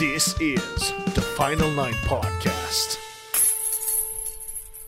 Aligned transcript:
This 0.00 0.34
is 0.40 0.94
the 1.14 1.20
Final 1.36 1.68
Nine 1.72 1.94
Podcast. 2.08 2.98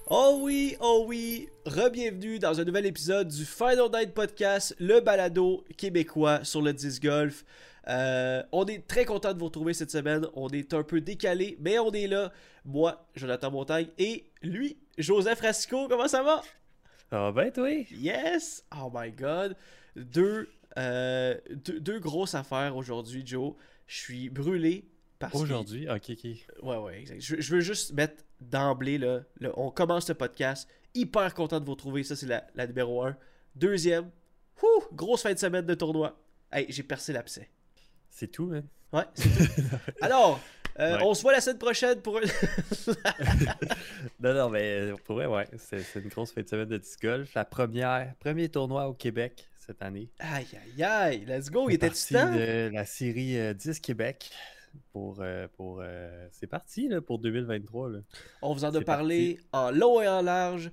Oh 0.08 0.40
oui, 0.40 0.74
oh 0.80 1.04
oui, 1.06 1.50
re-bienvenue 1.66 2.38
dans 2.38 2.58
un 2.58 2.64
nouvel 2.64 2.86
épisode 2.86 3.28
du 3.28 3.44
Final 3.44 3.90
Night 3.92 4.14
Podcast, 4.14 4.74
le 4.78 5.00
balado 5.00 5.66
québécois 5.76 6.44
sur 6.44 6.62
le 6.62 6.72
disc 6.72 7.02
golf. 7.02 7.44
Euh, 7.88 8.42
on 8.52 8.64
est 8.64 8.86
très 8.88 9.04
content 9.04 9.34
de 9.34 9.38
vous 9.38 9.44
retrouver 9.44 9.74
cette 9.74 9.90
semaine. 9.90 10.26
On 10.32 10.48
est 10.48 10.72
un 10.72 10.82
peu 10.82 11.02
décalé, 11.02 11.58
mais 11.60 11.78
on 11.78 11.90
est 11.90 12.06
là. 12.06 12.32
Moi, 12.64 13.06
Jonathan 13.14 13.50
Montagne 13.50 13.88
et 13.98 14.30
lui, 14.40 14.78
Joseph 14.96 15.42
Rasco. 15.42 15.88
Comment 15.88 16.08
ça 16.08 16.22
va? 16.22 16.40
Ça 17.10 17.30
va 17.30 17.32
bien, 17.32 17.50
toi? 17.50 17.68
Yes! 17.90 18.64
Oh 18.74 18.90
my 18.90 19.12
god! 19.12 19.58
Deux, 19.94 20.48
euh, 20.78 21.36
deux, 21.50 21.80
deux 21.80 22.00
grosses 22.00 22.34
affaires 22.34 22.74
aujourd'hui, 22.78 23.22
Joe. 23.26 23.52
Je 23.86 23.98
suis 23.98 24.30
brûlé 24.30 24.86
Aujourd'hui? 25.32 25.88
Ok, 25.88 26.10
ok. 26.10 26.24
Ouais, 26.62 26.76
ouais, 26.78 27.00
exact. 27.00 27.20
Je, 27.20 27.40
je 27.40 27.54
veux 27.54 27.60
juste 27.60 27.92
mettre 27.92 28.22
d'emblée, 28.40 28.98
là, 28.98 29.20
le- 29.40 29.52
on 29.58 29.70
commence 29.70 30.06
ce 30.06 30.12
podcast. 30.12 30.68
Hyper 30.94 31.32
content 31.34 31.60
de 31.60 31.64
vous 31.64 31.72
retrouver. 31.72 32.02
Ça, 32.04 32.16
c'est 32.16 32.26
la, 32.26 32.44
la 32.54 32.66
numéro 32.66 33.02
1. 33.04 33.16
Deuxième, 33.54 34.10
wouh, 34.62 34.84
grosse 34.92 35.22
fin 35.22 35.32
de 35.32 35.38
semaine 35.38 35.64
de 35.66 35.74
tournoi. 35.74 36.18
Hey, 36.52 36.66
j'ai 36.68 36.82
percé 36.82 37.12
l'abcès. 37.12 37.48
C'est 38.10 38.28
tout, 38.28 38.46
man? 38.46 38.64
Ouais, 38.92 39.04
c'est 39.14 39.28
tout. 39.30 39.62
Alors, 40.02 40.38
euh, 40.78 40.96
Ouais. 40.98 41.02
on 41.04 41.14
se 41.14 41.22
voit 41.22 41.32
la 41.32 41.40
semaine 41.40 41.58
prochaine 41.58 42.00
pour 42.00 42.18
un. 42.18 42.22
Non, 44.20 44.34
non, 44.34 44.50
mais 44.50 44.92
pour 45.04 45.16
vrai, 45.16 45.26
ouais, 45.26 45.46
c'est 45.58 45.82
une 46.00 46.08
grosse 46.08 46.32
fin 46.32 46.42
de 46.42 46.48
semaine 46.48 46.68
de 46.68 46.76
disc 46.78 47.00
golf. 47.02 47.34
La 47.34 47.44
première, 47.44 48.14
premier 48.20 48.48
tournoi 48.48 48.86
au 48.88 48.94
Québec 48.94 49.46
cette 49.58 49.82
année. 49.82 50.10
aïe, 50.18 50.46
aïe, 50.76 50.82
aïe. 50.84 51.24
Let's 51.26 51.50
go. 51.50 51.68
Il 51.70 51.74
était 51.74 51.90
temps. 51.90 52.32
de 52.34 52.70
la 52.72 52.84
série 52.84 53.38
euh, 53.38 53.54
10 53.54 53.80
Québec 53.80 54.30
pour 54.92 55.18
euh, 55.20 55.46
pour 55.56 55.80
euh, 55.82 56.28
c'est 56.32 56.46
parti 56.46 56.88
là, 56.88 57.00
pour 57.00 57.18
2023 57.18 57.90
là. 57.90 57.98
On 58.42 58.52
vous 58.52 58.64
en 58.64 58.74
a 58.74 58.80
parlé 58.80 59.38
en 59.52 59.70
long 59.70 60.00
et 60.00 60.08
en 60.08 60.22
large 60.22 60.70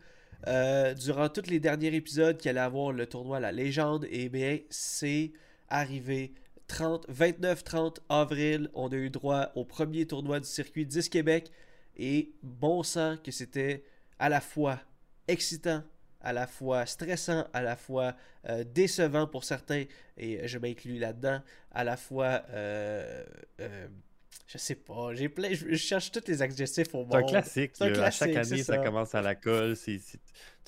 euh, 0.48 0.94
durant 0.94 1.30
tous 1.30 1.48
les 1.48 1.60
derniers 1.60 1.94
épisodes 1.94 2.38
qu'il 2.38 2.50
allait 2.50 2.60
avoir 2.60 2.92
le 2.92 3.06
tournoi 3.06 3.40
La 3.40 3.52
Légende. 3.52 4.06
Et 4.10 4.30
bien, 4.30 4.60
c'est 4.70 5.34
arrivé 5.68 6.34
30, 6.68 7.10
29-30 7.10 7.98
avril. 8.08 8.70
On 8.74 8.88
a 8.90 8.96
eu 8.96 9.10
droit 9.10 9.52
au 9.56 9.66
premier 9.66 10.06
tournoi 10.06 10.40
du 10.40 10.48
circuit 10.48 10.86
10 10.86 11.10
Québec. 11.10 11.52
Et 11.98 12.34
bon 12.42 12.84
sang 12.84 13.18
que 13.22 13.32
c'était 13.32 13.84
à 14.18 14.30
la 14.30 14.40
fois 14.40 14.80
excitant, 15.28 15.84
à 16.22 16.34
la 16.34 16.48
fois 16.48 16.86
stressant, 16.86 17.46
à 17.54 17.62
la 17.62 17.76
fois 17.76 18.16
euh, 18.48 18.64
décevant 18.64 19.28
pour 19.28 19.44
certains, 19.44 19.86
et 20.18 20.48
je 20.48 20.58
m'inclus 20.58 21.00
là-dedans, 21.00 21.42
à 21.72 21.84
la 21.84 21.98
fois... 21.98 22.44
euh, 22.52 23.24
euh, 23.62 23.88
je 24.48 24.58
sais 24.58 24.76
pas, 24.76 25.14
j'ai 25.14 25.30
plein, 25.30 25.54
je, 25.54 25.68
je 25.70 25.76
cherche 25.76 26.12
tous 26.12 26.28
les 26.28 26.42
adjectifs 26.42 26.94
au 26.96 27.06
monde. 27.06 27.12
C'est 27.12 27.18
un 27.18 27.24
classique. 27.24 27.72
Un. 27.82 27.94
À 28.02 28.12
chaque 28.12 28.36
année, 28.36 28.64
ça. 28.64 28.76
ça. 28.76 28.78
commence 28.80 29.14
à 29.14 29.22
la 29.22 29.36
colle. 29.36 29.76
c'est- 29.76 30.02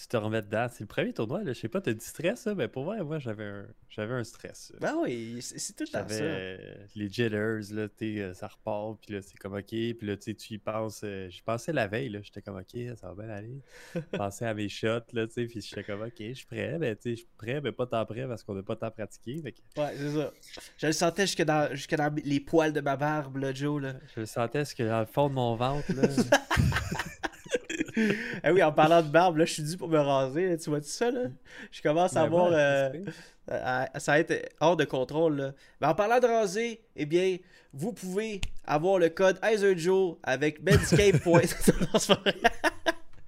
tu 0.01 0.07
te 0.07 0.17
remets 0.17 0.41
dedans. 0.41 0.67
C'est 0.71 0.81
le 0.81 0.87
premier 0.87 1.13
tournoi. 1.13 1.43
Là. 1.43 1.53
Je 1.53 1.59
sais 1.59 1.67
pas, 1.69 1.79
t'as 1.81 1.93
du 1.93 2.03
stress? 2.03 2.47
Mais 2.47 2.67
pour 2.67 2.85
vrai, 2.85 3.03
moi, 3.03 3.19
j'avais 3.19 3.45
un, 3.45 3.67
j'avais 3.89 4.13
un 4.13 4.23
stress. 4.23 4.73
Ben 4.79 4.95
oui, 5.01 5.37
c'est 5.41 5.75
tout 5.75 5.85
ça. 5.85 6.05
euh, 6.09 6.57
les 6.95 7.07
jitters, 7.09 7.71
là, 7.73 7.87
euh, 8.01 8.33
ça 8.33 8.47
repart, 8.47 8.97
puis 9.01 9.13
là, 9.13 9.21
c'est 9.21 9.37
comme 9.37 9.53
OK, 9.53 9.67
puis 9.67 9.97
là, 10.01 10.17
tu 10.17 10.35
y 10.49 10.57
penses. 10.57 11.01
euh, 11.03 11.29
J'y 11.29 11.41
pensais 11.41 11.71
la 11.71 11.87
veille, 11.87 12.09
là, 12.09 12.19
j'étais 12.23 12.41
comme 12.41 12.57
OK, 12.57 12.77
ça 12.99 13.13
va 13.13 13.23
bien 13.25 13.33
aller. 13.33 13.61
Je 13.95 13.99
pensais 14.17 14.45
à 14.45 14.53
mes 14.53 14.69
shots, 14.69 14.87
là, 15.13 15.27
tu 15.27 15.33
sais, 15.33 15.45
puis 15.45 15.61
j'étais 15.61 15.83
comme 15.83 16.01
OK, 16.01 16.13
je 16.19 16.33
suis 16.33 16.45
prêt, 16.45 16.77
ben, 16.79 16.95
tu 16.95 17.01
sais, 17.03 17.09
je 17.11 17.15
suis 17.17 17.27
prêt, 17.37 17.61
mais 17.61 17.71
pas 17.71 17.85
tant 17.85 18.05
prêt 18.05 18.27
parce 18.27 18.43
qu'on 18.43 18.55
n'a 18.55 18.63
pas 18.63 18.75
tant 18.75 18.91
pratiqué. 18.91 19.41
Fait 19.41 19.51
que 19.51 19.59
Ouais, 19.77 19.93
c'est 19.97 20.11
ça. 20.11 20.31
Je 20.77 20.87
le 20.87 20.93
sentais 20.93 21.27
jusque 21.27 21.43
dans, 21.43 21.73
jusque 21.75 21.95
dans 21.95 22.13
les 22.23 22.39
poils 22.39 22.73
de 22.73 22.81
ma 22.81 22.95
barbe, 22.97 23.37
là, 23.37 23.53
Joe. 23.53 23.81
Là. 23.81 23.93
je 24.15 24.21
le 24.21 24.25
sentais, 24.25 24.65
ce 24.65 24.73
que 24.75 24.83
dans 24.83 24.99
le 25.01 25.05
fond 25.05 25.29
de 25.29 25.33
mon 25.35 25.55
ventre, 25.55 25.91
là. 25.93 26.07
eh 28.43 28.51
oui, 28.51 28.63
en 28.63 28.71
parlant 28.71 29.01
de 29.01 29.07
barbe, 29.07 29.37
là, 29.37 29.45
je 29.45 29.53
suis 29.53 29.63
dû 29.63 29.77
pour 29.77 29.89
me 29.89 29.99
raser. 29.99 30.57
Tu 30.57 30.69
vois 30.69 30.79
tout 30.79 30.87
ça, 30.87 31.11
là? 31.11 31.23
Je 31.71 31.81
commence 31.81 32.15
à 32.15 32.21
ben 32.21 32.25
avoir... 32.25 32.49
Euh, 32.53 32.89
ça 33.97 34.13
va 34.13 34.19
être 34.19 34.49
hors 34.59 34.77
de 34.77 34.85
contrôle, 34.85 35.37
là. 35.37 35.53
Mais 35.79 35.87
en 35.87 35.95
parlant 35.95 36.19
de 36.19 36.27
raser, 36.27 36.81
eh 36.95 37.05
bien, 37.05 37.37
vous 37.73 37.93
pouvez 37.93 38.41
avoir 38.65 38.99
le 38.99 39.09
code 39.09 39.39
Joe 39.75 40.17
avec 40.23 40.61
Medscape. 40.63 41.25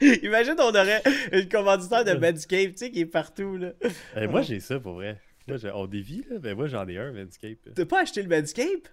Imagine, 0.23 0.55
on 0.59 0.69
aurait 0.69 1.01
une 1.31 1.47
commanditaire 1.47 2.03
de 2.03 2.13
Medscape, 2.13 2.71
tu 2.71 2.77
sais, 2.77 2.91
qui 2.91 3.01
est 3.01 3.05
partout, 3.05 3.57
là. 3.57 3.71
Eh, 4.17 4.27
moi, 4.27 4.41
j'ai 4.41 4.59
ça, 4.59 4.79
pour 4.79 4.93
vrai. 4.95 5.19
Moi, 5.47 5.57
on 5.73 5.87
dévie, 5.87 6.25
là, 6.29 6.37
mais 6.41 6.55
moi, 6.55 6.67
j'en 6.67 6.87
ai 6.87 6.97
un, 6.97 7.11
Medscape. 7.11 7.57
T'as 7.75 7.85
pas 7.85 8.01
acheté 8.01 8.21
le 8.21 8.27
Medscape? 8.27 8.87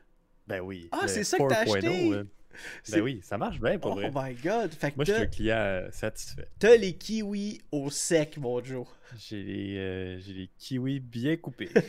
Ben 0.47 0.61
oui. 0.61 0.89
Ah, 0.93 1.07
c'est 1.07 1.25
ça 1.25 1.39
que 1.39 1.49
t'as 1.49 1.65
oh, 1.67 1.75
acheté? 1.75 2.15
Hein. 2.15 2.27
Ben 2.93 3.01
oui, 3.01 3.21
ça 3.23 3.39
marche 3.39 3.61
bien 3.61 3.79
pour 3.79 3.93
Oh 3.93 3.95
vrai. 3.95 4.11
my 4.15 4.35
god. 4.35 4.73
Fait 4.73 4.91
que 4.91 4.97
Moi, 4.97 5.05
je 5.05 5.13
suis 5.13 5.23
un 5.23 5.27
client 5.27 5.57
euh, 5.57 5.89
satisfait. 5.93 6.49
t'as 6.59 6.77
les 6.77 6.95
kiwis 6.95 7.61
au 7.73 7.91
sec, 7.91 8.37
mon 8.39 8.63
Joe. 8.63 8.87
J'ai 9.19 9.43
les, 9.43 9.77
euh, 9.79 10.21
les 10.29 10.51
kiwis 10.59 11.01
bien 11.01 11.37
coupés. 11.37 11.71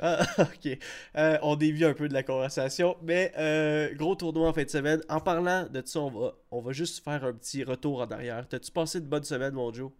Ah, 0.00 0.26
ok. 0.38 0.78
Euh, 1.16 1.38
on 1.42 1.56
dévie 1.56 1.84
un 1.84 1.94
peu 1.94 2.08
de 2.08 2.12
la 2.12 2.22
conversation, 2.22 2.96
mais 3.02 3.32
euh, 3.38 3.94
gros 3.94 4.14
tournoi 4.14 4.48
en 4.48 4.52
fin 4.52 4.64
de 4.64 4.68
semaine. 4.68 5.00
En 5.08 5.20
parlant 5.20 5.66
de 5.66 5.82
ça, 5.84 6.00
on 6.00 6.10
va, 6.10 6.34
on 6.50 6.60
va 6.60 6.72
juste 6.72 7.02
faire 7.02 7.24
un 7.24 7.32
petit 7.32 7.64
retour 7.64 8.00
en 8.02 8.06
arrière. 8.10 8.46
T'as-tu 8.48 8.70
passé 8.70 8.98
une 8.98 9.06
bonne 9.06 9.24
semaine, 9.24 9.54
mon 9.54 9.72
Joe? 9.72 9.90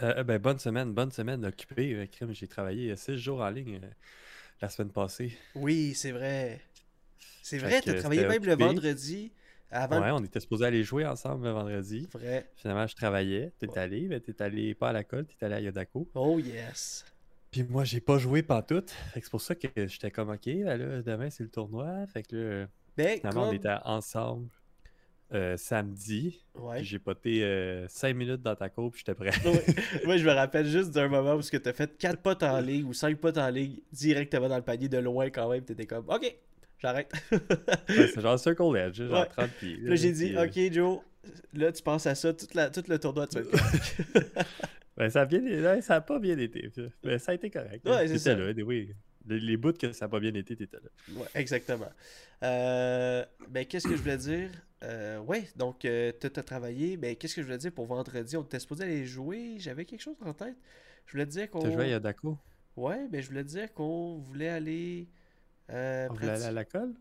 Ben, 0.00 0.38
bonne 0.38 0.58
semaine, 0.58 0.92
bonne 0.92 1.10
semaine 1.10 1.44
occupée. 1.46 2.08
J'ai 2.30 2.48
travaillé 2.48 2.94
6 2.96 3.16
jours 3.18 3.40
en 3.40 3.50
ligne 3.50 3.80
la 4.60 4.68
semaine 4.68 4.90
passée. 4.90 5.36
Oui, 5.54 5.94
c'est 5.94 6.12
vrai. 6.12 6.60
C'est 7.42 7.58
vrai, 7.58 7.80
que 7.80 7.86
t'as 7.86 7.98
travaillé 7.98 8.26
même 8.26 8.44
le 8.44 8.54
vendredi 8.54 9.32
avant. 9.70 10.00
Ouais, 10.00 10.10
on 10.10 10.22
était 10.24 10.40
supposé 10.40 10.66
aller 10.66 10.84
jouer 10.84 11.04
ensemble 11.06 11.44
le 11.44 11.52
vendredi. 11.52 12.08
Vrai. 12.12 12.48
Finalement, 12.56 12.86
je 12.86 12.94
travaillais. 12.94 13.52
T'es 13.58 13.78
allé, 13.78 14.06
mais 14.08 14.20
t'es 14.20 14.40
allé 14.42 14.74
pas 14.74 14.90
à 14.90 14.92
la 14.92 15.04
colle, 15.04 15.26
t'es 15.26 15.44
allé 15.44 15.54
à 15.56 15.60
Yodako. 15.60 16.08
Oh 16.14 16.38
yes. 16.38 17.04
Puis 17.50 17.64
moi, 17.64 17.84
j'ai 17.84 18.00
pas 18.00 18.18
joué 18.18 18.42
pantoute. 18.42 18.90
Fait 18.90 19.20
que 19.20 19.26
c'est 19.26 19.30
pour 19.30 19.40
ça 19.40 19.54
que 19.54 19.68
j'étais 19.74 20.10
comme, 20.10 20.30
OK, 20.30 20.44
ben 20.46 20.76
là, 20.76 21.02
demain, 21.02 21.30
c'est 21.30 21.42
le 21.42 21.50
tournoi. 21.50 22.06
Fait 22.06 22.22
que 22.22 22.36
là, 22.36 22.66
Ben, 22.96 23.18
finalement, 23.18 23.48
on 23.48 23.52
était 23.52 23.76
ensemble 23.84 24.48
euh, 25.32 25.56
samedi. 25.56 26.44
Ouais. 26.54 26.82
J'ai 26.84 26.98
poté 26.98 27.84
5 27.88 28.14
minutes 28.14 28.42
dans 28.42 28.54
ta 28.56 28.68
cour, 28.68 28.90
puis 28.90 29.02
j'étais 29.04 29.14
prêt. 29.14 29.30
Moi, 30.04 30.16
je 30.16 30.24
me 30.24 30.32
rappelle 30.32 30.66
juste 30.66 30.90
d'un 30.90 31.08
moment 31.08 31.34
où 31.34 31.42
tu 31.42 31.56
as 31.64 31.72
fait 31.72 31.96
4 31.96 32.20
potes 32.20 32.42
en 32.42 32.60
ligne 32.60 32.84
ou 32.84 32.92
5 32.92 33.16
potes 33.18 33.38
en 33.38 33.48
ligne 33.48 33.76
directement 33.92 34.48
dans 34.48 34.56
le 34.56 34.62
panier 34.62 34.88
de 34.88 34.98
loin 34.98 35.30
quand 35.30 35.50
même. 35.50 35.64
T'étais 35.64 35.86
comme, 35.86 36.04
ok, 36.08 36.34
j'arrête. 36.78 37.10
Ouais, 37.32 38.06
c'est 38.14 38.20
genre 38.20 38.38
Circle 38.38 38.76
Edge, 38.76 39.02
genre 39.02 39.20
Ouais. 39.22 39.26
30 39.28 39.50
pieds. 39.52 39.76
Là, 39.80 39.94
j'ai 39.96 40.12
dit, 40.12 40.36
euh, 40.36 40.44
ok, 40.46 40.72
Joe, 40.72 40.98
là, 41.54 41.72
tu 41.72 41.82
penses 41.82 42.06
à 42.06 42.14
ça 42.14 42.32
toute 42.32 42.54
la, 42.54 42.68
tout 42.70 42.84
le 42.88 42.98
tournoi 42.98 43.26
de 43.26 43.46
Ben, 44.96 45.08
ça 45.08 45.22
a 45.22 45.24
bien 45.24 45.40
ouais, 45.40 45.80
ça 45.80 45.94
a 45.96 46.00
pas 46.02 46.18
bien 46.18 46.36
été. 46.36 46.70
Mais 47.02 47.18
ça 47.18 47.32
a 47.32 47.34
été 47.34 47.48
correct. 47.48 47.86
Ouais, 47.88 48.06
c'est 48.08 48.14
T'étais 48.14 48.18
ça. 48.18 48.34
là, 48.34 48.52
oui. 48.64 48.90
Les, 49.26 49.40
les 49.40 49.56
bouts 49.56 49.72
que 49.72 49.92
ça 49.92 50.04
a 50.04 50.08
pas 50.08 50.20
bien 50.20 50.34
été, 50.34 50.54
t'étais 50.54 50.76
là. 50.76 51.18
Ouais, 51.20 51.26
exactement. 51.34 51.88
Euh, 52.42 53.24
ben, 53.48 53.64
qu'est-ce 53.64 53.88
que 53.88 53.96
je 53.96 54.02
voulais 54.02 54.16
dire? 54.18 54.50
Euh, 54.82 55.20
ouais, 55.20 55.48
donc, 55.56 55.84
euh, 55.84 56.12
tu 56.20 56.26
as 56.26 56.42
travaillé. 56.42 56.96
Ben, 56.96 57.14
qu'est-ce 57.16 57.36
que 57.36 57.42
je 57.42 57.46
voulais 57.46 57.58
dire 57.58 57.72
pour 57.72 57.86
vendredi? 57.86 58.36
On 58.36 58.42
était 58.42 58.58
supposé 58.58 58.84
aller 58.84 59.06
jouer. 59.06 59.54
J'avais 59.58 59.84
quelque 59.84 60.00
chose 60.00 60.16
en 60.24 60.34
tête. 60.34 60.56
Je 61.06 61.12
voulais 61.12 61.26
dire 61.26 61.50
qu'on. 61.50 61.60
T'as 61.60 61.70
joué 61.70 61.84
à 61.84 61.88
Yodako? 61.88 62.38
Ouais, 62.76 63.06
ben, 63.08 63.20
je 63.20 63.28
voulais 63.28 63.44
dire 63.44 63.72
qu'on 63.72 64.18
voulait 64.18 64.48
aller. 64.48 65.08
Euh, 65.70 66.08
On 66.10 66.14
voulait 66.14 66.30
aller 66.30 66.44
à 66.44 66.52
la 66.52 66.64
colle? 66.64 66.94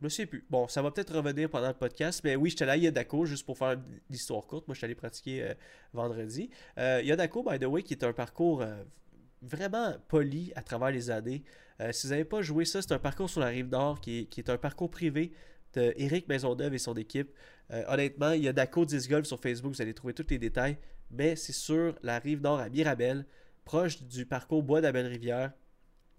Je 0.00 0.04
me 0.04 0.08
sais 0.08 0.26
plus. 0.26 0.44
Bon, 0.50 0.66
ça 0.66 0.82
va 0.82 0.90
peut-être 0.90 1.14
revenir 1.14 1.48
pendant 1.48 1.68
le 1.68 1.74
podcast, 1.74 2.20
mais 2.24 2.34
oui, 2.34 2.50
j'étais 2.50 2.64
allé 2.64 2.72
à 2.72 2.76
Yodako 2.76 3.26
juste 3.26 3.46
pour 3.46 3.56
faire 3.56 3.80
l'histoire 4.10 4.44
courte. 4.46 4.66
Moi, 4.66 4.74
je 4.74 4.78
suis 4.78 4.84
allé 4.84 4.94
pratiquer 4.94 5.42
euh, 5.42 5.54
vendredi. 5.92 6.50
Yodako, 6.76 7.44
by 7.44 7.58
the 7.58 7.64
way, 7.64 7.82
qui 7.82 7.94
est 7.94 8.04
un 8.04 8.12
parcours 8.12 8.64
vraiment 9.40 9.94
poli 10.08 10.52
à 10.56 10.62
travers 10.62 10.90
les 10.90 11.10
années. 11.10 11.44
Si 11.92 12.06
vous 12.06 12.12
n'avez 12.12 12.24
pas 12.24 12.42
joué 12.42 12.64
ça, 12.64 12.82
c'est 12.82 12.92
un 12.92 12.98
parcours 12.98 13.30
sur 13.30 13.40
la 13.40 13.48
rive 13.48 13.68
nord 13.68 14.00
qui 14.00 14.20
est, 14.20 14.24
qui 14.26 14.40
est 14.40 14.50
un 14.50 14.58
parcours 14.58 14.90
privé 14.90 15.32
Eric 15.96 16.28
Maisonneuve 16.28 16.74
et 16.74 16.78
son 16.78 16.94
équipe. 16.94 17.32
Euh, 17.72 17.82
honnêtement, 17.88 18.32
Yodako 18.32 18.84
10 18.84 19.08
Golf 19.08 19.26
sur 19.26 19.40
Facebook, 19.40 19.72
vous 19.74 19.82
allez 19.82 19.94
trouver 19.94 20.14
tous 20.14 20.26
les 20.30 20.38
détails, 20.38 20.76
mais 21.10 21.36
c'est 21.36 21.52
sur 21.52 21.94
la 22.02 22.18
rive 22.18 22.40
nord 22.42 22.58
à 22.60 22.68
Mirabel, 22.68 23.26
proche 23.64 24.02
du 24.02 24.26
parcours 24.26 24.62
Bois 24.62 24.80
Belle-Rivière. 24.80 25.52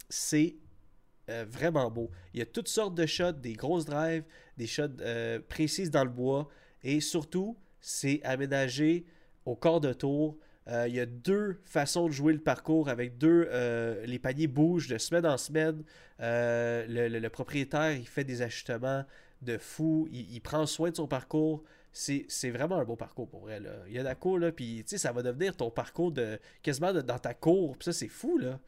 C'est 0.09 0.55
euh, 1.29 1.45
vraiment 1.49 1.89
beau. 1.89 2.11
Il 2.33 2.39
y 2.39 2.43
a 2.43 2.45
toutes 2.45 2.67
sortes 2.67 2.95
de 2.95 3.05
shots, 3.05 3.31
des 3.33 3.53
grosses 3.53 3.85
drives, 3.85 4.23
des 4.57 4.67
shots 4.67 4.83
euh, 5.01 5.39
précises 5.47 5.89
dans 5.91 6.03
le 6.03 6.09
bois. 6.09 6.47
Et 6.83 6.99
surtout, 7.01 7.57
c'est 7.81 8.21
aménagé 8.23 9.05
au 9.45 9.55
quart 9.55 9.81
de 9.81 9.93
tour. 9.93 10.37
Euh, 10.67 10.85
il 10.87 10.95
y 10.95 10.99
a 10.99 11.05
deux 11.05 11.59
façons 11.63 12.07
de 12.07 12.11
jouer 12.11 12.33
le 12.33 12.39
parcours 12.39 12.89
avec 12.89 13.17
deux. 13.17 13.47
euh, 13.49 14.03
les 14.05 14.17
paniers 14.19 14.47
bougent 14.47 14.87
de 14.87 14.97
semaine 14.97 15.25
en 15.25 15.37
semaine. 15.37 15.83
Euh, 16.21 16.85
le, 16.87 17.07
le- 17.07 17.19
le 17.19 17.29
propriétaire, 17.29 17.91
il 17.91 18.07
fait 18.07 18.23
des 18.23 18.41
ajustements 18.41 19.03
de 19.45 19.57
fou. 19.57 20.07
Il, 20.11 20.29
il 20.33 20.41
prend 20.41 20.65
soin 20.65 20.89
de 20.91 20.95
son 20.95 21.07
parcours. 21.07 21.63
C'est 21.93 22.25
c'est 22.27 22.49
vraiment 22.49 22.75
un 22.77 22.83
beau 22.83 22.97
parcours 22.97 23.29
pour 23.29 23.41
vrai. 23.41 23.61
Là. 23.61 23.69
Il 23.87 23.93
y 23.93 23.99
a 23.99 24.03
la 24.03 24.15
cour, 24.15 24.37
là, 24.37 24.51
puis 24.51 24.79
tu 24.83 24.89
sais, 24.89 24.97
ça 24.97 25.13
va 25.13 25.23
devenir 25.23 25.55
ton 25.55 25.69
parcours 25.71 26.11
de 26.11 26.39
quasiment 26.61 26.91
de- 26.91 26.99
dans 27.01 27.19
ta 27.19 27.33
cour. 27.33 27.77
Puis 27.77 27.85
ça, 27.85 27.93
c'est 27.93 28.09
fou, 28.09 28.37
là. 28.37 28.59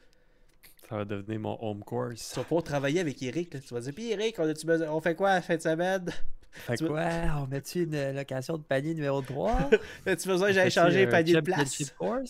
Ça 0.88 0.96
va 0.96 1.04
devenir 1.06 1.40
mon 1.42 1.58
home 1.62 1.84
course. 1.84 2.30
Tu 2.32 2.40
vas 2.40 2.44
pouvoir 2.46 2.64
travailler 2.64 3.02
avec 3.02 3.22
Eric. 3.22 3.54
là. 3.54 3.60
Tu 3.60 3.74
vas 3.74 3.82
dire, 3.82 3.94
puis 3.94 4.12
Eric, 4.12 4.40
on, 4.40 4.48
a-tu 4.48 4.66
besoin- 4.66 4.88
on 4.90 5.02
fait 5.02 5.16
quoi 5.16 5.32
à 5.32 5.36
la 5.36 5.42
fin 5.42 5.58
de 5.58 5.62
semaine? 5.62 6.06
Fait 6.52 6.78
Tu 6.78 6.88
quoi? 6.88 7.04
On 7.44 7.48
met-tu 7.48 7.84
une 7.84 8.14
location 8.16 8.58
de 8.58 8.64
panier 8.64 8.94
numéro 8.94 9.22
3? 9.22 9.70
As-tu 10.06 10.28
besoin 10.30 10.48
que 10.48 10.54
j'aille 10.54 10.72
changer 10.72 11.04
le 11.06 11.12
panier 11.12 11.34
de 11.34 11.42
place? 11.42 11.94
Ouais, 12.00 12.22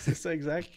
c'est 0.00 0.14
ça, 0.14 0.34
exact. 0.34 0.68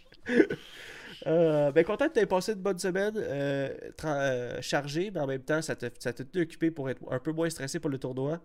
Euh, 1.26 1.72
ben, 1.72 1.86
content 1.86 2.10
que 2.10 2.20
tu 2.20 2.28
passé 2.28 2.54
une 2.54 2.62
bonne 2.62 2.80
semaine 2.80 3.14
euh, 3.16 3.70
euh, 4.04 4.62
chargée, 4.62 5.10
mais 5.12 5.22
en 5.22 5.28
même 5.28 5.44
temps, 5.44 5.62
ça 5.62 5.76
t'a 5.76 5.90
tenu 5.90 6.44
occupé 6.44 6.72
pour 6.72 6.90
être 6.90 7.02
un 7.10 7.20
peu 7.20 7.32
moins 7.32 7.50
stressé 7.50 7.80
pour 7.80 7.90
le 7.90 7.98
tournoi. 7.98 8.42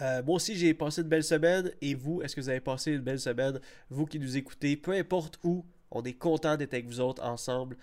Moi 0.00 0.36
aussi, 0.36 0.54
j'ai 0.54 0.74
passé 0.74 1.02
une 1.02 1.08
belle 1.08 1.24
semaine. 1.24 1.72
Et 1.80 1.94
vous, 1.94 2.22
est-ce 2.22 2.36
que 2.36 2.40
vous 2.40 2.48
avez 2.48 2.60
passé 2.60 2.92
une 2.92 3.00
belle 3.00 3.18
semaine? 3.18 3.60
Vous 3.90 4.06
qui 4.06 4.20
nous 4.20 4.36
écoutez, 4.36 4.76
peu 4.76 4.92
importe 4.92 5.40
où, 5.42 5.66
on 5.90 6.02
est 6.04 6.12
content 6.12 6.56
d'être 6.56 6.74
avec 6.74 6.86
vous 6.86 7.00
autres 7.00 7.24
ensemble. 7.24 7.76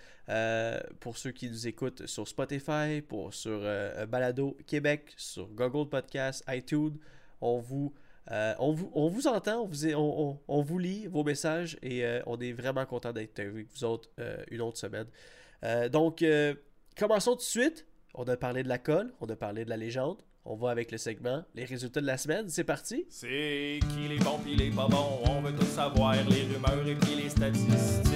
Pour 1.00 1.18
ceux 1.18 1.32
qui 1.32 1.50
nous 1.50 1.68
écoutent 1.68 2.06
sur 2.06 2.26
Spotify, 2.26 3.02
pour 3.06 3.34
sur 3.34 3.60
euh, 3.62 4.06
Balado 4.06 4.56
Québec, 4.66 5.12
sur 5.18 5.48
Google 5.48 5.90
Podcast, 5.90 6.42
iTunes, 6.48 6.96
on 7.42 7.58
vous, 7.58 7.92
euh, 8.32 8.54
on 8.58 8.72
vous, 8.72 9.26
entend, 9.28 9.68
on 10.48 10.62
vous, 10.62 10.78
lit 10.78 11.06
vos 11.06 11.22
messages 11.22 11.78
et 11.82 12.04
euh, 12.04 12.20
on 12.26 12.38
est 12.40 12.52
vraiment 12.52 12.84
content 12.84 13.12
d'être 13.12 13.38
avec 13.38 13.66
vous 13.72 13.84
autres 13.84 14.08
euh, 14.18 14.42
une 14.50 14.60
autre 14.62 14.78
semaine. 14.78 15.06
Donc, 15.90 16.24
commençons 16.96 17.32
tout 17.32 17.38
de 17.38 17.42
suite. 17.42 17.86
On 18.14 18.24
a 18.24 18.36
parlé 18.36 18.62
de 18.62 18.68
la 18.68 18.78
colle, 18.78 19.12
on 19.20 19.26
a 19.26 19.36
parlé 19.36 19.64
de 19.64 19.70
la 19.70 19.76
légende. 19.76 20.22
On 20.44 20.54
va 20.54 20.70
avec 20.70 20.92
le 20.92 20.98
segment, 20.98 21.42
les 21.54 21.64
résultats 21.64 22.00
de 22.00 22.06
la 22.06 22.16
semaine. 22.16 22.48
C'est 22.48 22.64
parti. 22.64 23.04
C'est 23.10 23.80
qui 23.80 24.08
les 24.08 24.18
bons 24.18 24.38
pis 24.38 24.54
les 24.54 24.70
pas 24.70 24.86
bons, 24.86 25.20
on 25.28 25.40
veut 25.40 25.52
tout 25.52 25.66
savoir, 25.66 26.14
les 26.14 26.42
rumeurs 26.42 26.86
et 26.86 26.94
puis 26.94 27.16
les 27.16 27.28
statistiques. 27.28 28.14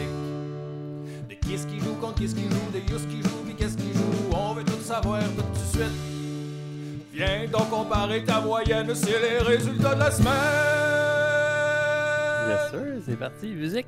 De 1.29 1.35
qui 1.35 1.55
est-ce 1.55 1.67
qui 1.67 1.81
joue 1.81 1.97
contre 1.97 2.17
qui 2.17 2.25
est-ce 2.27 2.37
qui 2.37 2.45
joue, 2.45 2.71
de 2.73 2.79
qui 2.79 3.23
joue 3.23 3.45
pis 3.49 3.55
qu'est-ce 3.57 3.77
qui 3.77 3.93
joue, 3.93 4.31
on 4.33 4.55
veut 4.55 4.65
tout 4.65 4.81
savoir 4.81 5.23
tout 5.23 5.43
de 5.43 5.83
suite. 5.83 6.20
Viens 7.21 7.47
donc 7.49 7.69
comparer 7.69 8.25
ta 8.25 8.41
moyenne, 8.41 8.95
c'est 8.95 9.21
les 9.21 9.39
résultats 9.41 9.95
de 9.95 10.01
la 10.01 10.11
semaine. 10.11 10.33
Bien 12.49 12.71
sûr, 12.71 13.03
c'est 13.07 13.17
parti, 13.19 13.49
musique! 13.49 13.87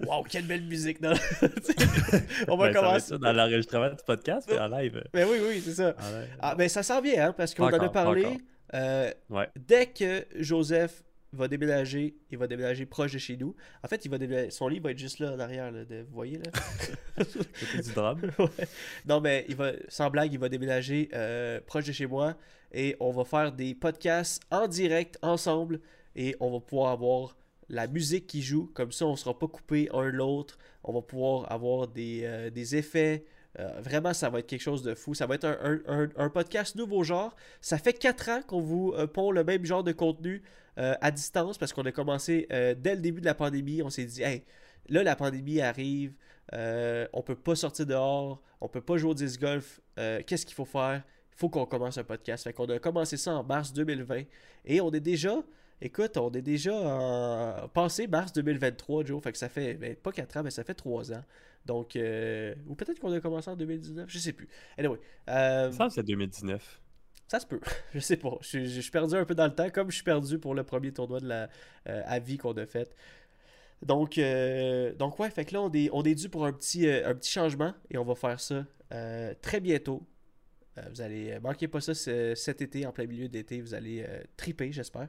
Waouh, 0.04 0.24
quelle 0.24 0.44
belle 0.46 0.64
musique. 0.64 1.00
non? 1.00 1.12
on 2.48 2.56
va 2.56 2.72
Ben, 2.72 2.74
commencer. 2.74 3.10
ça 3.10 3.18
dans 3.18 3.32
l'enregistrement 3.32 3.90
du 3.90 4.02
podcast, 4.04 4.48
mais 4.50 4.58
en 4.58 4.66
live. 4.66 5.04
Mais 5.14 5.22
oui, 5.22 5.36
oui, 5.46 5.62
c'est 5.64 5.74
ça. 5.74 5.94
Ah, 6.40 6.56
ben 6.56 6.68
ça 6.68 6.82
s'en 6.82 7.00
vient, 7.00 7.28
hein, 7.28 7.32
parce 7.36 7.54
qu'on 7.54 7.66
en 7.66 7.72
a 7.78 7.88
parlé. 7.88 8.38
euh, 8.74 9.12
Ouais. 9.30 9.48
Dès 9.56 9.86
que 9.86 10.26
Joseph 10.34 11.04
va 11.32 11.48
déménager, 11.48 12.14
il 12.30 12.38
va 12.38 12.46
déménager 12.46 12.84
proche 12.86 13.12
de 13.12 13.18
chez 13.18 13.36
nous. 13.36 13.54
En 13.82 13.88
fait, 13.88 14.04
il 14.04 14.10
va 14.10 14.18
déménager- 14.18 14.50
son 14.50 14.68
lit 14.68 14.80
va 14.80 14.90
être 14.90 14.98
juste 14.98 15.18
là 15.18 15.32
en 15.32 15.38
arrière, 15.40 15.70
là, 15.70 15.84
de- 15.84 16.02
vous 16.02 16.14
voyez 16.14 16.38
là. 16.38 16.50
Côté 17.16 17.82
du. 17.82 17.90
Ouais. 18.38 18.66
Non, 19.06 19.20
mais 19.20 19.44
il 19.48 19.56
va, 19.56 19.72
sans 19.88 20.10
blague, 20.10 20.32
il 20.32 20.38
va 20.38 20.48
déménager 20.48 21.08
euh, 21.14 21.60
proche 21.66 21.84
de 21.86 21.92
chez 21.92 22.06
moi 22.06 22.36
et 22.72 22.96
on 23.00 23.10
va 23.12 23.24
faire 23.24 23.52
des 23.52 23.74
podcasts 23.74 24.42
en 24.50 24.66
direct 24.68 25.18
ensemble 25.22 25.80
et 26.16 26.36
on 26.40 26.50
va 26.50 26.60
pouvoir 26.60 26.92
avoir 26.92 27.36
la 27.68 27.86
musique 27.86 28.26
qui 28.26 28.42
joue. 28.42 28.70
Comme 28.74 28.92
ça, 28.92 29.06
on 29.06 29.12
ne 29.12 29.16
sera 29.16 29.38
pas 29.38 29.48
coupé 29.48 29.88
un 29.92 30.10
l'autre. 30.10 30.58
On 30.84 30.92
va 30.92 31.00
pouvoir 31.02 31.50
avoir 31.50 31.88
des, 31.88 32.22
euh, 32.24 32.50
des 32.50 32.76
effets. 32.76 33.24
Euh, 33.58 33.80
vraiment, 33.80 34.12
ça 34.14 34.30
va 34.30 34.38
être 34.40 34.46
quelque 34.46 34.60
chose 34.62 34.82
de 34.82 34.94
fou. 34.94 35.14
Ça 35.14 35.26
va 35.26 35.34
être 35.36 35.44
un, 35.44 35.58
un- 35.62 35.80
un- 35.86 36.08
un 36.16 36.28
podcast 36.30 36.74
nouveau 36.76 37.02
genre. 37.04 37.34
Ça 37.60 37.78
fait 37.78 37.92
4 37.92 38.28
ans 38.30 38.40
qu'on 38.46 38.60
vous 38.60 38.92
euh, 38.96 39.06
pond 39.06 39.30
le 39.30 39.44
même 39.44 39.64
genre 39.64 39.84
de 39.84 39.92
contenu 39.92 40.42
euh, 40.78 40.94
à 41.00 41.10
distance 41.10 41.58
parce 41.58 41.72
qu'on 41.72 41.82
a 41.82 41.92
commencé 41.92 42.46
euh, 42.52 42.74
dès 42.74 42.94
le 42.94 43.00
début 43.00 43.20
de 43.20 43.26
la 43.26 43.34
pandémie. 43.34 43.82
On 43.82 43.90
s'est 43.90 44.04
dit, 44.04 44.22
hey, 44.22 44.42
là, 44.88 45.02
la 45.02 45.16
pandémie 45.16 45.60
arrive. 45.60 46.14
Euh, 46.54 47.06
on 47.12 47.22
peut 47.22 47.36
pas 47.36 47.54
sortir 47.54 47.86
dehors, 47.86 48.42
on 48.60 48.68
peut 48.68 48.80
pas 48.80 48.96
jouer 48.96 49.10
au 49.10 49.14
disc 49.14 49.40
golf. 49.40 49.80
Euh, 49.98 50.20
Qu'est-ce 50.26 50.44
qu'il 50.44 50.54
faut 50.54 50.64
faire? 50.64 51.02
Il 51.32 51.38
faut 51.38 51.48
qu'on 51.48 51.66
commence 51.66 51.98
un 51.98 52.04
podcast. 52.04 52.44
Fait 52.44 52.52
qu'on 52.52 52.66
a 52.66 52.78
commencé 52.78 53.16
ça 53.16 53.34
en 53.34 53.44
mars 53.44 53.72
2020 53.72 54.24
et 54.64 54.80
on 54.80 54.90
est 54.92 55.00
déjà, 55.00 55.36
écoute, 55.80 56.16
on 56.16 56.30
est 56.32 56.42
déjà 56.42 56.74
en 56.74 57.68
passé 57.68 58.06
mars 58.06 58.32
2023, 58.32 59.04
Joe. 59.04 59.22
Fait 59.22 59.32
que 59.32 59.38
ça 59.38 59.48
fait 59.48 59.74
ben, 59.74 59.94
pas 59.94 60.12
4 60.12 60.38
ans, 60.38 60.42
mais 60.42 60.50
ça 60.50 60.64
fait 60.64 60.74
3 60.74 61.12
ans. 61.12 61.24
Donc, 61.64 61.90
ou 61.94 62.74
peut-être 62.74 62.98
qu'on 62.98 63.12
a 63.12 63.20
commencé 63.20 63.48
en 63.48 63.56
2019, 63.56 64.10
je 64.10 64.18
sais 64.18 64.32
plus. 64.32 64.48
Anyway, 64.76 64.98
Ça, 65.26 65.88
c'est 65.90 66.02
2019. 66.02 66.81
Ça 67.32 67.40
se 67.40 67.46
peut. 67.46 67.60
Je 67.94 67.98
sais 68.00 68.16
pas. 68.16 68.36
Je, 68.42 68.64
suis- 68.80 68.90
perdu 68.90 69.14
un 69.16 69.24
peu 69.24 69.34
dans 69.34 69.46
le 69.46 69.54
temps, 69.54 69.70
comme 69.70 69.90
je 69.90 69.94
suis 69.96 70.04
perdu 70.04 70.38
pour 70.38 70.54
le 70.54 70.62
premier 70.64 70.92
tournoi 70.92 71.18
de 71.20 71.26
la 71.28 71.48
euh, 71.88 72.02
à 72.06 72.18
vie 72.18 72.36
qu'on 72.38 72.52
a 72.52 72.66
fait. 72.66 72.94
Donc, 73.82 74.18
euh, 74.18 74.94
donc 74.94 75.18
ouais, 75.18 75.30
fait 75.30 75.44
que 75.44 75.54
là, 75.54 75.62
on 75.62 75.72
est, 75.72 75.88
on 75.92 76.02
est 76.04 76.14
dû 76.14 76.28
pour 76.28 76.44
un 76.46 76.52
petit, 76.52 76.86
euh, 76.86 77.08
un 77.08 77.14
petit 77.14 77.32
changement 77.32 77.74
et 77.90 77.98
on 77.98 78.04
va 78.04 78.14
faire 78.14 78.38
ça 78.38 78.64
euh, 78.92 79.34
très 79.42 79.60
bientôt. 79.60 80.06
Vous 80.90 81.00
allez, 81.02 81.38
manquez 81.40 81.68
pas 81.68 81.80
ça 81.80 81.92
ce- 81.94 82.34
cet 82.34 82.62
été, 82.62 82.86
en 82.86 82.92
plein 82.92 83.06
milieu 83.06 83.28
d'été, 83.28 83.60
vous 83.60 83.74
allez 83.74 84.06
triper, 84.36 84.72
j'espère. 84.72 85.08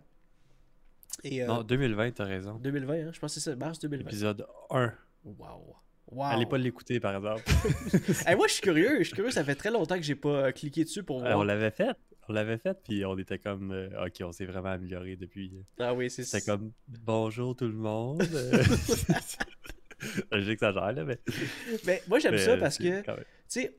Et 1.24 1.44
Non, 1.44 1.62
2020, 1.64 2.12
t'as 2.12 2.26
raison. 2.26 2.56
2020, 2.56 2.94
hein, 2.94 3.12
je 3.14 3.20
pense 3.20 3.36
que 3.36 3.40
c'est 3.40 3.50
ça, 3.52 3.56
mars 3.56 3.80
2020. 3.80 4.10
Épisode 4.10 4.46
1. 4.72 4.92
Wow. 5.24 5.76
Wow. 6.12 6.24
Allez 6.26 6.46
pas 6.46 6.58
l'écouter, 6.58 7.00
par 7.00 7.16
exemple. 7.16 7.44
Hey, 8.28 8.36
moi, 8.38 8.48
je 8.48 8.54
suis 8.54 8.62
curieux, 8.62 8.98
je 9.00 9.04
suis 9.04 9.14
curieux, 9.16 9.32
ça 9.32 9.44
fait 9.44 9.56
très 9.56 9.72
longtemps 9.72 9.96
que 9.96 10.02
j'ai 10.04 10.16
pas 10.16 10.52
cliqué 10.52 10.84
dessus 10.84 11.02
pour 11.04 11.20
Euh, 11.22 11.28
voir. 11.28 11.40
on 11.40 11.44
l'avait 11.44 11.72
fait. 11.72 11.96
On 12.30 12.34
l'avait 12.34 12.58
fait, 12.58 12.78
puis 12.84 13.04
on 13.06 13.18
était 13.18 13.40
comme... 13.40 13.72
euh, 13.72 14.06
ok, 14.06 14.14
on 14.22 14.32
s'est 14.32 14.46
vraiment 14.46 14.70
amélioré 14.70 15.16
depuis. 15.16 15.54
Ah 15.80 15.94
oui, 15.94 16.10
c'est 16.10 16.24
ça. 16.24 16.40
C'était 16.40 16.52
comme 16.52 16.72
bonjour 16.88 17.56
tout 17.56 17.68
le 17.68 17.74
monde. 17.74 18.24
J'exagère 20.32 20.92
là, 20.92 21.04
mais. 21.06 21.20
Mais 21.86 22.02
moi, 22.08 22.20
j'aime 22.20 22.38
ça 22.38 22.58
parce 22.58 22.78
que. 22.78 23.02
tu 23.02 23.08
sais, 23.48 23.76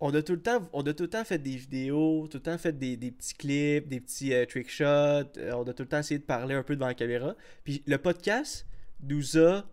on 0.00 0.14
a 0.14 0.22
tout 0.22 0.34
le 0.34 0.42
temps, 0.42 0.68
on 0.74 0.82
a 0.82 0.92
tout 0.92 1.04
le 1.04 1.10
temps 1.10 1.24
fait 1.24 1.38
des 1.38 1.56
vidéos, 1.56 2.28
tout 2.30 2.36
le 2.38 2.42
temps 2.42 2.58
fait 2.58 2.78
des, 2.78 2.96
des 2.96 3.10
petits 3.10 3.34
clips, 3.34 3.88
des 3.88 4.00
petits 4.00 4.34
euh, 4.34 4.44
trick 4.44 4.70
shots, 4.70 4.84
euh, 4.84 5.52
on 5.54 5.62
a 5.64 5.72
tout 5.72 5.84
le 5.84 5.88
temps 5.88 6.00
essayé 6.00 6.18
de 6.18 6.24
parler 6.24 6.54
un 6.54 6.62
peu 6.62 6.74
devant 6.74 6.88
la 6.88 6.94
caméra. 6.94 7.34
Puis 7.64 7.82
le 7.86 7.96
podcast 7.96 8.66
nous 9.02 9.38
a, 9.38 9.64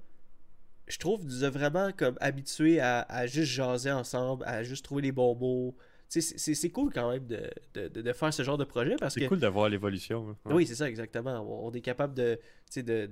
je 0.87 0.97
trouve, 0.97 1.25
nous 1.25 1.43
a 1.43 1.49
vraiment 1.49 1.91
comme 1.91 2.15
habitués 2.21 2.79
à, 2.79 3.01
à 3.01 3.27
juste 3.27 3.51
jaser 3.51 3.91
ensemble, 3.91 4.45
à 4.45 4.63
juste 4.63 4.85
trouver 4.85 5.01
les 5.01 5.11
bons 5.11 5.35
mots. 5.35 5.75
C'est- 6.21 6.69
cool 6.69 6.91
quand 6.93 7.11
même 7.11 7.25
de, 7.25 7.49
de, 7.73 7.87
de- 8.01 8.13
faire 8.13 8.33
ce 8.33 8.43
genre 8.43 8.57
de 8.57 8.63
projet 8.65 8.95
parce 8.99 9.15
que. 9.15 9.21
C'est 9.21 9.27
cool 9.27 9.39
de 9.39 9.47
voir 9.47 9.69
l'évolution. 9.69 10.29
hein. 10.29 10.51
Oui, 10.53 10.65
c'est 10.67 10.75
ça, 10.75 10.87
exactement. 10.89 11.39
On, 11.41 11.67
on 11.67 11.71
est 11.71 11.81
capable 11.81 12.13
de, 12.13 12.39
sais, 12.69 12.83
de, 12.83 13.07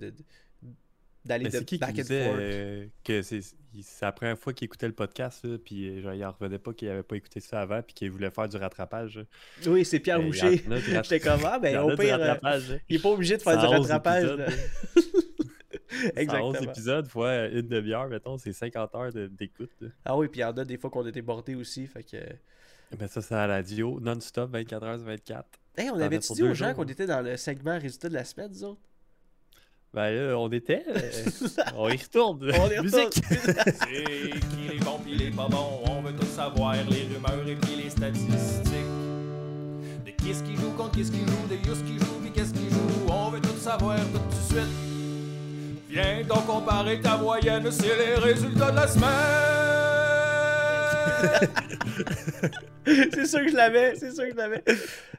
d'aller 1.25 1.49
de 1.49 1.59
qui 1.59 1.65
qui 1.65 1.77
back 1.77 1.89
and 1.91 1.93
disait 1.93 2.25
forth. 2.25 2.37
euh, 2.39 2.85
que 3.03 3.21
c'est 3.21 3.39
il- 3.73 3.83
la 4.01 4.11
première 4.11 4.37
fois 4.39 4.53
qu'il 4.53 4.65
écoutait 4.65 4.87
le 4.87 4.93
podcast, 4.93 5.45
là, 5.45 5.57
puis 5.63 5.87
euh, 5.87 6.01
genre, 6.01 6.13
il 6.13 6.25
en 6.25 6.31
revenait 6.31 6.57
pas 6.59 6.73
qu'il 6.73 6.89
avait 6.89 7.03
pas 7.03 7.15
écouté 7.15 7.39
ça 7.39 7.61
avant, 7.61 7.81
puis 7.81 7.93
qu'il 7.93 8.11
voulait 8.11 8.31
faire 8.31 8.49
du 8.49 8.57
rattrapage. 8.57 9.17
là. 9.17 9.23
Oui, 9.67 9.85
c'est 9.85 9.99
Pierre 9.99 10.19
Ben, 10.19 10.25
Boucher. 10.27 10.63
il 10.65 10.77
J'étais 11.03 11.19
comme, 11.19 11.41
ah, 11.45 11.55
Il 11.57 11.61
ben, 11.61 11.77
en 11.77 11.85
au 11.85 11.89
a 11.89 11.95
du 11.95 12.01
pire, 12.01 12.17
euh, 12.19 12.59
il 12.89 12.95
est 12.97 13.01
pas 13.01 13.09
obligé 13.09 13.37
de 13.37 13.41
faire 13.41 13.57
du 13.57 13.65
111 13.65 13.87
rattrapage. 13.91 14.23
épisodes, 14.23 14.39
là. 14.39 14.45
là. 14.95 15.01
111 16.01 16.11
Exactement. 16.15 16.71
épisodes 16.71 17.07
fois 17.07 17.47
une 17.47 17.67
demi-heure, 17.67 18.07
mettons, 18.09 18.37
c'est 18.37 18.53
50 18.53 18.95
heures 18.95 19.11
d'écoute. 19.29 19.71
Ah 20.05 20.17
oui, 20.17 20.27
puis 20.27 20.39
il 20.39 20.43
y 20.43 20.45
en 20.45 20.51
a 20.57 20.65
des 20.65 20.77
fois 20.77 20.89
qu'on 20.89 21.05
était 21.05 21.21
bordés 21.21 21.55
aussi. 21.55 21.85
Fait 21.87 22.03
que. 22.03 22.17
Ben 22.97 23.07
ça, 23.07 23.21
c'est 23.21 23.33
à 23.35 23.47
la 23.47 23.55
radio, 23.55 23.99
non-stop, 24.01 24.51
24 24.51 24.83
heures 24.83 24.97
sur 24.97 25.05
24. 25.07 25.45
Hey, 25.77 25.89
on 25.89 25.99
avait 25.99 26.19
dit 26.19 26.43
aux 26.43 26.53
gens 26.53 26.73
qu'on 26.73 26.83
était 26.83 27.05
dans 27.07 27.21
le 27.21 27.37
segment 27.37 27.79
résultat 27.79 28.09
de 28.09 28.13
la 28.13 28.25
semaine, 28.25 28.51
nous 28.51 28.63
autres? 28.65 28.81
Ben 29.93 30.09
là, 30.11 30.37
on 30.37 30.49
était. 30.49 30.83
euh, 30.87 31.01
on 31.75 31.89
y 31.89 31.97
retourne. 31.97 32.39
On 32.57 32.69
y 32.69 32.79
Musique. 32.81 33.15
retourne. 33.29 33.73
C'est 33.79 34.39
qui 34.39 34.69
les 34.73 34.79
bons 34.79 34.99
pis 34.99 35.15
les 35.15 35.31
pas 35.31 35.47
bons, 35.49 35.81
on 35.89 36.01
veut 36.01 36.13
tout 36.13 36.25
savoir, 36.25 36.75
les 36.89 37.03
rumeurs 37.13 37.47
et 37.47 37.55
puis 37.55 37.75
les 37.83 37.89
statistiques. 37.89 38.71
De 40.05 40.11
qui 40.11 40.33
ce 40.33 40.43
qui 40.43 40.55
joue 40.55 40.71
contre 40.71 40.91
qui 40.91 41.05
ce 41.05 41.11
qui 41.11 41.19
joue, 41.19 41.47
de 41.49 41.55
yous 41.67 41.83
qui 41.85 41.97
joue 41.97 42.19
puis 42.21 42.31
qu'est-ce 42.31 42.53
qui 42.53 42.69
joue, 42.69 43.07
on 43.09 43.29
veut 43.31 43.41
tout 43.41 43.57
savoir 43.57 43.97
tout 43.97 44.19
de 44.19 44.53
suite. 44.59 44.71
Viens 45.89 46.23
donc 46.23 46.45
comparer 46.45 47.01
ta 47.01 47.17
moyenne, 47.17 47.69
c'est 47.71 47.97
les 47.97 48.15
résultats 48.15 48.71
de 48.71 48.75
la 48.77 48.87
semaine. 48.87 49.90
c'est 52.85 53.25
sûr 53.25 53.41
que 53.41 53.49
je 53.49 53.55
l'avais, 53.55 53.95
c'est 53.95 54.11
sûr 54.11 54.25
que 54.25 54.31
je 54.31 54.35
l'avais. 54.35 54.63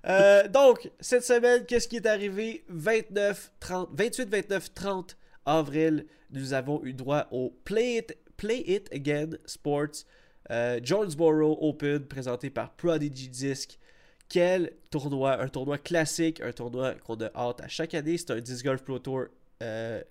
Euh, 0.06 0.48
donc, 0.48 0.90
cette 1.00 1.24
semaine, 1.24 1.64
qu'est-ce 1.64 1.88
qui 1.88 1.96
est 1.96 2.06
arrivé? 2.06 2.64
29, 2.68 3.52
30, 3.60 3.88
28, 3.92 4.28
29, 4.28 4.74
30 4.74 5.16
avril, 5.46 6.06
nous 6.30 6.52
avons 6.52 6.82
eu 6.84 6.92
droit 6.92 7.26
au 7.30 7.50
Play 7.64 7.98
It, 7.98 8.16
Play 8.36 8.64
It 8.66 8.92
Again 8.92 9.30
Sports 9.46 10.04
euh, 10.50 10.80
Jonesboro 10.82 11.56
Open 11.60 12.04
présenté 12.06 12.50
par 12.50 12.72
Prodigy 12.72 13.28
Disc. 13.28 13.78
Quel 14.28 14.72
tournoi, 14.90 15.40
un 15.40 15.48
tournoi 15.48 15.78
classique, 15.78 16.40
un 16.40 16.52
tournoi 16.52 16.94
qu'on 16.94 17.16
a 17.16 17.30
hâte 17.34 17.60
à 17.60 17.68
chaque 17.68 17.94
année. 17.94 18.16
C'est 18.18 18.30
un 18.30 18.40
Disc 18.40 18.64
Golf 18.64 18.82
Pro 18.82 18.98
Tour 18.98 19.26
euh, 19.62 20.02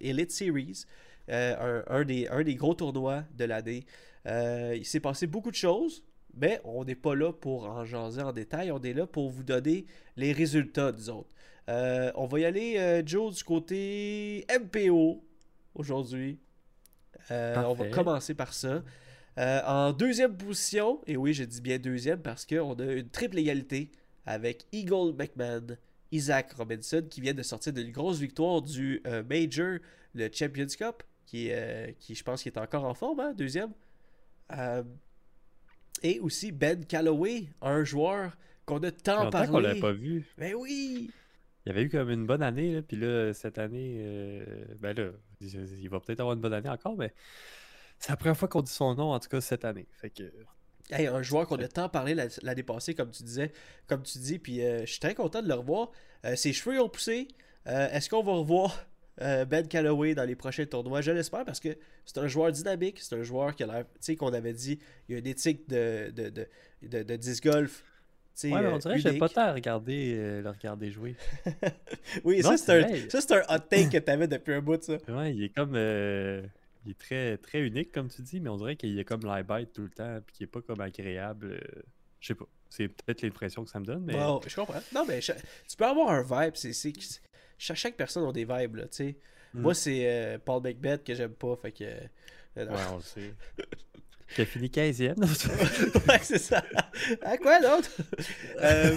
Elite 0.00 0.32
Series, 0.32 0.84
un 1.28 2.04
des, 2.04 2.26
un 2.28 2.42
des 2.42 2.54
gros 2.54 2.74
tournois 2.74 3.24
de 3.36 3.44
l'année. 3.44 3.84
Euh, 4.26 4.74
il 4.76 4.84
s'est 4.84 5.00
passé 5.00 5.26
beaucoup 5.26 5.50
de 5.50 5.56
choses, 5.56 6.04
mais 6.34 6.60
on 6.64 6.84
n'est 6.84 6.94
pas 6.94 7.14
là 7.14 7.32
pour 7.32 7.66
en 7.66 7.84
jaser 7.84 8.22
en 8.22 8.32
détail. 8.32 8.70
On 8.70 8.80
est 8.80 8.92
là 8.92 9.06
pour 9.06 9.30
vous 9.30 9.42
donner 9.42 9.86
les 10.16 10.32
résultats 10.32 10.92
des 10.92 11.08
autres. 11.08 11.30
Euh, 11.68 12.10
on 12.14 12.26
va 12.26 12.40
y 12.40 12.44
aller, 12.44 12.76
euh, 12.78 13.02
Joe, 13.04 13.34
du 13.34 13.44
côté 13.44 14.44
MPO 14.50 15.22
aujourd'hui. 15.74 16.38
On 17.30 17.74
va 17.74 17.88
commencer 17.88 18.34
par 18.34 18.52
ça. 18.52 18.82
En 19.36 19.92
deuxième 19.92 20.36
position, 20.36 21.00
et 21.06 21.16
oui, 21.16 21.32
je 21.32 21.44
dis 21.44 21.60
bien 21.60 21.78
deuxième 21.78 22.20
parce 22.20 22.44
qu'on 22.44 22.74
a 22.74 22.84
une 22.84 23.08
triple 23.08 23.38
égalité 23.38 23.90
avec 24.26 24.66
Eagle 24.72 25.14
McMahon, 25.16 25.76
Isaac 26.12 26.52
Robinson 26.52 27.04
qui 27.08 27.20
vient 27.20 27.34
de 27.34 27.42
sortir 27.42 27.72
d'une 27.72 27.90
grosse 27.90 28.18
victoire 28.18 28.62
du 28.62 29.00
euh, 29.06 29.22
Major, 29.22 29.78
le 30.14 30.28
Champions 30.32 30.66
Cup, 30.66 31.02
qui, 31.26 31.48
euh, 31.50 31.90
qui 31.98 32.14
je 32.14 32.24
pense 32.24 32.42
qui 32.42 32.48
est 32.48 32.58
encore 32.58 32.84
en 32.84 32.94
forme, 32.94 33.20
hein, 33.20 33.32
deuxième. 33.36 33.72
Euh, 34.52 34.82
et 36.02 36.20
aussi 36.20 36.50
Ben 36.52 36.84
Calloway, 36.86 37.44
un 37.60 37.84
joueur 37.84 38.36
qu'on 38.66 38.78
a 38.82 38.90
tant 38.90 39.24
longtemps 39.24 39.44
qu'on 39.46 39.52
parlé. 39.52 39.68
l'avait 39.68 39.80
pas 39.80 39.92
vu. 39.92 40.26
Ben 40.38 40.54
oui! 40.54 41.10
Il 41.66 41.68
y 41.68 41.72
avait 41.72 41.82
eu 41.82 41.90
comme 41.90 42.10
une 42.10 42.26
bonne 42.26 42.42
année, 42.42 42.72
là, 42.74 42.82
puis 42.82 42.96
là, 42.96 43.34
cette 43.34 43.58
année, 43.58 43.96
euh, 43.98 44.64
ben 44.78 44.96
là, 44.96 45.10
il 45.42 45.88
va 45.90 46.00
peut-être 46.00 46.20
avoir 46.20 46.34
une 46.34 46.40
bonne 46.40 46.54
année 46.54 46.70
encore, 46.70 46.96
mais 46.96 47.12
c'est 47.98 48.08
la 48.10 48.16
première 48.16 48.36
fois 48.36 48.48
qu'on 48.48 48.62
dit 48.62 48.72
son 48.72 48.94
nom, 48.94 49.12
en 49.12 49.20
tout 49.20 49.28
cas, 49.28 49.40
cette 49.42 49.64
année. 49.64 49.86
Fait 49.92 50.10
que, 50.10 50.32
Hey, 50.90 51.06
un 51.06 51.22
joueur 51.22 51.46
qu'on 51.46 51.56
a 51.58 51.68
tant 51.68 51.88
parlé 51.88 52.14
la- 52.14 52.26
l'année 52.42 52.62
passée, 52.64 52.94
comme 52.94 53.10
tu 53.12 53.22
disais, 53.22 53.52
comme 53.86 54.02
tu 54.02 54.18
dis, 54.18 54.38
puis 54.40 54.60
euh, 54.64 54.80
je 54.80 54.86
suis 54.90 54.98
très 55.00 55.14
content 55.14 55.40
de 55.42 55.46
le 55.48 55.54
revoir. 55.54 55.92
Euh, 56.24 56.34
ses 56.34 56.52
cheveux 56.52 56.80
ont 56.80 56.88
poussé. 56.88 57.28
Est-ce 57.66 58.08
qu'on 58.08 58.22
va 58.24 58.32
revoir 58.32 58.86
Ben 59.18 59.66
Calloway 59.68 60.14
dans 60.14 60.24
les 60.24 60.34
prochains 60.36 60.64
tournois 60.66 61.00
Je 61.02 61.10
l'espère 61.10 61.44
parce 61.44 61.60
que 61.60 61.76
c'est 62.06 62.18
un 62.18 62.26
joueur 62.28 62.52
dynamique, 62.52 62.98
c'est 63.00 63.14
un 63.16 63.22
joueur 63.22 63.54
qui 63.54 63.62
a 63.64 63.66
l'air, 63.66 63.84
tu 63.84 63.90
sais, 64.00 64.16
qu'on 64.16 64.32
avait 64.32 64.52
dit, 64.54 64.78
il 65.08 65.12
y 65.12 65.16
a 65.16 65.18
une 65.18 65.26
éthique 65.26 65.68
de, 65.68 66.10
de, 66.10 66.28
de, 66.30 66.46
de, 66.82 67.02
de 67.02 67.16
disc 67.16 67.44
golf. 67.44 67.84
ouais, 68.44 68.50
mais 68.50 68.66
on 68.68 68.76
euh, 68.76 68.78
dirait 68.78 68.94
que 68.94 69.00
j'aime 69.02 69.18
pas 69.18 69.28
tant 69.28 69.42
à 69.42 69.52
regarder, 69.52 70.14
euh, 70.16 70.42
le 70.42 70.48
regarder 70.50 70.90
jouer. 70.90 71.16
Oui, 72.24 72.40
Non, 72.42 72.50
ça, 72.50 72.56
c'est 72.56 72.72
un, 72.72 72.80
vrai. 72.88 73.08
ça, 73.10 73.20
c'est 73.20 73.32
un 73.34 73.42
hot 73.54 73.58
take 73.68 73.88
que 73.90 73.98
tu 73.98 74.10
avais 74.10 74.28
depuis 74.28 74.54
un 74.54 74.60
bout, 74.62 74.82
ça. 74.82 74.96
Ouais, 75.08 75.34
il 75.34 75.44
est 75.44 75.50
comme. 75.54 75.72
euh, 75.74 76.42
il 76.86 76.92
est 76.92 76.98
très, 76.98 77.36
très 77.36 77.60
unique, 77.60 77.92
comme 77.92 78.08
tu 78.08 78.22
dis, 78.22 78.40
mais 78.40 78.48
on 78.48 78.56
dirait 78.56 78.76
qu'il 78.76 78.98
est 78.98 79.04
comme 79.04 79.20
l'eye-bite 79.20 79.72
tout 79.74 79.82
le 79.82 79.90
temps, 79.90 80.18
puis 80.26 80.34
qu'il 80.36 80.44
est 80.44 80.50
pas 80.50 80.62
comme 80.62 80.80
agréable. 80.80 81.58
euh, 81.62 81.82
Je 82.20 82.28
sais 82.28 82.34
pas. 82.34 82.46
C'est 82.70 82.88
peut-être 82.88 83.20
l'impression 83.22 83.64
que 83.64 83.70
ça 83.70 83.80
me 83.80 83.84
donne, 83.84 84.04
mais. 84.04 84.14
Je 84.46 84.54
comprends. 84.54 84.80
Non, 84.94 85.04
mais 85.06 85.18
tu 85.20 85.32
peux 85.76 85.84
avoir 85.84 86.08
un 86.10 86.22
vibe. 86.22 86.54
C'est, 86.54 86.72
chaque 87.60 87.96
personne 87.96 88.26
a 88.28 88.32
des 88.32 88.44
vibes, 88.44 88.76
là, 88.76 88.82
tu 88.84 88.88
sais. 88.92 89.16
Mm. 89.54 89.60
Moi, 89.62 89.74
c'est 89.74 90.00
euh, 90.06 90.38
Paul 90.44 90.62
Macbeth 90.62 91.04
que 91.04 91.14
j'aime 91.14 91.32
pas, 91.32 91.56
fait 91.60 91.72
que... 91.72 91.84
euh. 91.84 92.66
Ouais, 92.66 92.66
on 92.92 92.96
le 92.96 93.02
sait. 93.02 93.34
Qui 94.34 94.42
a 94.42 94.44
fini 94.46 94.68
15e. 94.68 95.18
ouais, 96.08 96.18
c'est 96.22 96.38
ça. 96.38 96.62
À 97.22 97.36
quoi 97.36 97.60
d'autre? 97.60 97.90
Euh, 98.62 98.94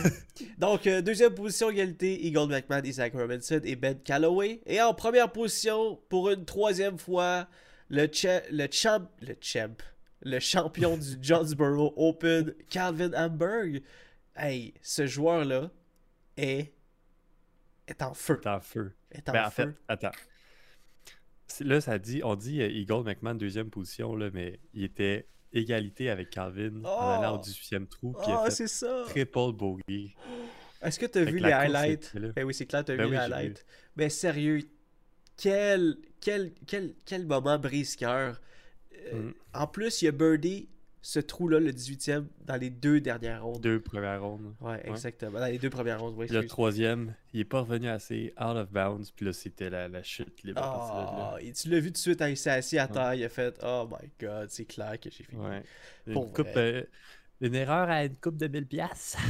donc, 0.58 0.86
euh, 0.88 1.02
deuxième 1.02 1.34
position, 1.34 1.70
égalité, 1.70 2.26
Eagle 2.28 2.50
McMahon, 2.50 2.82
Isaac 2.84 3.14
Robinson 3.14 3.62
et 3.64 3.76
Ben 3.78 3.98
Calloway. 3.98 4.60
Et 4.66 4.82
en 4.82 4.94
première 4.94 5.32
position, 5.32 6.00
pour 6.10 6.30
une 6.30 6.44
troisième 6.44 6.98
fois, 7.00 7.48
le, 7.90 8.08
cha- 8.12 8.44
le 8.52 8.68
champ... 8.70 9.08
Le 9.22 9.36
champ. 9.40 9.74
Le 10.22 10.40
champion 10.40 10.98
du 10.98 11.18
Jonesboro 11.22 11.94
Open, 11.96 12.54
Calvin 12.70 13.12
Hamburg. 13.16 13.82
Hey, 14.36 14.74
ce 14.82 15.08
joueur-là 15.08 15.72
est... 16.36 16.73
est 17.88 18.02
en 18.02 18.14
feu. 18.14 18.40
T'es 18.42 18.50
en 18.50 18.60
feu. 18.62 18.94
Est 19.12 19.28
en 19.30 19.34
Ben, 19.34 19.46
en 19.48 19.52
feu. 19.52 19.64
fait, 19.72 19.76
attends. 19.88 20.12
Là, 21.60 21.82
ça 21.82 22.00
dit, 22.00 22.22
on 22.24 22.36
dit 22.36 22.62
euh, 22.62 22.70
Eagle 22.70 23.04
McMahon 23.04 23.36
deuxième 23.36 23.70
position, 23.70 24.16
là, 24.16 24.30
mais 24.34 24.60
il 24.74 24.84
était 24.84 25.28
égalité 25.52 26.10
avec 26.10 26.32
Calvin 26.32 26.84
en 26.84 27.10
allant 27.20 27.36
au 27.36 27.40
Oh! 27.40 27.42
18e 27.42 27.88
trou, 27.88 28.14
puis 28.14 28.32
Ah, 28.32 28.46
fait 28.46 28.52
c'est 28.52 28.68
ça. 28.68 29.04
triple 29.08 29.52
bogey. 29.54 30.16
Est-ce 30.82 30.98
que 31.00 31.06
tu 31.06 31.20
as 31.20 31.26
Fait 31.26 31.32
vu 31.32 31.38
les 31.38 31.44
course 31.44 31.54
highlights? 31.54 32.16
Ben 32.36 32.44
oui, 32.44 32.54
c'est 32.54 32.66
clair, 32.66 32.84
tu 32.84 32.92
as 32.92 32.96
Ben 32.98 33.06
vu 33.06 33.12
les 33.12 33.18
oui, 33.18 33.24
highlights. 33.24 33.66
Mais 33.96 34.10
sérieux, 34.10 34.62
quel, 35.38 35.98
quel, 36.20 36.54
quel, 36.66 36.96
quel 37.06 37.26
moment 37.28 37.60
brise-cœur. 37.60 38.42
Euh, 39.12 39.22
Mm. 39.30 39.34
En 39.54 39.68
plus, 39.68 40.02
il 40.02 40.06
y 40.06 40.08
a 40.08 40.12
Birdie, 40.12 40.70
ce 41.06 41.20
trou-là, 41.20 41.60
le 41.60 41.72
18e, 41.72 42.28
dans 42.46 42.56
les 42.56 42.70
deux 42.70 43.02
dernières 43.02 43.44
rondes. 43.44 43.60
Deux 43.60 43.82
premières 43.82 44.24
rondes. 44.24 44.56
Ouais, 44.62 44.80
exactement. 44.86 45.38
Dans 45.38 45.48
les 45.48 45.58
deux 45.60 45.70
premières 45.70 46.00
rondes, 46.00 46.16
oui. 46.18 46.28
Puis 46.28 46.36
le 46.36 46.48
troisième, 46.48 47.14
il 47.34 47.42
est 47.42 47.46
pas 47.46 47.60
revenu 47.60 47.90
assez 47.90 48.34
out 48.40 48.56
of 48.56 48.72
bounds, 48.72 49.12
puis 49.14 49.26
là, 49.26 49.34
c'était 49.34 49.70
la, 49.70 49.90
la 49.90 50.02
chute 50.02 50.44
libre 50.44 50.62
là. 50.62 51.34
Ah, 51.36 51.36
et 51.42 51.52
tu 51.52 51.70
l'as 51.70 51.82
vu 51.82 51.88
tout 51.88 51.94
de 51.94 51.98
suite, 51.98 52.22
hein, 52.22 52.30
il 52.30 52.38
s'est 52.38 52.52
assis 52.52 52.80
à 52.80 52.88
terre, 52.88 53.16
il 53.16 53.24
a 53.26 53.28
fait 53.30 53.60
«Oh 53.64 53.86
my 53.92 54.10
God, 54.18 54.50
c'est 54.50 54.64
clair 54.64 54.98
que 54.98 55.10
j'ai 55.10 55.26
fini. 55.26 55.42
Ouais. 55.42 55.62
Une, 56.08 56.14
Pour 56.14 56.32
coupe, 56.32 56.48
euh, 56.56 56.84
une 57.42 57.56
erreur 57.56 57.90
à 57.90 58.06
une 58.06 58.16
coupe 58.16 58.38
de 58.38 58.48
1000 58.48 58.66
piastres. 58.66 59.20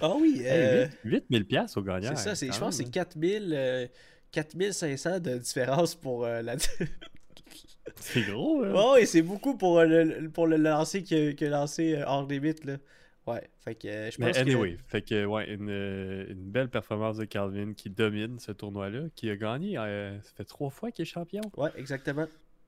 Ah 0.00 0.16
oui, 0.20 0.42
euh, 0.44 0.88
8000 1.04 1.46
piastres 1.46 1.78
au 1.78 1.82
gagnant. 1.82 2.16
c'est 2.16 2.34
ça, 2.34 2.46
je 2.52 2.58
pense 2.58 2.76
que 2.78 2.84
c'est 2.84 2.90
4000, 2.90 3.52
euh, 3.54 3.86
4500 4.32 5.20
de 5.20 5.38
différence 5.38 5.94
pour 5.94 6.24
euh, 6.24 6.42
la... 6.42 6.56
C'est 8.00 8.22
gros, 8.24 8.62
hein? 8.64 8.72
Ouais, 8.72 8.90
ouais, 8.92 9.06
c'est 9.06 9.22
beaucoup 9.22 9.56
pour 9.56 9.78
euh, 9.78 9.86
le, 9.86 10.30
pour 10.30 10.46
le 10.46 10.56
lancer 10.56 11.02
qui 11.02 11.14
a, 11.16 11.48
lancé 11.50 11.94
euh, 11.96 12.04
hors 12.06 12.26
limite, 12.26 12.64
là. 12.64 12.78
Ouais, 13.26 13.48
fait 13.58 13.74
que 13.74 13.88
euh, 13.88 14.10
je 14.10 14.18
Mais 14.18 14.34
pense 14.34 14.36
anyway, 14.36 14.76
fait 14.86 15.02
que 15.02 15.24
ouais, 15.24 15.52
une, 15.54 15.70
une 15.70 16.50
belle 16.50 16.68
performance 16.68 17.16
de 17.16 17.24
Calvin 17.24 17.72
qui 17.74 17.88
domine 17.90 18.38
ce 18.38 18.52
tournoi-là, 18.52 19.08
qui 19.14 19.30
a 19.30 19.36
gagné. 19.36 19.78
euh, 19.78 20.20
ça 20.22 20.30
fait 20.36 20.44
trois 20.44 20.70
fois 20.70 20.90
qu'il 20.92 21.02
est 21.02 21.06
champion. 21.06 21.52
Ouais, 21.56 21.70
exactement. 21.76 22.26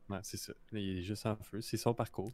Ouais, 0.08 0.18
c'est 0.22 0.36
ça. 0.36 0.52
Il 0.72 0.98
est 0.98 1.02
juste 1.02 1.26
en 1.26 1.36
feu. 1.36 1.60
C'est 1.60 1.76
son 1.76 1.92
parcours. 1.94 2.32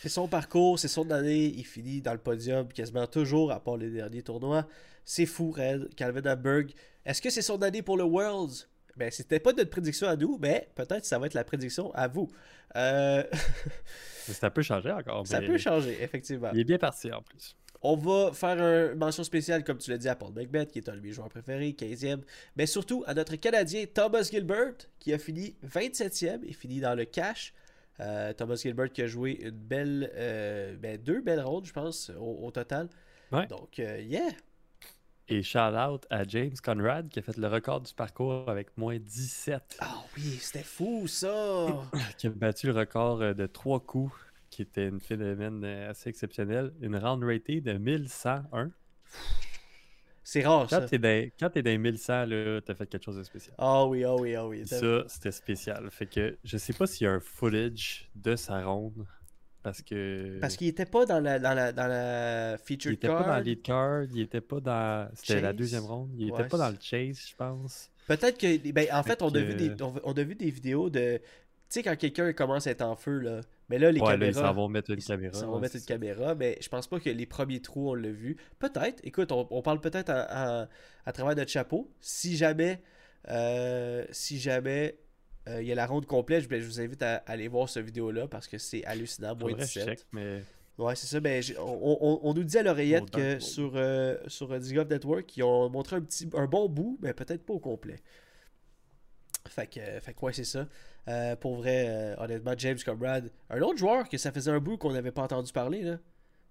C'est 0.00 0.08
son 0.08 0.28
parcours, 0.28 0.78
c'est 0.78 0.88
son 0.88 1.10
année, 1.10 1.46
il 1.46 1.64
finit 1.64 2.00
dans 2.02 2.12
le 2.12 2.18
podium 2.18 2.68
quasiment 2.68 3.06
toujours, 3.06 3.50
à 3.52 3.60
part 3.60 3.76
les 3.76 3.90
derniers 3.90 4.22
tournois. 4.22 4.66
C'est 5.04 5.26
fou, 5.26 5.50
Red. 5.50 5.94
Calvin 5.94 6.30
Hamburg. 6.30 6.72
Est-ce 7.04 7.22
que 7.22 7.30
c'est 7.30 7.42
son 7.42 7.60
année 7.62 7.82
pour 7.82 7.96
le 7.96 8.04
Worlds? 8.04 8.68
Ben, 8.96 9.10
c'était 9.10 9.40
pas 9.40 9.52
notre 9.52 9.70
prédiction 9.70 10.08
à 10.08 10.16
nous, 10.16 10.38
mais 10.40 10.68
peut-être 10.74 11.04
ça 11.04 11.18
va 11.18 11.26
être 11.26 11.34
la 11.34 11.44
prédiction 11.44 11.92
à 11.94 12.08
vous. 12.08 12.30
Euh, 12.76 13.22
ça 14.18 14.50
peut 14.50 14.62
changer 14.62 14.90
encore. 14.92 15.26
ça 15.26 15.40
peut 15.40 15.58
changer, 15.58 16.02
effectivement. 16.02 16.50
Il 16.52 16.60
est 16.60 16.64
bien 16.64 16.78
parti 16.78 17.12
en 17.12 17.22
plus. 17.22 17.56
On 17.82 17.96
va 17.96 18.32
faire 18.32 18.58
une 18.58 18.96
mention 18.96 19.24
spéciale, 19.24 19.62
comme 19.62 19.76
tu 19.76 19.90
l'as 19.90 19.98
dit, 19.98 20.08
à 20.08 20.16
Paul 20.16 20.32
Macbeth, 20.32 20.72
qui 20.72 20.78
est 20.78 20.88
un 20.88 20.96
de 20.96 21.00
mes 21.00 21.12
joueurs 21.12 21.28
préférés, 21.28 21.76
15e. 21.78 22.22
Mais 22.56 22.66
surtout 22.66 23.04
à 23.06 23.12
notre 23.12 23.36
Canadien 23.36 23.84
Thomas 23.92 24.22
Gilbert, 24.22 24.74
qui 24.98 25.12
a 25.12 25.18
fini 25.18 25.54
27e 25.66 26.40
et 26.46 26.52
fini 26.54 26.80
dans 26.80 26.94
le 26.94 27.04
cash. 27.04 27.52
Euh, 28.00 28.32
Thomas 28.32 28.56
Gilbert 28.56 28.90
qui 28.90 29.02
a 29.02 29.06
joué 29.06 29.38
une 29.42 29.50
belle, 29.50 30.10
euh, 30.14 30.74
ben, 30.76 30.96
deux 30.96 31.20
belles 31.20 31.42
rondes, 31.42 31.66
je 31.66 31.72
pense, 31.72 32.10
au, 32.18 32.46
au 32.46 32.50
total. 32.50 32.88
Ouais. 33.30 33.46
Donc, 33.48 33.76
yeah. 33.78 34.30
Et 35.26 35.42
shout 35.42 35.58
out 35.58 36.06
à 36.10 36.24
James 36.24 36.54
Conrad 36.62 37.08
qui 37.08 37.18
a 37.18 37.22
fait 37.22 37.38
le 37.38 37.48
record 37.48 37.80
du 37.80 37.94
parcours 37.94 38.46
avec 38.46 38.76
moins 38.76 38.98
17. 38.98 39.78
Ah 39.80 40.02
oui, 40.16 40.22
c'était 40.22 40.62
fou 40.62 41.06
ça! 41.06 41.66
Qui 42.18 42.26
a 42.26 42.30
battu 42.30 42.66
le 42.66 42.74
record 42.74 43.22
euh, 43.22 43.32
de 43.32 43.46
trois 43.46 43.80
coups, 43.80 44.12
qui 44.50 44.60
était 44.60 44.90
un 44.92 44.98
phénomène 44.98 45.64
euh, 45.64 45.90
assez 45.90 46.10
exceptionnel. 46.10 46.74
Une 46.82 46.96
round 46.96 47.24
ratée 47.24 47.62
de 47.62 47.72
1101. 47.72 48.70
C'est 50.22 50.42
rare 50.42 50.68
ça. 50.68 50.80
Quand 50.80 50.86
t'es 50.88 50.98
dans, 50.98 51.30
quand 51.40 51.50
t'es 51.50 51.62
dans 51.62 51.70
les 51.70 51.78
1100, 51.78 52.26
là, 52.26 52.60
t'as 52.60 52.74
fait 52.74 52.86
quelque 52.86 53.04
chose 53.04 53.16
de 53.16 53.22
spécial. 53.22 53.54
Ah 53.56 53.86
oui, 53.86 54.04
ah 54.04 54.14
oui, 54.14 54.34
ah 54.34 54.46
oui. 54.46 54.66
Ça, 54.66 55.04
c'était 55.08 55.32
spécial. 55.32 55.90
Fait 55.90 56.06
que 56.06 56.36
je 56.44 56.58
sais 56.58 56.74
pas 56.74 56.86
s'il 56.86 57.06
y 57.06 57.08
a 57.08 57.12
un 57.12 57.20
footage 57.20 58.10
de 58.14 58.36
sa 58.36 58.62
ronde. 58.62 59.06
Parce 59.64 59.80
que. 59.82 60.38
Parce 60.40 60.56
qu'il 60.56 60.68
était 60.68 60.84
pas 60.84 61.06
dans 61.06 61.18
la, 61.20 61.38
dans 61.40 61.54
la, 61.54 61.72
dans 61.72 61.86
la 61.88 62.56
il 62.68 62.72
était 62.92 62.96
card. 63.08 63.24
pas 63.24 63.30
dans 63.30 63.38
le 63.38 63.42
lead 63.42 63.62
card, 63.62 64.02
il 64.12 64.20
était 64.20 64.40
pas 64.42 64.60
dans. 64.60 65.08
C'était 65.14 65.40
la 65.40 65.52
deuxième 65.54 65.84
ronde. 65.84 66.10
Il 66.18 66.30
Ouais, 66.30 66.38
était 66.40 66.48
pas 66.50 66.58
dans 66.58 66.68
le 66.68 66.76
chase, 66.80 67.18
je 67.30 67.34
pense. 67.34 67.90
Peut-être 68.06 68.36
que. 68.38 68.70
Ben, 68.72 68.86
en 68.92 69.02
Fait 69.02 69.10
fait, 69.12 69.22
on, 69.22 69.30
a 69.34 69.40
vu 69.40 69.54
des, 69.54 69.82
on, 69.82 69.94
on 70.04 70.12
a 70.12 70.22
vu 70.22 70.34
des 70.34 70.50
vidéos 70.50 70.90
de. 70.90 71.16
Tu 71.16 71.22
sais, 71.80 71.82
quand 71.82 71.96
quelqu'un 71.96 72.32
commence 72.34 72.66
à 72.66 72.72
être 72.72 72.82
en 72.82 72.94
feu, 72.94 73.18
là. 73.20 73.40
Mais 73.70 73.78
là, 73.78 73.90
les 73.90 73.98
ouais, 74.02 74.18
là, 74.18 74.26
ils 74.26 74.34
caméras. 74.34 74.52
vont 74.52 74.68
mettre 74.68 74.90
une 74.90 74.98
ils- 74.98 75.04
caméra. 75.04 75.40
Va 75.40 75.48
ouais, 75.54 75.60
mettre 75.62 75.76
une 75.76 75.80
ça. 75.80 75.86
caméra, 75.86 76.34
mais 76.34 76.58
je 76.60 76.68
pense 76.68 76.86
pas 76.86 77.00
que 77.00 77.08
les 77.08 77.24
premiers 77.24 77.60
trous, 77.60 77.88
on 77.90 77.94
l'a 77.94 78.10
vu. 78.10 78.36
Peut-être. 78.58 79.00
Écoute, 79.02 79.32
on, 79.32 79.46
on 79.50 79.62
parle 79.62 79.80
peut-être 79.80 80.10
à, 80.10 80.62
à- 80.64 80.68
à 81.06 81.12
travers 81.12 81.34
notre 81.34 81.50
chapeau. 81.50 81.90
Si 82.00 82.36
jamais. 82.36 82.82
euh, 83.30 84.04
si 84.10 84.38
jamais. 84.38 84.98
Euh, 85.48 85.62
Il 85.62 85.68
y 85.68 85.72
a 85.72 85.74
la 85.74 85.86
ronde 85.86 86.06
complète, 86.06 86.48
je, 86.50 86.64
vous 86.66 86.80
invite 86.80 87.02
à, 87.02 87.16
aller 87.26 87.48
voir 87.48 87.68
cette 87.68 87.84
vidéo-là 87.84 88.28
parce 88.28 88.46
que 88.48 88.58
c'est 88.58 88.84
hallucinant. 88.84 89.34
Moins 89.36 89.50
Faudrait 89.50 89.54
que 89.54 89.70
je 89.72 89.80
17. 89.80 89.88
check, 89.88 90.06
mais 90.12 90.42
Ouais, 90.76 90.96
c'est 90.96 91.06
ça. 91.06 91.20
Ben, 91.20 91.40
on, 91.58 91.98
on- 92.00 92.20
on 92.28 92.34
nous 92.34 92.42
dit 92.42 92.58
à 92.58 92.62
l'oreillette 92.64 93.08
que 93.10 93.38
sur, 93.38 93.72
euh, 93.76 94.16
sur 94.26 94.50
euh, 94.50 94.58
Network, 94.58 95.36
ils 95.36 95.44
ont 95.44 95.70
montré 95.70 95.96
un, 95.96 96.00
petit, 96.00 96.28
un 96.34 96.46
bon 96.46 96.68
bout, 96.68 96.98
mais 97.00 97.14
peut-être 97.14 97.46
pas 97.46 97.52
au 97.54 97.60
complet. 97.60 98.00
Fait 99.48 99.68
que, 99.68 99.78
euh, 99.78 100.00
fait 100.00 100.14
que 100.14 100.20
ouais, 100.24 100.32
c'est 100.32 100.42
ça. 100.44 100.66
Euh, 101.06 101.36
pour 101.36 101.56
vrai, 101.56 102.14
honnêtement, 102.18 102.54
James 102.56 102.78
Conrad, 102.84 103.30
un 103.50 103.60
autre 103.60 103.78
joueur 103.78 104.08
que 104.08 104.16
ça 104.18 104.32
faisait 104.32 104.50
un 104.50 104.58
bout 104.58 104.76
qu'on 104.78 104.92
n'avait 104.92 105.12
pas 105.12 105.22
entendu 105.22 105.52
parler, 105.52 105.82
là. 105.82 105.96
Tu 105.96 106.02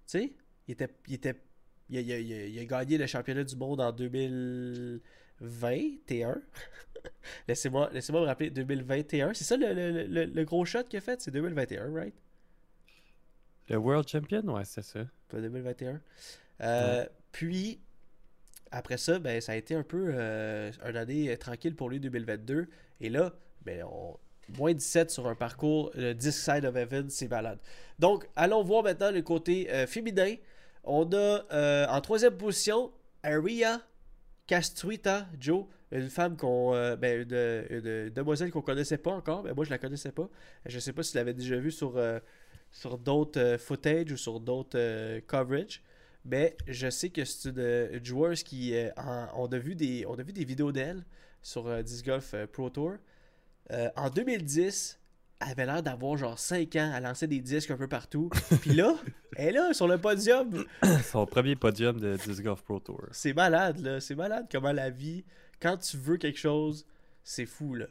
sais, 0.06 0.32
il 0.68 0.72
était. 0.72 0.88
Il, 1.08 1.14
était 1.14 1.34
il, 1.90 1.98
a, 1.98 2.00
il 2.00 2.32
a- 2.32 2.46
il 2.46 2.66
gagné 2.66 2.96
le 2.96 3.06
championnat 3.06 3.44
du 3.44 3.56
monde 3.56 3.80
en 3.80 3.92
2021. 5.40 6.40
laissez-moi, 7.48 7.90
laissez-moi 7.92 8.20
me 8.22 8.26
rappeler, 8.26 8.50
2021. 8.50 9.34
C'est 9.34 9.44
ça 9.44 9.56
le, 9.56 9.72
le- 9.72 10.04
le- 10.06 10.24
le 10.24 10.44
gros 10.44 10.64
shot 10.64 10.84
qu'il 10.84 10.98
a 10.98 11.00
fait? 11.00 11.20
C'est 11.20 11.30
2021, 11.30 11.92
right? 11.92 12.14
le 13.70 13.76
World 13.78 14.06
Champion, 14.06 14.42
ouais, 14.54 14.64
c'est 14.64 14.82
ça. 14.82 15.00
Pas 15.28 15.40
2021. 15.40 15.98
Euh, 16.60 17.06
Puis, 17.32 17.80
après 18.70 18.98
ça, 18.98 19.18
ben, 19.18 19.40
ça 19.40 19.52
a 19.52 19.56
été 19.56 19.74
un 19.74 19.82
peu 19.82 20.10
euh, 20.12 20.70
une 20.86 20.96
année 20.96 21.30
euh, 21.32 21.36
tranquille 21.38 21.74
pour 21.74 21.88
lui 21.88 21.98
2022. 21.98 22.68
Et 23.00 23.08
là, 23.08 23.32
ben, 23.64 23.82
on... 23.90 24.18
moins 24.58 24.74
17 24.74 25.10
sur 25.10 25.26
un 25.26 25.34
parcours, 25.34 25.90
le 25.94 26.12
Disc 26.12 26.38
Side 26.44 26.66
of 26.66 26.76
Heaven, 26.76 27.08
c'est 27.08 27.28
malade. 27.28 27.58
Donc, 27.98 28.28
allons 28.36 28.62
voir 28.62 28.82
maintenant 28.82 29.10
le 29.10 29.22
côté 29.22 29.70
euh, 29.72 29.86
féminin. 29.86 30.34
On 30.84 31.08
a 31.14 31.86
en 31.88 32.00
troisième 32.02 32.36
position 32.36 32.92
Aria 33.22 33.80
Castruita, 34.46 35.26
Joe, 35.40 35.66
une 35.90 36.10
femme 36.10 36.36
qu'on. 36.36 36.74
euh, 36.74 36.96
ben, 36.96 37.22
une, 37.22 38.10
demoiselle 38.10 38.50
qu'on 38.50 38.60
connaissait 38.62 38.98
pas 38.98 39.12
encore, 39.12 39.42
mais 39.44 39.54
moi 39.54 39.64
je 39.64 39.70
la 39.70 39.78
connaissais 39.78 40.12
pas. 40.12 40.28
Je 40.66 40.78
sais 40.78 40.92
pas 40.92 41.02
si 41.02 41.12
tu 41.12 41.16
l'avais 41.16 41.32
déjà 41.34 41.56
vue 41.56 41.70
sur, 41.70 41.96
euh, 41.96 42.18
sur 42.70 42.98
d'autres 42.98 43.40
euh, 43.40 43.58
footage 43.58 44.12
ou 44.12 44.16
sur 44.16 44.40
d'autres 44.40 45.20
coverage. 45.26 45.82
Mais 46.26 46.56
je 46.66 46.88
sais 46.90 47.10
que 47.10 47.24
c'est 47.24 47.50
une, 47.50 47.96
une 47.98 48.04
joueuse 48.04 48.42
qui. 48.42 48.74
en- 48.96 49.28
on, 49.36 49.46
a 49.46 49.58
vu 49.58 49.74
des, 49.74 50.04
on 50.06 50.14
a 50.18 50.22
vu 50.22 50.32
des 50.32 50.44
vidéos 50.44 50.72
d'elle 50.72 51.04
sur 51.42 51.82
Disc 51.82 52.04
Golf 52.06 52.34
Pro 52.52 52.70
Tour. 52.70 52.94
En 53.96 54.10
2010, 54.10 54.98
elle 55.44 55.50
avait 55.50 55.66
l'air 55.66 55.82
d'avoir 55.82 56.16
genre 56.16 56.38
5 56.38 56.74
ans. 56.76 56.92
Elle 56.96 57.02
lançait 57.02 57.26
des 57.26 57.40
disques 57.40 57.70
un 57.70 57.76
peu 57.76 57.88
partout. 57.88 58.30
Puis 58.60 58.72
là, 58.74 58.94
elle 59.36 59.48
est 59.48 59.52
là, 59.52 59.72
sur 59.74 59.86
le 59.88 59.98
podium. 59.98 60.64
Son 61.04 61.26
premier 61.26 61.56
podium 61.56 61.98
de 62.00 62.16
Disc 62.16 62.42
Golf 62.42 62.62
Pro 62.62 62.80
Tour. 62.80 63.02
C'est 63.12 63.32
malade, 63.34 63.78
là. 63.80 64.00
C'est 64.00 64.14
malade 64.14 64.46
comment 64.50 64.72
la 64.72 64.90
vie, 64.90 65.24
quand 65.60 65.76
tu 65.76 65.96
veux 65.96 66.16
quelque 66.16 66.38
chose, 66.38 66.86
c'est 67.22 67.46
fou, 67.46 67.74
là. 67.74 67.86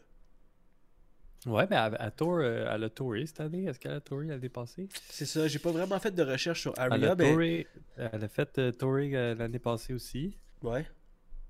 Ouais, 1.46 1.68
mais 1.70 1.76
à, 1.76 1.86
à 1.86 2.10
Tour, 2.10 2.38
euh, 2.38 2.66
elle 2.74 2.86
a 2.86 2.90
touré 2.90 3.26
cette 3.26 3.42
année. 3.42 3.66
Est-ce 3.66 3.78
qu'elle 3.78 3.92
a 3.92 4.00
touré 4.00 4.28
l'année 4.28 4.48
passée? 4.48 4.88
C'est 5.10 5.26
ça. 5.26 5.46
J'ai 5.50 5.60
pas 5.60 5.72
vraiment 5.72 6.00
fait 6.00 6.12
de 6.16 6.24
recherche 6.24 6.62
sur 6.62 6.74
Elle 6.78 6.94
Aria, 6.94 7.12
a, 7.12 7.16
mais. 7.16 7.32
touré, 7.32 7.68
elle 7.98 8.24
a 8.24 8.28
fait 8.30 8.58
euh, 8.60 8.72
touring 8.72 9.14
euh, 9.14 9.36
l'année 9.36 9.60
passée 9.60 9.94
aussi. 9.94 10.38
Ouais. 10.62 10.86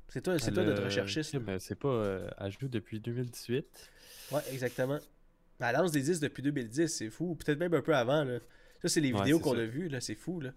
C'est 0.10 0.22
toi, 0.22 0.40
c'est 0.40 0.52
toi 0.52 0.64
notre 0.64 0.84
recherchiste. 0.84 1.36
Mais 1.46 1.60
c'est 1.60 1.76
pas. 1.76 1.90
euh, 1.90 2.28
elle 2.40 2.52
joue 2.52 2.68
depuis 2.68 3.00
2018. 3.00 3.92
Ouais, 4.32 4.42
exactement. 4.52 4.98
Elle 5.70 5.76
lance 5.76 5.92
des 5.92 6.02
disques 6.02 6.22
depuis 6.22 6.44
2010, 6.44 6.88
c'est 6.88 7.10
fou. 7.10 7.36
Peut-être 7.36 7.60
même 7.60 7.74
un 7.74 7.82
peu 7.82 7.96
avant, 7.96 8.24
là. 8.24 8.40
Ça, 8.82 8.90
c'est 8.90 9.02
les 9.02 9.14
Ouais, 9.14 9.20
vidéos 9.22 9.40
qu'on 9.40 9.58
a 9.58 9.66
vues, 9.66 9.88
là. 9.88 10.02
C'est 10.02 10.16
fou, 10.16 10.42
là. 10.42 10.52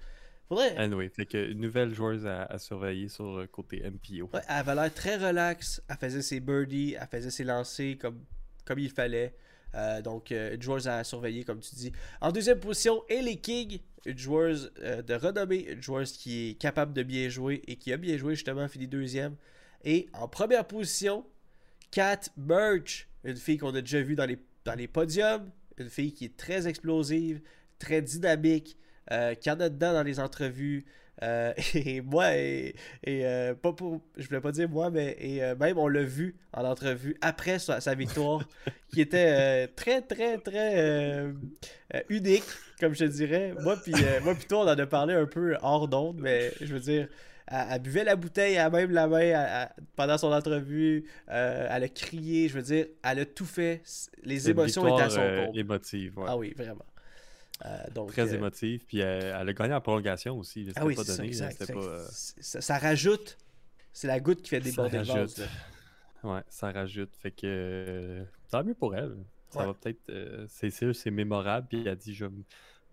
Faudrait. 0.49 0.77
Anyway, 0.77 1.09
fait 1.09 1.27
que 1.27 1.51
une 1.51 1.61
nouvelle 1.61 1.92
joueuse 1.95 2.27
à, 2.27 2.45
à 2.45 2.59
surveiller 2.59 3.09
sur 3.09 3.38
le 3.38 3.47
côté 3.47 3.83
MPO. 3.83 4.31
Ouais, 4.33 4.40
elle 4.49 4.57
avait 4.57 4.75
l'air 4.75 4.95
très 4.95 5.16
relax. 5.16 5.83
Elle 5.88 5.97
faisait 5.97 6.23
ses 6.23 6.40
birdies, 6.40 6.97
elle 7.01 7.09
faisait 7.09 7.31
ses 7.31 7.45
lancers 7.45 7.97
comme, 7.99 8.25
comme 8.64 8.79
il 8.79 8.90
fallait. 8.90 9.35
Euh, 9.75 10.01
donc, 10.01 10.33
euh, 10.33 10.55
une 10.55 10.62
joueuse 10.62 10.88
à 10.88 11.05
surveiller, 11.05 11.45
comme 11.45 11.61
tu 11.61 11.75
dis. 11.75 11.92
En 12.21 12.33
deuxième 12.33 12.59
position, 12.61 13.03
Ellie 13.09 13.40
King, 13.40 13.81
une 14.07 14.16
joueuse 14.19 14.73
euh, 14.81 15.03
de 15.03 15.14
renommée, 15.14 15.66
une 15.71 15.83
joueuse 15.83 16.12
qui 16.12 16.51
est 16.51 16.55
capable 16.55 16.92
de 16.92 17.03
bien 17.03 17.29
jouer 17.29 17.62
et 17.66 17.77
qui 17.77 17.92
a 17.92 17.97
bien 17.97 18.16
joué, 18.16 18.35
justement, 18.35 18.66
fini 18.69 18.87
deuxième. 18.87 19.37
Et 19.85 20.09
en 20.14 20.29
première 20.29 20.66
position, 20.66 21.27
Kat 21.90 22.21
Birch, 22.37 23.09
une 23.25 23.37
fille 23.37 23.59
qu'on 23.59 23.75
a 23.75 23.81
déjà 23.81 24.01
vue 24.01 24.14
dans 24.14 24.27
les, 24.27 24.38
dans 24.67 24.75
les 24.75 24.89
podiums, 24.89 25.49
une 25.79 25.89
fille 25.89 26.13
qui 26.13 26.27
est 26.27 26.37
très 26.37 26.69
explosive, 26.69 27.41
très 27.79 28.03
dynamique, 28.03 28.77
euh, 29.13 29.35
qui 29.35 29.51
en 29.51 29.59
a 29.61 29.69
dedans 29.69 29.93
dans 29.95 30.03
les 30.03 30.21
entrevues. 30.21 30.85
Euh, 31.23 31.55
et 31.75 32.03
moi, 32.03 32.37
et, 32.37 32.75
et, 33.05 33.25
euh, 33.25 33.55
pas 33.55 33.73
pour, 33.73 34.03
je 34.19 34.27
voulais 34.27 34.41
pas 34.41 34.53
dire 34.53 34.69
moi, 34.69 34.91
mais 34.91 35.17
et, 35.19 35.41
même 35.55 35.79
on 35.79 35.89
l'a 35.89 36.03
vu 36.03 36.37
en 36.53 36.65
entrevue 36.65 37.17
après 37.23 37.59
sa, 37.59 37.81
sa 37.81 37.95
victoire, 37.95 38.47
qui 38.93 39.01
était 39.01 39.69
très, 39.69 40.03
très, 40.03 40.37
très 40.39 41.25
unique, 42.11 42.45
comme 42.81 42.95
je 42.95 43.05
dirais. 43.07 43.55
Moi, 43.63 43.77
puis 43.77 43.95
moi, 44.23 44.35
toi, 44.49 44.65
on 44.65 44.69
en 44.69 44.79
a 44.79 44.87
parlé 44.87 45.15
un 45.15 45.27
peu 45.27 45.57
hors 45.63 45.89
d'onde, 45.89 46.19
mais 46.21 46.53
je 46.61 46.75
veux 46.75 46.81
dire, 46.81 47.09
elle, 47.47 47.67
elle 47.71 47.83
buvait 47.83 48.05
la 48.05 48.17
bouteille 48.17 48.57
à 48.59 48.71
même 48.71 48.91
la 48.91 49.07
main 49.07 49.19
elle- 49.21 49.35
elle- 49.79 49.85
pendant 49.97 50.19
son 50.19 50.33
entrevue, 50.33 51.05
euh, 51.29 51.69
elle 51.71 51.85
a 51.85 51.89
crié, 51.89 52.49
je 52.49 52.55
veux 52.55 52.63
dire, 52.63 52.87
elle 53.05 53.21
a 53.21 53.27
tout 53.27 53.45
fait. 53.45 53.83
Les 54.23 54.45
une 54.47 54.51
émotions 54.53 54.87
étaient 54.87 55.03
à 55.05 55.11
son 55.11 55.21
euh, 55.21 55.47
compte. 55.47 55.57
émotive, 55.57 56.19
ouais. 56.19 56.25
Ah 56.29 56.37
oui, 56.37 56.53
vraiment. 56.57 56.85
Euh, 57.65 57.79
donc, 57.95 58.13
Très 58.13 58.31
euh, 58.33 58.37
émotive. 58.37 58.85
Puis 58.87 58.99
elle, 58.99 59.25
elle 59.41 59.49
a 59.49 59.53
gagné 59.53 59.75
en 59.75 59.81
prolongation 59.81 60.39
aussi. 60.39 60.71
Ah 60.77 60.85
oui, 60.85 60.95
pas 60.95 61.05
c'est 61.05 61.13
ça, 61.13 61.25
exact. 61.25 61.73
pas, 61.73 61.99
ça, 62.11 62.61
ça 62.61 62.79
rajoute. 62.79 63.39
C'est 63.93 64.09
la 64.09 64.21
goutte 64.21 64.43
qui 64.43 64.51
fait 64.51 64.61
déborder 64.61 64.99
le 64.99 65.05
vase. 65.05 65.49
Ouais, 66.23 66.41
ça 66.49 66.71
rajoute. 66.71 67.15
Fait 67.17 67.31
que 67.31 68.25
tant 68.51 68.63
mieux 68.63 68.75
pour 68.75 68.95
elle. 68.95 69.17
Ça 69.51 69.61
Ouais. 69.61 69.67
va 69.67 69.75
peut-être. 69.75 70.47
c'est 70.49 70.71
sûr, 70.71 70.95
c'est 70.95 71.11
mémorable. 71.11 71.69
Puis 71.71 71.81
elle 71.81 71.89
a 71.89 71.95
dit 71.95 72.13
je 72.15 72.27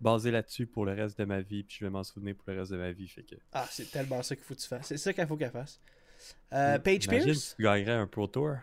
baser 0.04 0.30
là-dessus 0.30 0.66
pour 0.66 0.84
le 0.86 0.92
reste 0.92 1.18
de 1.18 1.24
ma 1.24 1.40
vie. 1.40 1.64
Puis 1.64 1.78
je 1.80 1.84
vais 1.84 1.90
m'en 1.90 2.04
souvenir 2.04 2.36
pour 2.36 2.44
le 2.52 2.60
reste 2.60 2.70
de 2.72 2.76
ma 2.76 2.92
vie. 2.92 3.08
Fait 3.08 3.22
que. 3.22 3.34
Ah, 3.52 3.66
c'est 3.70 3.90
tellement 3.90 4.22
ça 4.22 4.36
qu'il 4.36 4.44
faut 4.44 4.54
que 4.54 4.60
tu 4.60 4.68
fasses. 4.68 4.86
C'est 4.86 4.98
ça 4.98 5.12
qu'il 5.12 5.26
faut 5.26 5.36
qu'elle 5.36 5.50
fasse. 5.50 5.80
Euh, 6.52 6.78
Paige 6.78 7.06
Imagine 7.06 7.24
Pierce? 7.24 7.38
si 7.40 7.56
tu 7.56 7.62
gagnerais 7.62 7.92
un 7.92 8.06
Pro 8.06 8.26
Tour. 8.28 8.56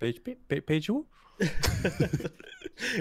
Page, 0.00 0.20
Pi- 0.20 0.36
Pa- 0.48 0.60
Page 0.60 0.90
who? 0.90 1.06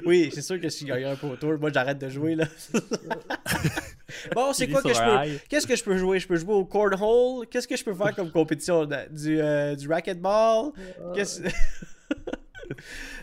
Oui, 0.05 0.29
c'est 0.33 0.41
sûr 0.41 0.59
que 0.59 0.69
si 0.69 0.85
je 0.85 0.93
gagne 0.93 1.05
un 1.05 1.15
Pro 1.15 1.35
Tour, 1.37 1.57
moi 1.59 1.71
j'arrête 1.71 1.97
de 1.97 2.09
jouer 2.09 2.35
là. 2.35 2.45
bon, 4.35 4.53
c'est 4.53 4.67
quoi 4.67 4.81
que 4.81 4.93
je 4.93 4.99
peux. 4.99 5.39
Qu'est-ce 5.49 5.65
que 5.65 5.75
je 5.75 5.83
peux 5.83 5.97
jouer? 5.97 6.19
Je 6.19 6.27
peux 6.27 6.35
jouer 6.35 6.53
au 6.53 6.65
cornhole? 6.65 7.47
Qu'est-ce 7.47 7.67
que 7.67 7.75
je 7.77 7.83
peux 7.83 7.93
faire 7.95 8.13
comme 8.15 8.31
compétition? 8.31 8.85
Du, 8.85 9.39
euh, 9.39 9.75
du 9.75 9.87
racquetball? 9.87 10.71
Qu'est-ce- 11.15 11.41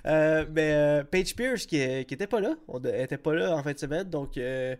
Euh, 0.07 0.45
mais 0.53 0.73
euh, 0.75 1.05
Paige 1.05 1.35
Pierce 1.37 1.67
qui, 1.67 1.77
était 1.81 2.27
pas 2.27 2.41
là, 2.41 2.57
on 2.69 2.79
a- 2.85 2.89
elle 2.89 3.03
était 3.05 3.19
pas 3.19 3.35
là 3.35 3.55
en 3.57 3.63
fin 3.63 3.73
de 3.73 3.79
semaine, 3.79 4.09
donc 4.09 4.37
euh, 4.37 4.75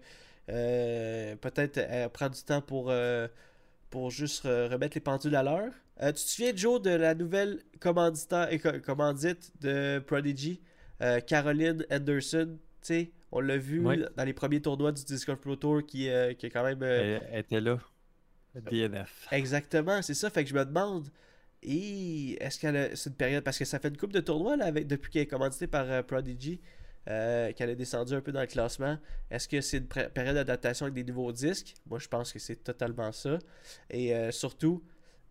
peut-être 1.41 1.79
elle 1.79 2.09
prend 2.11 2.29
du 2.29 2.43
temps 2.43 2.61
pour, 2.63 2.93
pour 3.91 4.11
juste 4.11 4.45
re- 4.45 4.71
remettre 4.73 4.95
les 4.97 5.01
pendules 5.01 5.35
à 5.37 5.43
l'heure. 5.43 5.73
Tu 6.01 6.13
te 6.13 6.19
souviens, 6.19 6.53
Joe, 6.55 6.81
de 6.81 6.91
la 6.91 7.15
nouvelle 7.15 7.61
et 7.75 7.79
commandite 7.79 9.53
de 9.61 9.99
Prodigy, 10.01 10.61
Caroline 11.27 11.85
Anderson, 11.91 12.57
tu 12.83 12.87
sais, 12.87 13.11
on 13.33 13.41
l'a 13.41 13.57
vu 13.59 13.85
Oui. 13.85 14.03
dans 14.17 14.25
les 14.25 14.33
premiers 14.33 14.63
tournois 14.63 14.93
du 14.93 15.05
Disc 15.05 15.27
Golf 15.27 15.41
Pro 15.41 15.57
Tour 15.57 15.85
qui, 15.87 16.09
euh, 16.09 16.33
qui 16.35 16.47
est 16.47 16.51
quand 16.51 16.63
même... 16.65 16.83
euh, 16.83 17.19
Elle, 17.21 17.29
elle 17.33 17.41
était 17.41 17.61
là. 17.61 17.79
DNF. 18.55 19.29
Exactement, 19.31 20.01
c'est 20.03 20.15
ça. 20.15 20.31
Fait 20.31 20.43
que 20.45 20.51
je 20.51 20.55
me 20.55 20.65
demande, 20.65 21.09
et 21.63 22.43
est-ce 22.43 22.59
qu'elle 22.59 22.77
a 22.77 22.97
c'est 22.97 23.11
une 23.11 23.17
période 23.17 23.45
parce 23.45 23.59
que 23.59 23.65
ça 23.65 23.79
fait 23.79 23.89
une 23.89 23.97
coupe 23.97 24.13
de 24.13 24.21
tournois 24.21 24.57
là, 24.57 24.67
avec, 24.67 24.87
depuis 24.87 25.11
qu'elle 25.11 25.23
est 25.23 25.27
commanditée 25.27 25.67
par 25.67 25.91
euh, 25.91 26.03
Prodigy, 26.03 26.61
euh, 27.09 27.53
qu'elle 27.53 27.71
a 27.71 27.75
descendu 27.75 28.15
un 28.15 28.21
peu 28.21 28.33
dans 28.33 28.41
le 28.41 28.47
classement. 28.47 28.99
Est-ce 29.31 29.49
que 29.49 29.61
c'est 29.61 29.79
une 29.79 29.87
période 29.87 30.35
d'adaptation 30.35 30.87
avec 30.87 30.95
des 30.95 31.05
nouveaux 31.05 31.33
disques? 31.33 31.75
Moi, 31.87 31.99
je 31.99 32.09
pense 32.09 32.33
que 32.33 32.39
c'est 32.39 32.63
totalement 32.63 33.13
ça. 33.13 33.39
Et 33.91 34.15
euh, 34.15 34.31
surtout, 34.31 34.83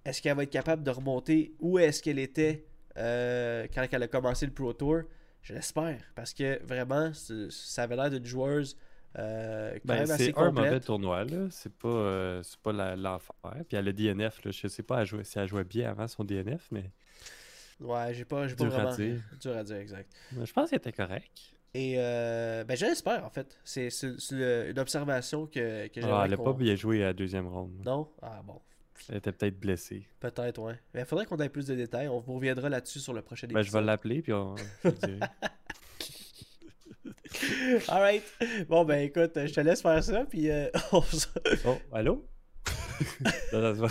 est-ce 0.03 0.21
qu'elle 0.21 0.35
va 0.35 0.43
être 0.43 0.49
capable 0.49 0.83
de 0.83 0.91
remonter 0.91 1.53
où 1.59 1.79
est-ce 1.79 2.01
qu'elle 2.01 2.19
était 2.19 2.65
quand 2.95 3.87
elle 3.91 4.03
a 4.03 4.07
commencé 4.07 4.45
le 4.45 4.53
Pro 4.53 4.73
Tour? 4.73 5.01
Je 5.43 5.53
l'espère, 5.53 6.01
parce 6.15 6.33
que 6.33 6.61
vraiment, 6.65 7.11
ça 7.13 7.83
avait 7.83 7.95
l'air 7.95 8.09
d'une 8.09 8.25
joueuse 8.25 8.75
euh, 9.17 9.77
Ben, 9.85 10.05
c'est 10.05 10.37
un 10.37 10.51
mauvais 10.51 10.79
tournoi, 10.79 11.23
là. 11.25 11.47
C'est 11.49 11.73
pas, 11.73 11.87
euh, 11.87 12.43
pas 12.63 12.95
l'enfer. 12.95 13.35
Puis 13.67 13.77
elle 13.77 13.87
a 13.87 13.91
DNF, 13.91 14.43
là. 14.45 14.51
Je 14.51 14.67
sais 14.67 14.83
pas 14.83 15.01
elle 15.01 15.07
jouait- 15.07 15.23
si 15.23 15.39
elle 15.39 15.47
jouait 15.47 15.63
bien 15.63 15.89
avant 15.89 16.07
son 16.07 16.23
DNF, 16.23 16.67
mais 16.71 16.91
Ouais, 17.79 18.11
j'ai 18.13 18.25
pas, 18.25 18.47
pas 18.47 18.53
Dur 18.53 18.65
à 18.65 18.69
vraiment. 18.69 18.95
dire. 18.95 19.21
Dur 19.39 19.55
à 19.55 19.63
dire, 19.63 19.75
exact. 19.77 20.11
je 20.43 20.51
pense 20.51 20.69
qu'elle 20.69 20.77
était 20.79 20.91
correcte. 20.93 21.53
Et 21.75 21.95
euh, 21.97 22.63
ben, 22.63 22.75
je 22.75 22.85
l'espère, 22.85 23.23
en 23.23 23.29
fait. 23.29 23.59
C'est 23.63 23.89
le- 24.31 24.69
une 24.71 24.79
observation 24.79 25.45
que, 25.45 25.87
que 25.87 25.99
Ah, 26.03 26.23
elle 26.25 26.33
a 26.33 26.37
pas 26.37 26.53
bien 26.53 26.75
joué 26.75 27.03
à 27.03 27.07
la 27.07 27.13
deuxième 27.13 27.47
ronde. 27.47 27.73
Non? 27.85 28.09
Ah 28.23 28.41
bon, 28.43 28.59
Elle 29.09 29.17
était 29.17 29.31
peut-être 29.31 29.59
blessée. 29.59 30.07
peut-être, 30.19 30.59
ouais. 30.59 30.79
Mais 30.95 31.01
il 31.01 31.05
faudrait 31.05 31.25
qu'on 31.27 31.37
ait 31.37 31.49
plus 31.49 31.67
de 31.67 31.75
détails. 31.75 32.07
On 32.07 32.19
vous 32.19 32.33
reviendra 32.35 32.67
là-dessus 32.69 32.99
sur 32.99 33.13
le 33.13 33.21
prochain 33.21 33.45
Ben, 33.47 33.53
je 33.53 33.57
vais 33.57 33.61
épisode. 33.79 33.85
l'appeler, 33.85 34.21
puis 34.23 34.33
on... 34.33 34.55
Alright. 37.87 38.23
Bon, 38.67 38.85
ben 38.85 38.99
écoute, 39.01 39.31
je 39.35 39.53
te 39.53 39.59
laisse 39.61 39.81
faire 39.81 40.03
ça, 40.03 40.25
puis 40.29 40.49
euh, 40.49 40.69
on 40.91 41.01
se- 41.01 41.27
Oh, 41.65 41.77
allô? 41.91 42.25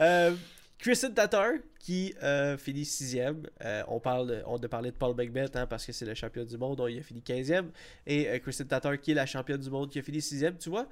Euh, 0.00 0.34
Kristen 0.78 1.14
Tatar 1.14 1.52
qui 1.78 2.14
euh, 2.22 2.56
finit 2.58 2.84
sixième. 2.84 3.46
Euh, 3.64 3.82
on, 3.88 4.00
parle 4.00 4.26
de- 4.28 4.42
on 4.46 4.56
a 4.56 4.68
parlé 4.68 4.90
de 4.90 4.96
Paul 4.96 5.14
McBeth 5.16 5.54
hein, 5.56 5.66
parce 5.66 5.86
que 5.86 5.92
c'est 5.92 6.04
le 6.04 6.14
champion 6.14 6.44
du 6.44 6.58
monde. 6.58 6.76
donc 6.78 6.88
il 6.90 6.98
a 6.98 7.02
fini 7.02 7.20
15e. 7.20 7.66
Et 8.06 8.28
euh, 8.28 8.38
Kristen 8.40 8.66
Tatar 8.66 8.98
qui 9.00 9.12
est 9.12 9.14
la 9.14 9.26
championne 9.26 9.60
du 9.60 9.70
monde 9.70 9.90
qui 9.90 9.98
a 9.98 10.02
fini 10.02 10.20
sixième. 10.20 10.58
Tu 10.58 10.68
vois, 10.70 10.88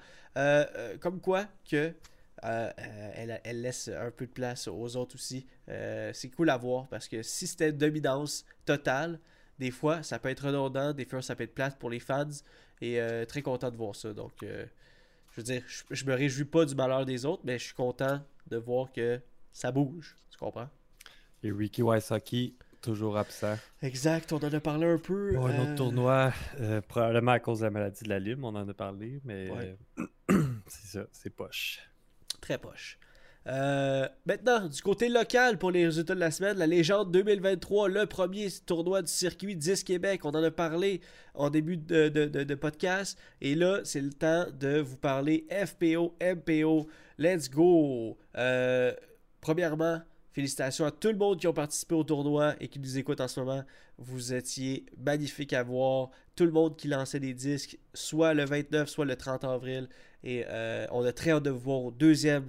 comme 1.00 1.20
quoi 1.20 1.46
que 1.68 1.92
elle, 2.42 3.40
elle 3.44 3.60
laisse 3.60 3.88
un 3.88 4.10
peu 4.10 4.26
de 4.26 4.32
place 4.32 4.68
aux 4.68 4.96
autres 4.96 5.16
aussi. 5.16 5.46
C'est 5.66 6.30
cool 6.34 6.50
à 6.50 6.56
voir 6.56 6.86
parce 6.88 7.08
que 7.08 7.22
si 7.22 7.46
c'était 7.46 7.70
une 7.70 7.78
dominance 7.78 8.44
totale, 8.64 9.18
des 9.58 9.70
fois 9.70 10.02
ça 10.02 10.18
peut 10.18 10.28
être 10.28 10.46
redondant, 10.46 10.92
des 10.92 11.04
fois 11.04 11.22
ça 11.22 11.36
peut 11.36 11.44
être 11.44 11.54
plate 11.54 11.78
pour 11.78 11.90
les 11.90 12.00
fans. 12.00 12.28
Et 12.80 13.00
euh, 13.00 13.24
très 13.24 13.42
content 13.42 13.70
de 13.70 13.76
voir 13.76 13.94
ça. 13.94 14.12
Donc, 14.12 14.32
euh, 14.42 14.66
je 15.30 15.36
veux 15.36 15.44
dire, 15.44 15.62
je, 15.68 15.82
je 15.90 16.04
me 16.04 16.14
réjouis 16.14 16.44
pas 16.44 16.64
du 16.64 16.74
malheur 16.74 17.06
des 17.06 17.24
autres, 17.24 17.42
mais 17.44 17.56
je 17.58 17.64
suis 17.66 17.74
content 17.74 18.20
de 18.48 18.56
voir 18.56 18.90
que 18.92 19.20
ça 19.52 19.70
bouge. 19.70 20.16
Tu 20.30 20.36
comprends? 20.36 20.68
Et 21.44 21.52
Ricky 21.52 21.82
Wysocki, 21.82 22.56
toujours 22.80 23.16
absent. 23.16 23.56
Exact, 23.80 24.32
on 24.32 24.38
en 24.38 24.52
a 24.52 24.60
parlé 24.60 24.86
un 24.86 24.98
peu. 24.98 25.32
Bon, 25.34 25.46
un 25.46 25.50
euh, 25.52 25.62
autre 25.62 25.74
tournoi, 25.76 26.32
euh, 26.60 26.80
probablement 26.82 27.32
à 27.32 27.38
cause 27.40 27.60
de 27.60 27.64
la 27.64 27.70
maladie 27.70 28.04
de 28.04 28.08
la 28.08 28.18
lime, 28.18 28.44
on 28.44 28.54
en 28.54 28.68
a 28.68 28.74
parlé, 28.74 29.20
mais 29.24 29.50
Ouais. 29.50 29.76
c'est 30.66 30.86
ça, 30.98 31.06
c'est 31.12 31.30
poche. 31.30 31.80
Très 32.40 32.58
poche. 32.58 32.98
Euh, 33.48 34.08
maintenant, 34.24 34.68
du 34.68 34.80
côté 34.82 35.08
local 35.08 35.58
pour 35.58 35.70
les 35.70 35.86
résultats 35.86 36.14
de 36.14 36.20
la 36.20 36.30
semaine, 36.30 36.58
la 36.58 36.66
légende 36.66 37.10
2023, 37.10 37.88
le 37.88 38.06
premier 38.06 38.48
tournoi 38.64 39.02
du 39.02 39.10
circuit 39.10 39.56
10 39.56 39.82
Québec. 39.84 40.24
On 40.24 40.30
en 40.30 40.42
a 40.42 40.50
parlé 40.50 41.00
en 41.34 41.50
début 41.50 41.76
de, 41.76 42.54
podcast. 42.54 43.18
Et 43.40 43.54
là, 43.54 43.80
c'est 43.84 44.00
le 44.00 44.12
temps 44.12 44.46
de 44.58 44.78
vous 44.78 44.96
parler 44.96 45.46
FPO, 45.50 46.14
MPO. 46.20 46.86
Let's 47.18 47.50
go! 47.50 48.16
Euh, 48.36 48.92
premièrement, 49.40 50.00
félicitations 50.32 50.84
à 50.84 50.92
tout 50.92 51.08
le 51.08 51.16
monde 51.16 51.40
qui 51.40 51.46
ont 51.48 51.52
participé 51.52 51.94
au 51.94 52.04
tournoi 52.04 52.54
et 52.60 52.68
qui 52.68 52.78
nous 52.78 52.96
écoute 52.96 53.20
en 53.20 53.28
ce 53.28 53.40
moment. 53.40 53.64
Vous 53.98 54.32
étiez 54.32 54.86
magnifique 54.96 55.52
à 55.52 55.62
voir. 55.62 56.10
Tout 56.36 56.44
le 56.44 56.52
monde 56.52 56.76
qui 56.76 56.88
lançait 56.88 57.20
des 57.20 57.34
disques, 57.34 57.78
soit 57.92 58.34
le 58.34 58.44
29, 58.44 58.88
soit 58.88 59.04
le 59.04 59.16
30 59.16 59.44
avril. 59.44 59.88
Et 60.24 60.44
euh, 60.48 60.86
on 60.92 61.04
a 61.04 61.12
très 61.12 61.32
hâte 61.32 61.42
de 61.42 61.50
vous 61.50 61.58
voir 61.58 61.82
au 61.82 61.90
deuxième 61.90 62.48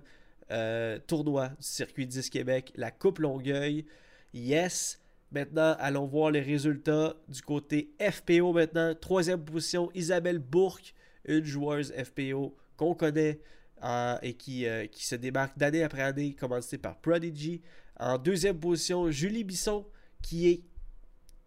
euh, 0.51 0.99
tournoi 1.08 1.49
du 1.49 1.56
circuit 1.60 2.08
10 2.08 2.29
Québec, 2.29 2.71
la 2.75 2.91
Coupe 2.91 3.19
Longueuil. 3.19 3.86
Yes. 4.34 4.99
Maintenant, 5.32 5.75
allons 5.79 6.06
voir 6.06 6.29
les 6.29 6.41
résultats 6.41 7.15
du 7.27 7.41
côté 7.41 7.89
FPO 7.99 8.53
maintenant. 8.53 8.93
Troisième 8.93 9.43
position, 9.43 9.89
Isabelle 9.95 10.38
Bourque, 10.39 10.93
une 11.25 11.43
joueuse 11.43 11.91
FPO 11.91 12.56
qu'on 12.77 12.93
connaît 12.93 13.39
euh, 13.84 14.17
et 14.21 14.34
qui, 14.34 14.67
euh, 14.67 14.86
qui 14.88 15.06
se 15.06 15.15
démarque 15.15 15.58
d'année 15.58 15.84
après 15.84 16.03
année, 16.03 16.34
commanditée 16.34 16.77
par 16.77 16.97
Prodigy. 16.97 17.62
En 17.99 18.17
deuxième 18.17 18.60
position, 18.60 19.10
Julie 19.12 19.43
Bisson, 19.43 19.86
qui 20.21 20.49
est 20.49 20.63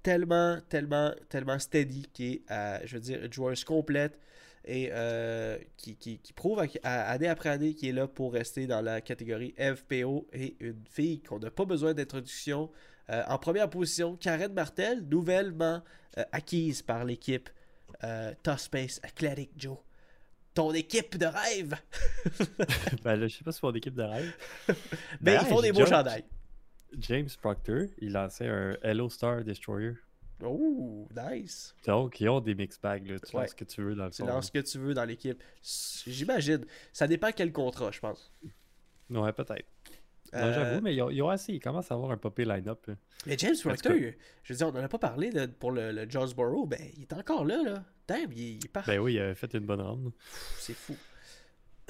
tellement, 0.03 0.59
tellement, 0.69 1.13
tellement 1.29 1.59
steady, 1.59 2.07
qui 2.13 2.33
est, 2.33 2.43
euh, 2.51 2.79
je 2.85 2.95
veux 2.95 3.01
dire, 3.01 3.25
une 3.25 3.33
joueuse 3.33 3.65
complète 3.65 4.19
et 4.67 4.91
euh, 4.93 5.59
qui, 5.77 5.97
qui, 5.97 6.19
qui 6.19 6.33
prouve 6.33 6.61
à- 6.83 7.11
année 7.11 7.29
après 7.29 7.49
année 7.51 7.75
qu'il 7.75 7.89
est 7.89 7.93
là 7.93 8.09
pour 8.09 8.33
rester 8.33 8.67
dans 8.67 8.81
la 8.81 9.01
catégorie 9.01 9.55
FPO 9.59 10.29
et 10.33 10.57
une 10.61 10.85
fille 10.91 11.23
qu'on 11.23 11.39
n'a 11.39 11.51
pas 11.51 11.65
besoin 11.65 11.95
d'introduction. 11.95 12.71
Euh, 13.11 13.23
en 13.29 13.39
première 13.39 13.71
position, 13.71 14.17
Karen 14.17 14.53
Martel, 14.53 15.03
nouvellement 15.09 15.83
euh, 16.19 16.25
acquise 16.33 16.83
par 16.83 17.05
l'équipe 17.05 17.49
Tough 18.43 18.59
Space 18.59 19.01
Athletic 19.03 19.51
Joe. 19.57 19.79
Ton 20.53 20.73
équipe 20.73 21.17
de 21.17 21.27
rêve! 21.27 21.75
ben 23.05 23.17
là, 23.17 23.29
je 23.29 23.37
sais 23.37 23.45
pas 23.45 23.53
si 23.53 23.61
c'est 23.61 23.67
mon 23.67 23.73
équipe 23.75 23.95
de 23.95 24.03
rêve. 24.03 24.33
Mais 24.69 24.75
Ben, 25.21 25.41
ils 25.43 25.47
font 25.47 25.63
j'ai 25.63 25.71
des 25.71 25.73
beaux 25.73 25.87
chandails. 25.87 26.25
James 26.99 27.29
Proctor, 27.41 27.87
il 27.99 28.13
lançait 28.13 28.49
un 28.49 28.77
Hello 28.83 29.09
Star 29.09 29.45
Destroyer. 29.45 29.93
Oh, 30.45 31.09
nice! 31.17 31.75
Donc, 31.87 32.21
ils 32.21 32.29
ont 32.29 32.41
des 32.41 32.55
mix 32.55 32.79
bags, 32.81 33.07
là. 33.09 33.19
Tu 33.19 33.35
Ouais. 33.35 33.43
lances 33.43 33.51
ce 33.51 33.55
que 33.57 33.65
tu 33.65 33.83
veux 33.83 33.95
dans 33.95 34.05
le 34.05 34.11
Tu 34.11 34.23
fond. 34.23 34.29
lances 34.29 34.47
ce 34.47 34.53
que 34.53 34.59
tu 34.59 34.79
veux 34.79 34.93
dans 34.95 35.05
l'équipe. 35.05 35.43
J'imagine. 36.07 36.65
Ça 36.93 37.07
dépend 37.09 37.31
quel 37.35 37.53
contrat, 37.53 37.91
je 37.91 38.01
pense. 38.01 38.31
Ouais, 39.11 39.33
peut-être. 39.33 39.67
Euh, 40.35 40.53
j'avoue, 40.53 40.83
mais 40.83 40.95
ils 40.95 41.01
ont, 41.03 41.09
ils 41.11 41.23
ont 41.23 41.29
assez. 41.31 41.53
Ils 41.55 41.61
commencent 41.61 41.91
à 41.91 41.95
avoir 41.95 42.11
un 42.11 42.17
popé 42.17 42.45
line-up. 42.45 42.85
là. 42.87 42.95
Mais 43.27 43.39
James 43.39 43.55
Proctor, 43.63 43.93
je 44.43 44.53
veux 44.53 44.57
dire, 44.57 44.67
on 44.69 44.73
n'en 44.73 44.83
a 44.83 44.89
pas 44.89 44.99
parlé 44.99 45.31
là, 45.31 45.47
pour 45.49 45.71
le, 45.71 45.93
le 45.93 46.11
Jonesboro, 46.11 46.67
ben 46.67 46.81
il 46.97 47.03
est 47.03 47.13
encore 47.13 47.45
là, 47.45 47.63
là. 47.63 47.85
Damn, 48.09 48.31
il, 48.33 48.59
parti. 48.69 48.91
Ben 48.91 48.99
oui, 48.99 49.15
il 49.15 49.21
avait 49.21 49.35
fait 49.37 49.55
une 49.55 49.65
bonne 49.67 49.81
ronde. 49.81 50.13
C'est 50.59 50.75
fou. 50.75 50.97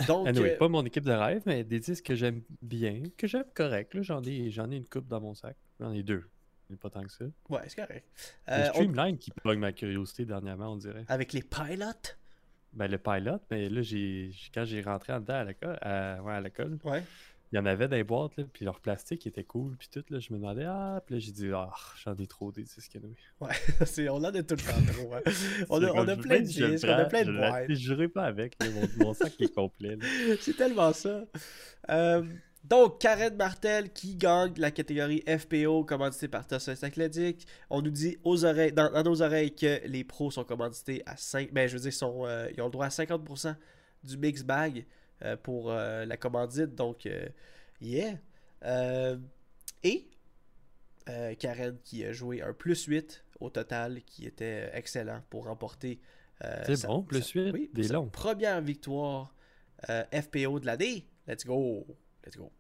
Donc, 0.07 0.29
Anyway, 0.29 0.53
euh, 0.55 0.59
pas 0.59 0.69
mon 0.69 0.85
équipe 0.85 1.05
de 1.05 1.13
rêve, 1.13 1.43
mais 1.47 1.65
des 1.65 1.81
disques 1.81 2.05
que 2.05 2.15
j'aime 2.15 2.43
bien, 2.61 3.03
que 3.17 3.27
j'aime 3.27 3.47
correct. 3.55 3.95
là. 3.95 4.03
J'en 4.03 4.23
ai, 4.23 4.51
j'en 4.51 4.71
ai 4.71 4.77
une 4.77 4.87
coupe 4.87 5.09
dans 5.09 5.21
mon 5.23 5.35
sac. 5.35 5.57
J'en 5.81 5.91
ai 5.93 6.03
deux. 6.03 6.25
Mais 6.71 6.77
Pas 6.77 6.91
tant 6.91 7.03
que 7.03 7.11
ça. 7.13 7.25
ouais, 7.49 7.61
c'est 7.69 7.77
correct. 7.77 8.07
Euh, 8.49 8.69
on- 8.71 8.73
Streamline 8.73 9.19
qui 9.19 9.31
plug 9.31 9.59
ma 9.59 9.73
curiosité 9.73 10.25
dernièrement, 10.25 10.73
on 10.73 10.77
dirait. 10.77 11.05
Avec 11.09 11.33
les 11.33 11.43
pilotes, 11.43 12.19
Ben 12.73 12.91
le 12.91 12.99
pilot, 12.99 13.39
mais 13.51 13.69
là, 13.69 13.83
j'ai 13.83 14.33
quand 14.53 14.65
j'ai 14.65 14.83
rentré 14.83 15.13
en 15.13 15.21
dedans 15.21 15.35
à 15.35 15.45
l'école, 15.45 15.79
à, 15.81 16.21
ouais, 16.23 16.33
à 16.35 16.41
l'école, 16.41 16.79
ouais. 16.85 17.03
il 17.53 17.57
y 17.57 17.59
en 17.59 17.65
avait 17.67 17.87
les 17.89 18.03
boîtes, 18.05 18.37
là, 18.37 18.45
puis 18.53 18.65
leur 18.65 18.81
plastique 18.81 19.27
était 19.27 19.45
cool, 19.45 19.77
puis 19.77 19.89
tout, 19.91 20.05
là, 20.11 20.19
je 20.19 20.33
me 20.33 20.39
demandais, 20.39 20.65
ah, 20.67 21.01
puis 21.07 21.15
là, 21.15 21.19
j'ai 21.21 21.31
dit, 21.33 21.49
ah, 21.55 21.71
j'en 22.05 22.15
ai 22.17 22.27
trop 22.27 22.51
des 22.53 22.65
disques, 22.65 22.97
anyway. 22.97 23.15
Ouais, 23.41 23.53
c'est- 23.87 24.09
on 24.09 24.17
en 24.17 24.25
a 24.25 24.43
tout 24.43 24.57
le 24.57 24.61
temps 24.61 24.93
trop. 24.93 25.15
hein. 25.15 25.21
On 25.71 25.83
a, 25.83 25.87
C'est 25.87 25.99
on 25.99 26.09
a 26.09 26.17
plein 26.17 26.41
de 26.41 26.45
disques, 26.45 26.85
on 26.87 26.91
a 26.93 27.05
plein 27.07 27.25
de 27.25 27.33
boîtes. 27.33 27.65
Je 27.69 27.75
jouerai 27.77 28.09
pas 28.09 28.25
avec, 28.25 28.57
là, 28.61 28.69
mon, 28.71 29.07
mon 29.07 29.15
sac 29.15 29.41
est 29.41 29.55
complet. 29.55 29.97
là. 29.97 30.05
C'est 30.41 30.57
tellement 30.57 30.93
ça. 30.93 31.25
Euh, 31.91 32.25
donc, 32.69 33.01
Karen 33.01 33.37
Martel 33.37 33.93
qui 33.93 34.17
gagne 34.17 34.55
la 34.57 34.71
catégorie 34.71 35.23
FPO, 35.27 35.85
commandité 35.85 36.27
par 36.29 36.47
Tossos 36.47 36.85
Athletic. 36.85 37.47
On 37.71 37.81
nous 37.83 37.91
dit 37.91 38.19
aux 38.25 38.45
oreilles, 38.45 38.73
dans, 38.73 38.91
dans 38.91 39.03
nos 39.05 39.23
oreilles 39.23 39.55
que 39.55 39.87
les 39.87 40.05
pros 40.05 40.31
sont 40.31 40.45
commandités 40.45 41.03
à 41.07 41.17
5. 41.17 41.53
Ben, 41.53 41.69
je 41.69 41.75
veux 41.77 41.83
dire, 41.83 41.93
sont, 41.93 42.27
euh, 42.27 42.49
ils 42.55 42.61
ont 42.61 42.67
le 42.67 42.71
droit 42.73 42.87
à 42.87 42.89
50% 42.89 43.55
du 44.05 44.17
mix 44.19 44.43
bag 44.43 44.85
euh, 45.23 45.37
pour 45.37 45.71
euh, 45.71 46.05
la 46.05 46.17
commandite. 46.17 46.75
Donc, 46.75 47.09
yeah. 47.81 48.15
Et 49.85 50.09
Karen 51.39 51.79
qui 51.85 52.05
a 52.05 52.13
joué 52.13 52.43
un 52.43 52.53
plus 52.53 52.85
8 52.85 53.25
au 53.39 53.51
total, 53.51 54.03
qui 54.03 54.27
était 54.27 54.71
excellent 54.73 55.21
pour 55.31 55.45
remporter. 55.45 56.01
C'est 56.65 56.87
bon, 56.87 57.03
plus 57.03 57.23
sa- 57.23 57.41
8, 57.41 57.51
oui, 57.53 57.71
des 57.73 57.89
longs. 57.89 58.09
Première 58.09 58.61
victoire 58.61 59.35
FPO 60.13 60.59
de 60.61 60.67
l'année. 60.67 61.07
Let's 61.29 61.45
go. 61.45 61.87
Let's 62.27 62.37
go. 62.37 62.51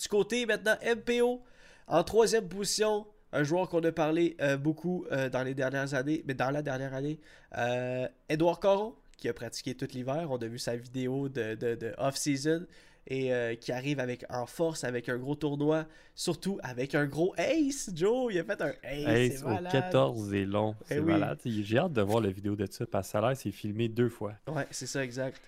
Du 0.00 0.08
côté 0.08 0.46
maintenant, 0.46 0.76
MPO, 0.84 1.42
en 1.88 2.04
troisième 2.04 2.48
position, 2.48 3.06
un 3.32 3.42
joueur 3.42 3.68
qu'on 3.68 3.82
a 3.82 3.92
parlé 3.92 4.36
euh, 4.40 4.56
beaucoup 4.56 5.04
euh, 5.10 5.28
dans 5.28 5.42
les 5.42 5.54
dernières 5.54 5.94
années, 5.94 6.22
mais 6.26 6.34
dans 6.34 6.50
la 6.50 6.62
dernière 6.62 6.94
année, 6.94 7.18
euh, 7.58 8.06
Edouard 8.28 8.60
Caron, 8.60 8.94
qui 9.16 9.28
a 9.28 9.32
pratiqué 9.34 9.74
tout 9.74 9.88
l'hiver. 9.92 10.28
On 10.30 10.36
a 10.38 10.46
vu 10.46 10.58
sa 10.58 10.76
vidéo 10.76 11.28
de, 11.28 11.54
de- 11.54 11.74
de 11.74 11.92
off-season 11.98 12.66
et 13.08 13.34
euh, 13.34 13.56
qui 13.56 13.72
arrive 13.72 13.98
avec 13.98 14.24
en 14.30 14.46
force 14.46 14.84
avec 14.84 15.08
un 15.08 15.16
gros 15.18 15.34
tournoi, 15.34 15.86
surtout 16.14 16.60
avec 16.62 16.94
un 16.94 17.06
gros 17.06 17.34
ace. 17.36 17.90
Joe, 17.94 18.32
il 18.32 18.38
a 18.38 18.44
fait 18.44 18.60
un 18.62 18.72
ace. 18.84 19.38
C'est 19.38 19.42
au 19.44 19.48
malade. 19.48 19.72
14 19.72 20.34
et 20.34 20.44
long, 20.44 20.76
Eh 20.82 20.84
c'est 20.94 20.98
oui. 21.00 21.12
malade. 21.12 21.38
J'ai 21.44 21.78
hâte 21.78 21.92
de 21.92 22.02
voir 22.02 22.20
la 22.22 22.30
vidéo 22.30 22.54
de 22.54 22.66
ça, 22.70 22.86
parce 22.86 23.08
que 23.08 23.12
ça 23.12 23.18
a 23.18 23.28
l'air 23.28 23.36
c'est 23.36 23.50
filmé 23.50 23.88
deux 23.88 24.08
fois. 24.08 24.34
Ouais, 24.46 24.66
c'est 24.70 24.86
ça, 24.86 25.02
exact. 25.02 25.40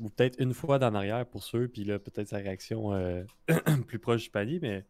Ou 0.00 0.08
peut-être 0.08 0.40
une 0.40 0.54
fois 0.54 0.78
d'en 0.78 0.94
arrière 0.94 1.26
pour 1.26 1.42
ceux, 1.44 1.68
puis 1.68 1.84
là, 1.84 1.98
peut-être 1.98 2.28
sa 2.28 2.38
réaction 2.38 2.94
euh, 2.94 3.22
plus 3.86 3.98
proche 3.98 4.24
du 4.24 4.30
panier, 4.30 4.58
mais 4.60 4.84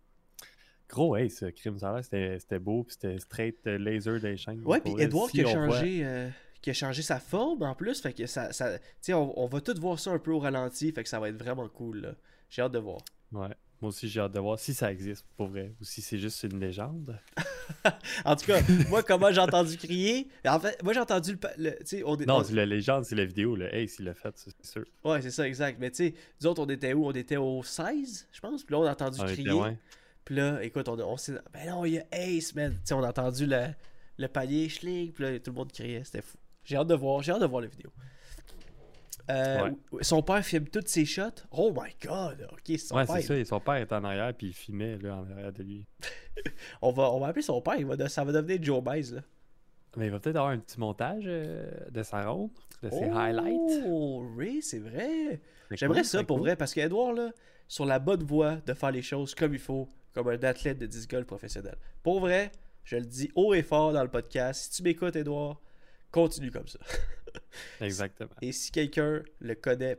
gros, 0.89 1.17
hey, 1.17 1.29
ce 1.31 1.47
crime, 1.47 1.77
l'air, 1.81 2.01
c'était 2.05 2.59
beau, 2.59 2.85
puis 2.85 2.95
c'était 2.95 3.19
straight 3.19 3.59
euh, 3.67 3.79
laser 3.79 4.21
des 4.21 4.37
chaînes. 4.37 4.63
Ouais, 4.65 4.81
puis 4.81 4.93
si 4.93 4.97
qui 4.97 5.41
a 5.41 5.45
voit- 5.45 5.53
changé, 5.53 6.01
euh, 6.05 6.29
qui 6.63 6.71
a 6.71 6.73
changé 6.75 7.03
sa 7.03 7.19
forme 7.19 7.63
en 7.63 7.75
plus. 7.75 8.01
Fait 8.01 8.13
que 8.13 8.27
ça. 8.27 8.53
ça 8.53 8.79
tu 8.79 8.85
sais, 9.01 9.15
on, 9.15 9.39
on 9.39 9.47
va 9.47 9.61
tout 9.61 9.75
voir 9.81 9.99
ça 9.99 10.11
un 10.13 10.19
peu 10.19 10.31
au 10.33 10.39
ralenti. 10.39 10.93
Fait 10.93 11.03
que 11.03 11.09
ça 11.09 11.19
va 11.19 11.29
être 11.29 11.39
vraiment 11.43 11.69
cool. 11.69 12.01
là. 12.03 12.15
J'ai 12.49 12.63
hâte 12.63 12.73
de 12.73 12.79
voir. 12.79 13.01
Ouais. 13.33 13.55
Moi 13.81 13.89
aussi, 13.89 14.09
j'ai 14.09 14.21
hâte 14.21 14.33
de 14.33 14.41
voir 14.41 14.59
si 14.59 14.75
ça 14.75 14.93
existe 14.93 15.25
pour 15.37 15.47
vrai 15.49 15.73
ou 15.81 15.85
si 15.85 16.03
c'est 16.03 16.19
juste 16.19 16.43
une 16.45 16.61
légende. 16.61 17.19
En 18.25 18.37
tout 18.37 18.47
cas, 18.47 18.61
moi, 18.89 19.03
comment 19.03 19.31
j'ai 19.33 19.41
entendu 19.41 19.77
crier. 19.77 20.29
En 20.47 20.59
fait, 20.61 20.83
moi, 20.83 20.93
j'ai 20.93 21.01
entendu 21.01 21.39
le. 21.57 21.71
le- 21.71 22.07
on 22.07 22.17
est- 22.19 22.27
Non, 22.27 22.39
on- 22.39 22.45
c'est 22.45 22.53
la 22.55 22.67
légende, 22.67 23.05
c'est 23.05 23.15
la 23.15 23.25
vidéo. 23.25 23.55
Le 23.57 23.73
Ace, 23.75 23.97
il 24.01 24.05
l'a 24.07 24.13
fait, 24.15 24.35
c'est 24.37 24.67
sûr. 24.67 24.85
Ouais, 25.05 25.23
c'est 25.23 25.31
ça, 25.31 25.47
exact. 25.47 25.79
Mais 25.81 25.91
tu 25.91 25.97
sais, 26.09 26.15
nous 26.41 26.49
autres, 26.49 26.63
on 26.63 26.67
était 26.69 26.93
où? 26.93 27.07
On 27.07 27.13
était 27.13 27.37
au 27.37 27.63
16, 27.63 28.29
je 28.33 28.41
pense. 28.41 28.65
Puis 28.65 28.73
là, 28.75 28.81
on 28.81 28.85
a 28.87 28.93
entendu 28.93 29.19
On 29.21 29.25
crier. 29.25 29.45
Puis 30.25 30.35
là, 30.35 30.63
écoute, 30.63 30.89
on, 30.89 30.99
on 30.99 31.17
s'est. 31.17 31.35
Ben 31.55 31.69
non, 31.71 31.85
il 31.87 31.95
y 31.95 31.99
a 32.01 32.05
Ace, 32.13 32.55
man. 32.55 32.73
Tu 32.73 32.79
sais, 32.85 32.95
on 32.95 33.03
a 33.05 33.09
entendu 33.09 33.47
le, 33.47 33.69
le 34.19 34.29
palier 34.29 34.69
schling. 34.69 35.13
Puis 35.13 35.25
là, 35.25 35.39
tout 35.39 35.53
le 35.53 35.57
monde 35.57 35.73
criait. 35.73 36.03
C'était 36.05 36.23
fou. 36.23 36.37
J'ai 36.65 36.77
hâte 36.77 36.89
de 36.89 36.95
voir. 36.95 37.23
J'ai 37.23 37.33
hâte 37.33 37.41
de 37.41 37.47
voir 37.47 37.63
la 37.63 37.69
vidéo. 37.69 37.91
Euh, 39.29 39.71
Son 40.01 40.23
père 40.23 40.45
filme 40.45 40.67
toutes 40.67 40.89
ses 40.89 41.05
shots. 41.05 41.43
Oh 41.51 41.73
my 41.73 41.91
god. 42.03 42.49
Ok, 42.53 42.79
son 42.79 42.97
Ouais, 42.97 43.05
père. 43.07 43.17
c'est 43.17 43.23
ça. 43.23 43.37
Et 43.37 43.45
son 43.45 43.61
père 43.61 43.77
était 43.77 43.95
en 43.95 44.05
arrière, 44.05 44.33
puis 44.35 44.49
il 44.49 44.53
filmait 44.53 44.97
là, 44.99 45.17
en 45.17 45.31
arrière 45.31 45.53
de 45.53 45.63
lui. 45.63 45.87
On 46.83 46.91
va, 46.93 47.11
on 47.13 47.21
va 47.21 47.27
appeler 47.29 47.43
son 47.43 47.61
père. 47.61 47.75
Il 47.77 47.85
va 47.87 47.97
de- 47.97 48.09
ça 48.09 48.25
va 48.25 48.33
devenir 48.33 48.63
Joe 48.63 48.83
Baez, 48.83 49.03
là. 49.13 49.21
Mais 49.97 50.07
il 50.07 50.11
va 50.11 50.21
peut-être 50.21 50.37
avoir 50.37 50.53
un 50.53 50.59
petit 50.59 50.79
montage 50.81 51.25
euh, 51.27 51.69
de 51.91 52.03
sa 52.03 52.25
ronde, 52.31 52.51
de 52.83 52.89
ses 52.91 53.05
highlights. 53.11 53.83
Oh, 53.87 54.25
oui, 54.37 54.63
c'est 54.63 54.79
vrai. 54.79 55.41
J'aimerais 55.73 56.01
cool, 56.01 56.05
ça 56.07 56.25
pour 56.25 56.37
cool. 56.39 56.47
vrai 56.47 56.57
parce 56.57 56.73
qu'Edouard, 56.73 57.13
là, 57.13 57.31
sur 57.69 57.85
la 57.85 57.99
bonne 57.99 58.23
voie 58.23 58.57
de 58.67 58.73
faire 58.73 58.91
les 58.93 59.03
choses 59.03 59.35
comme 59.35 59.53
il 59.53 59.59
faut, 59.59 59.89
comme 60.15 60.29
un 60.29 60.43
athlète 60.45 60.79
de 60.79 60.87
disc 60.87 61.11
golf 61.11 61.27
professionnel. 61.27 61.77
Pour 62.03 62.21
vrai, 62.21 62.53
je 62.85 62.97
le 62.97 63.05
dis 63.05 63.31
haut 63.35 63.53
et 63.53 63.63
fort 63.63 63.93
dans 63.93 64.03
le 64.03 64.09
podcast. 64.09 64.63
Si 64.73 64.77
tu 64.79 64.83
m'écoutes, 64.85 65.17
Edouard, 65.17 65.61
continue 66.11 66.51
comme 66.53 66.69
ça. 66.69 66.79
Exactement. 67.81 68.31
Et 68.43 68.53
si 68.53 68.71
quelqu'un 68.71 69.23
le 69.41 69.55
connaît 69.55 69.99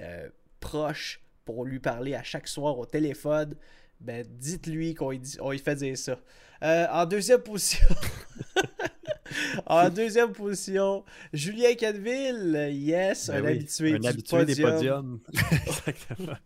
euh, 0.00 0.28
proche 0.60 1.20
pour 1.44 1.64
lui 1.64 1.78
parler 1.78 2.14
à 2.14 2.22
chaque 2.22 2.48
soir 2.48 2.78
au 2.78 2.86
téléphone, 2.86 3.54
ben 4.00 4.26
dites-lui 4.28 4.94
qu'on 4.94 5.10
lui, 5.10 5.18
dit- 5.18 5.38
on 5.40 5.50
lui 5.52 5.58
fait 5.58 5.76
dire 5.76 5.96
ça. 5.96 6.18
Euh, 6.62 6.86
en 6.90 7.06
deuxième 7.06 7.40
position. 7.40 7.86
en 9.66 9.88
deuxième 9.90 10.32
position, 10.32 11.04
Julien 11.32 11.74
Canville, 11.74 12.68
yes, 12.72 13.28
Ben 13.28 13.36
un 13.38 13.42
oui, 13.46 13.52
habitué 13.56 13.94
un 13.94 13.98
du 13.98 14.08
habitué 14.08 14.44
des 14.44 14.56
podium, 14.62 15.20
podiums. 15.20 15.20
Exactement. 15.66 16.36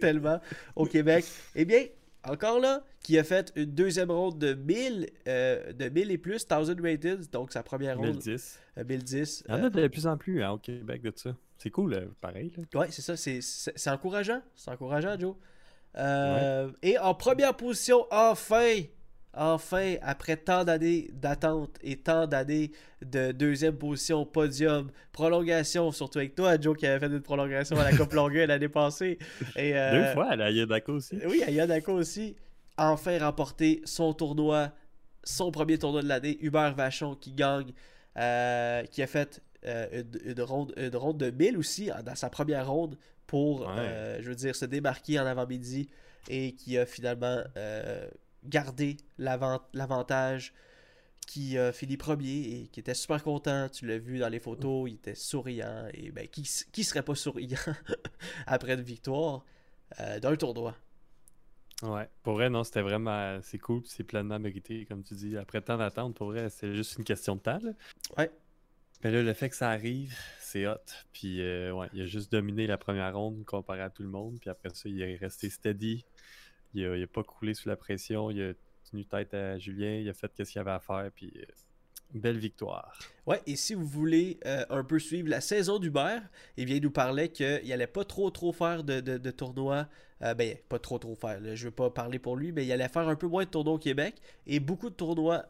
tellement 0.00 0.40
au 0.76 0.86
Québec. 0.86 1.24
Eh 1.54 1.64
bien, 1.64 1.84
encore 2.28 2.60
là, 2.60 2.84
qui 3.02 3.18
a 3.18 3.24
fait 3.24 3.52
une 3.56 3.72
deuxième 3.72 4.10
ronde 4.10 4.38
de 4.38 4.54
1000, 4.54 5.08
euh, 5.28 5.72
de 5.72 5.88
1000 5.88 6.10
et 6.10 6.18
plus, 6.18 6.46
1000 6.48 6.80
rated, 6.82 7.30
donc 7.30 7.52
sa 7.52 7.62
première 7.62 7.96
ronde 7.96 8.18
2010. 8.18 8.58
euh, 8.78 8.84
1010. 8.84 9.44
Il 9.48 9.54
y 9.54 9.58
en 9.58 9.64
a 9.64 9.70
de 9.70 9.86
plus 9.88 10.06
en 10.06 10.16
plus 10.16 10.42
hein, 10.42 10.52
au 10.52 10.58
Québec 10.58 11.02
de 11.02 11.12
ça. 11.16 11.34
C'est 11.58 11.70
cool, 11.70 11.94
euh, 11.94 12.06
pareil. 12.20 12.52
Là. 12.56 12.80
Ouais, 12.80 12.88
c'est 12.90 13.02
ça, 13.02 13.16
c'est- 13.16 13.40
encourageant. 13.90 14.40
C'est 14.56 14.70
encourageant, 14.70 15.18
Joe. 15.18 15.34
Euh, 15.96 16.70
Et 16.82 16.98
en 16.98 17.14
première 17.14 17.56
position, 17.56 18.06
enfin, 18.10 18.80
enfin, 19.34 19.94
après 20.02 20.36
tant 20.36 20.64
d'années 20.64 21.08
d'attente 21.12 21.76
et 21.82 21.96
tant 21.96 22.26
d'années 22.26 22.70
de 23.04 23.32
deuxième 23.32 23.76
position, 23.76 24.24
podium, 24.26 24.90
prolongation, 25.12 25.90
surtout 25.92 26.18
avec 26.18 26.34
toi, 26.34 26.60
Joe, 26.60 26.76
qui 26.76 26.86
avait 26.86 26.98
fait 27.06 27.12
une 27.12 27.20
prolongation 27.22 27.76
à 27.78 27.90
la 27.90 27.96
Coupe 27.96 28.12
Longueuil 28.14 28.46
l'année 28.46 28.68
passée. 28.68 29.18
Et, 29.56 29.76
euh, 29.76 30.06
Deux 30.06 30.12
fois, 30.12 30.36
là, 30.36 30.50
il 30.50 30.56
y 30.56 30.60
a 30.60 30.66
Daco 30.66 30.92
aussi. 30.94 31.18
Oui, 31.26 31.42
à 31.42 31.50
Yonako 31.50 31.92
aussi. 31.92 32.36
Enfin 32.78 33.18
remporté 33.18 33.82
son 33.84 34.14
tournoi, 34.14 34.72
son 35.24 35.50
premier 35.50 35.78
tournoi 35.78 36.02
de 36.02 36.08
l'année. 36.08 36.38
Hubert 36.40 36.74
Vachon 36.74 37.14
qui 37.16 37.32
gagne, 37.32 37.72
euh, 38.16 38.82
qui 38.84 39.02
a 39.02 39.06
fait 39.06 39.40
euh, 39.66 40.02
une, 40.24 40.32
une 40.32 40.42
ronde, 40.42 40.72
une 40.76 40.96
ronde 40.96 41.18
de 41.18 41.30
1000 41.30 41.56
aussi 41.58 41.90
dans 42.04 42.14
sa 42.14 42.28
première 42.30 42.70
ronde 42.70 42.96
pour, 43.26 43.60
Ouais. 43.62 44.18
je 44.20 44.28
veux 44.28 44.34
dire, 44.34 44.54
se 44.56 44.64
démarquer 44.64 45.18
en 45.20 45.26
avant-midi 45.26 45.88
et 46.28 46.52
qui 46.52 46.76
a 46.78 46.86
finalement 46.86 47.38
euh, 48.44 48.92
l'avant- 49.18 49.62
l'avantage 49.72 50.52
qui 51.26 51.56
a 51.56 51.72
fini 51.72 51.96
premier 51.96 52.40
et 52.40 52.68
qui 52.72 52.80
était 52.80 52.94
super 52.94 53.22
content. 53.22 53.68
Tu 53.68 53.86
l'as 53.86 53.98
vu 53.98 54.18
dans 54.18 54.28
les 54.28 54.40
photos, 54.40 54.90
il 54.90 54.94
était 54.94 55.14
souriant. 55.14 55.88
Et 55.94 56.10
ben, 56.10 56.26
qui, 56.28 56.42
qui 56.72 56.84
serait 56.84 57.02
pas 57.02 57.14
souriant 57.14 57.56
après 58.46 58.74
une 58.74 58.82
victoire 58.82 59.44
euh, 60.00 60.18
d'un 60.20 60.36
tournoi? 60.36 60.74
Ouais. 61.82 62.08
Pour 62.22 62.34
vrai, 62.34 62.48
non, 62.50 62.62
c'était 62.64 62.82
vraiment. 62.82 63.40
C'est 63.42 63.58
cool, 63.58 63.82
c'est 63.86 64.04
pleinement 64.04 64.38
mérité, 64.38 64.84
comme 64.86 65.02
tu 65.02 65.14
dis. 65.14 65.36
Après 65.36 65.60
tant 65.60 65.78
d'attente, 65.78 66.14
pour 66.14 66.28
vrai, 66.28 66.48
c'est 66.50 66.74
juste 66.74 66.96
une 66.98 67.04
question 67.04 67.36
de 67.36 67.40
temps. 67.40 67.58
Là. 67.62 67.72
Ouais. 68.18 68.30
Mais 69.02 69.10
là, 69.10 69.22
le 69.22 69.32
fait 69.32 69.48
que 69.50 69.56
ça 69.56 69.70
arrive, 69.70 70.16
c'est 70.38 70.66
hot. 70.68 70.76
Puis, 71.12 71.40
euh, 71.40 71.72
ouais, 71.72 71.88
il 71.92 72.02
a 72.02 72.06
juste 72.06 72.30
dominé 72.30 72.68
la 72.68 72.78
première 72.78 73.16
ronde 73.16 73.44
comparé 73.44 73.80
à 73.80 73.90
tout 73.90 74.04
le 74.04 74.08
monde. 74.08 74.38
Puis 74.40 74.48
après 74.48 74.70
ça, 74.70 74.88
il 74.88 75.00
est 75.02 75.16
resté 75.16 75.50
steady. 75.50 76.04
Il 76.74 77.02
a, 77.02 77.06
pas 77.06 77.22
coulé 77.22 77.54
sous 77.54 77.68
la 77.68 77.76
pression. 77.76 78.30
Il 78.30 78.42
a 78.42 78.52
tenu 78.90 79.04
tête 79.04 79.34
à 79.34 79.58
Julien. 79.58 79.94
Il 79.96 80.08
a 80.08 80.14
fait 80.14 80.30
ce 80.36 80.50
qu'il 80.50 80.60
avait 80.60 80.70
à 80.70 80.80
faire. 80.80 81.10
Puis, 81.14 81.32
euh, 81.36 81.44
belle 82.14 82.38
victoire. 82.38 82.98
Ouais, 83.26 83.40
et 83.46 83.56
si 83.56 83.74
vous 83.74 83.86
voulez 83.86 84.38
euh, 84.46 84.64
un 84.70 84.84
peu 84.84 84.98
suivre 84.98 85.28
la 85.28 85.40
saison 85.40 85.78
d'Hubert, 85.78 86.22
eh 86.56 86.64
bien, 86.64 86.76
il 86.76 86.82
nous 86.82 86.90
parlait 86.90 87.30
qu'il 87.30 87.72
allait 87.72 87.86
pas 87.86 88.04
trop 88.04 88.30
trop 88.30 88.52
faire 88.52 88.84
de, 88.84 89.00
de, 89.00 89.30
tournois. 89.30 89.88
Euh, 90.22 90.34
ben, 90.34 90.56
pas 90.68 90.78
trop 90.78 90.98
trop 90.98 91.16
faire, 91.16 91.40
je 91.56 91.64
veux 91.64 91.72
pas 91.72 91.90
parler 91.90 92.20
pour 92.20 92.36
lui, 92.36 92.52
mais 92.52 92.64
il 92.64 92.70
allait 92.70 92.88
faire 92.88 93.08
un 93.08 93.16
peu 93.16 93.26
moins 93.26 93.44
de 93.44 93.50
tournois 93.50 93.74
au 93.74 93.78
Québec 93.78 94.20
et 94.46 94.60
beaucoup 94.60 94.88
de 94.88 94.94
tournois 94.94 95.46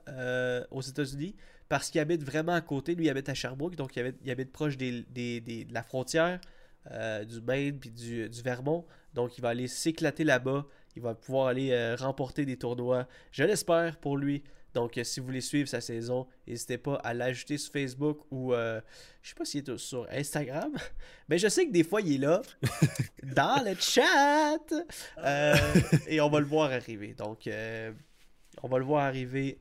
aux 0.70 0.80
États-Unis 0.80 1.34
parce 1.68 1.90
qu'il 1.90 2.00
habite 2.00 2.22
vraiment 2.22 2.52
à 2.52 2.60
côté. 2.62 2.94
Lui, 2.94 3.06
il 3.06 3.10
habite 3.10 3.28
à 3.28 3.34
Sherbrooke, 3.34 3.76
donc 3.76 3.96
il 3.96 4.30
habite, 4.30 4.50
proche 4.50 4.78
des, 4.78 5.02
de 5.02 5.74
la 5.74 5.82
frontière 5.82 6.40
du 6.86 7.40
Maine 7.42 7.78
puis 7.78 7.90
du 7.90 8.42
Vermont. 8.42 8.86
Donc, 9.14 9.36
il 9.36 9.42
va 9.42 9.50
aller 9.50 9.68
s'éclater 9.68 10.24
là-bas. 10.24 10.66
Il 10.96 11.02
va 11.02 11.14
pouvoir 11.14 11.48
aller 11.48 11.70
euh, 11.72 11.96
remporter 11.96 12.44
des 12.44 12.56
tournois. 12.56 13.06
Je 13.30 13.44
l'espère 13.44 13.96
pour 13.98 14.16
lui. 14.16 14.42
Donc, 14.74 14.96
euh, 14.96 15.04
si 15.04 15.20
vous 15.20 15.26
voulez 15.26 15.40
suivre 15.40 15.68
sa 15.68 15.80
saison, 15.80 16.26
n'hésitez 16.46 16.78
pas 16.78 16.94
à 16.96 17.12
l'ajouter 17.12 17.58
sur 17.58 17.72
Facebook 17.72 18.20
ou 18.30 18.54
euh, 18.54 18.80
je 19.20 19.28
sais 19.30 19.34
pas 19.34 19.44
s'il 19.44 19.60
est 19.68 19.76
sur 19.76 20.06
Instagram, 20.10 20.72
mais 21.28 21.38
je 21.38 21.48
sais 21.48 21.66
que 21.66 21.72
des 21.72 21.84
fois 21.84 22.00
il 22.00 22.14
est 22.14 22.18
là 22.26 22.40
dans 23.22 23.62
le 23.64 23.74
chat 23.74 24.74
Euh, 25.18 25.56
et 26.08 26.20
on 26.20 26.30
va 26.30 26.40
le 26.40 26.46
voir 26.46 26.72
arriver. 26.72 27.14
Donc, 27.14 27.48
on 28.62 28.68
va 28.68 28.78
le 28.78 28.84
voir 28.84 29.04
arriver 29.04 29.58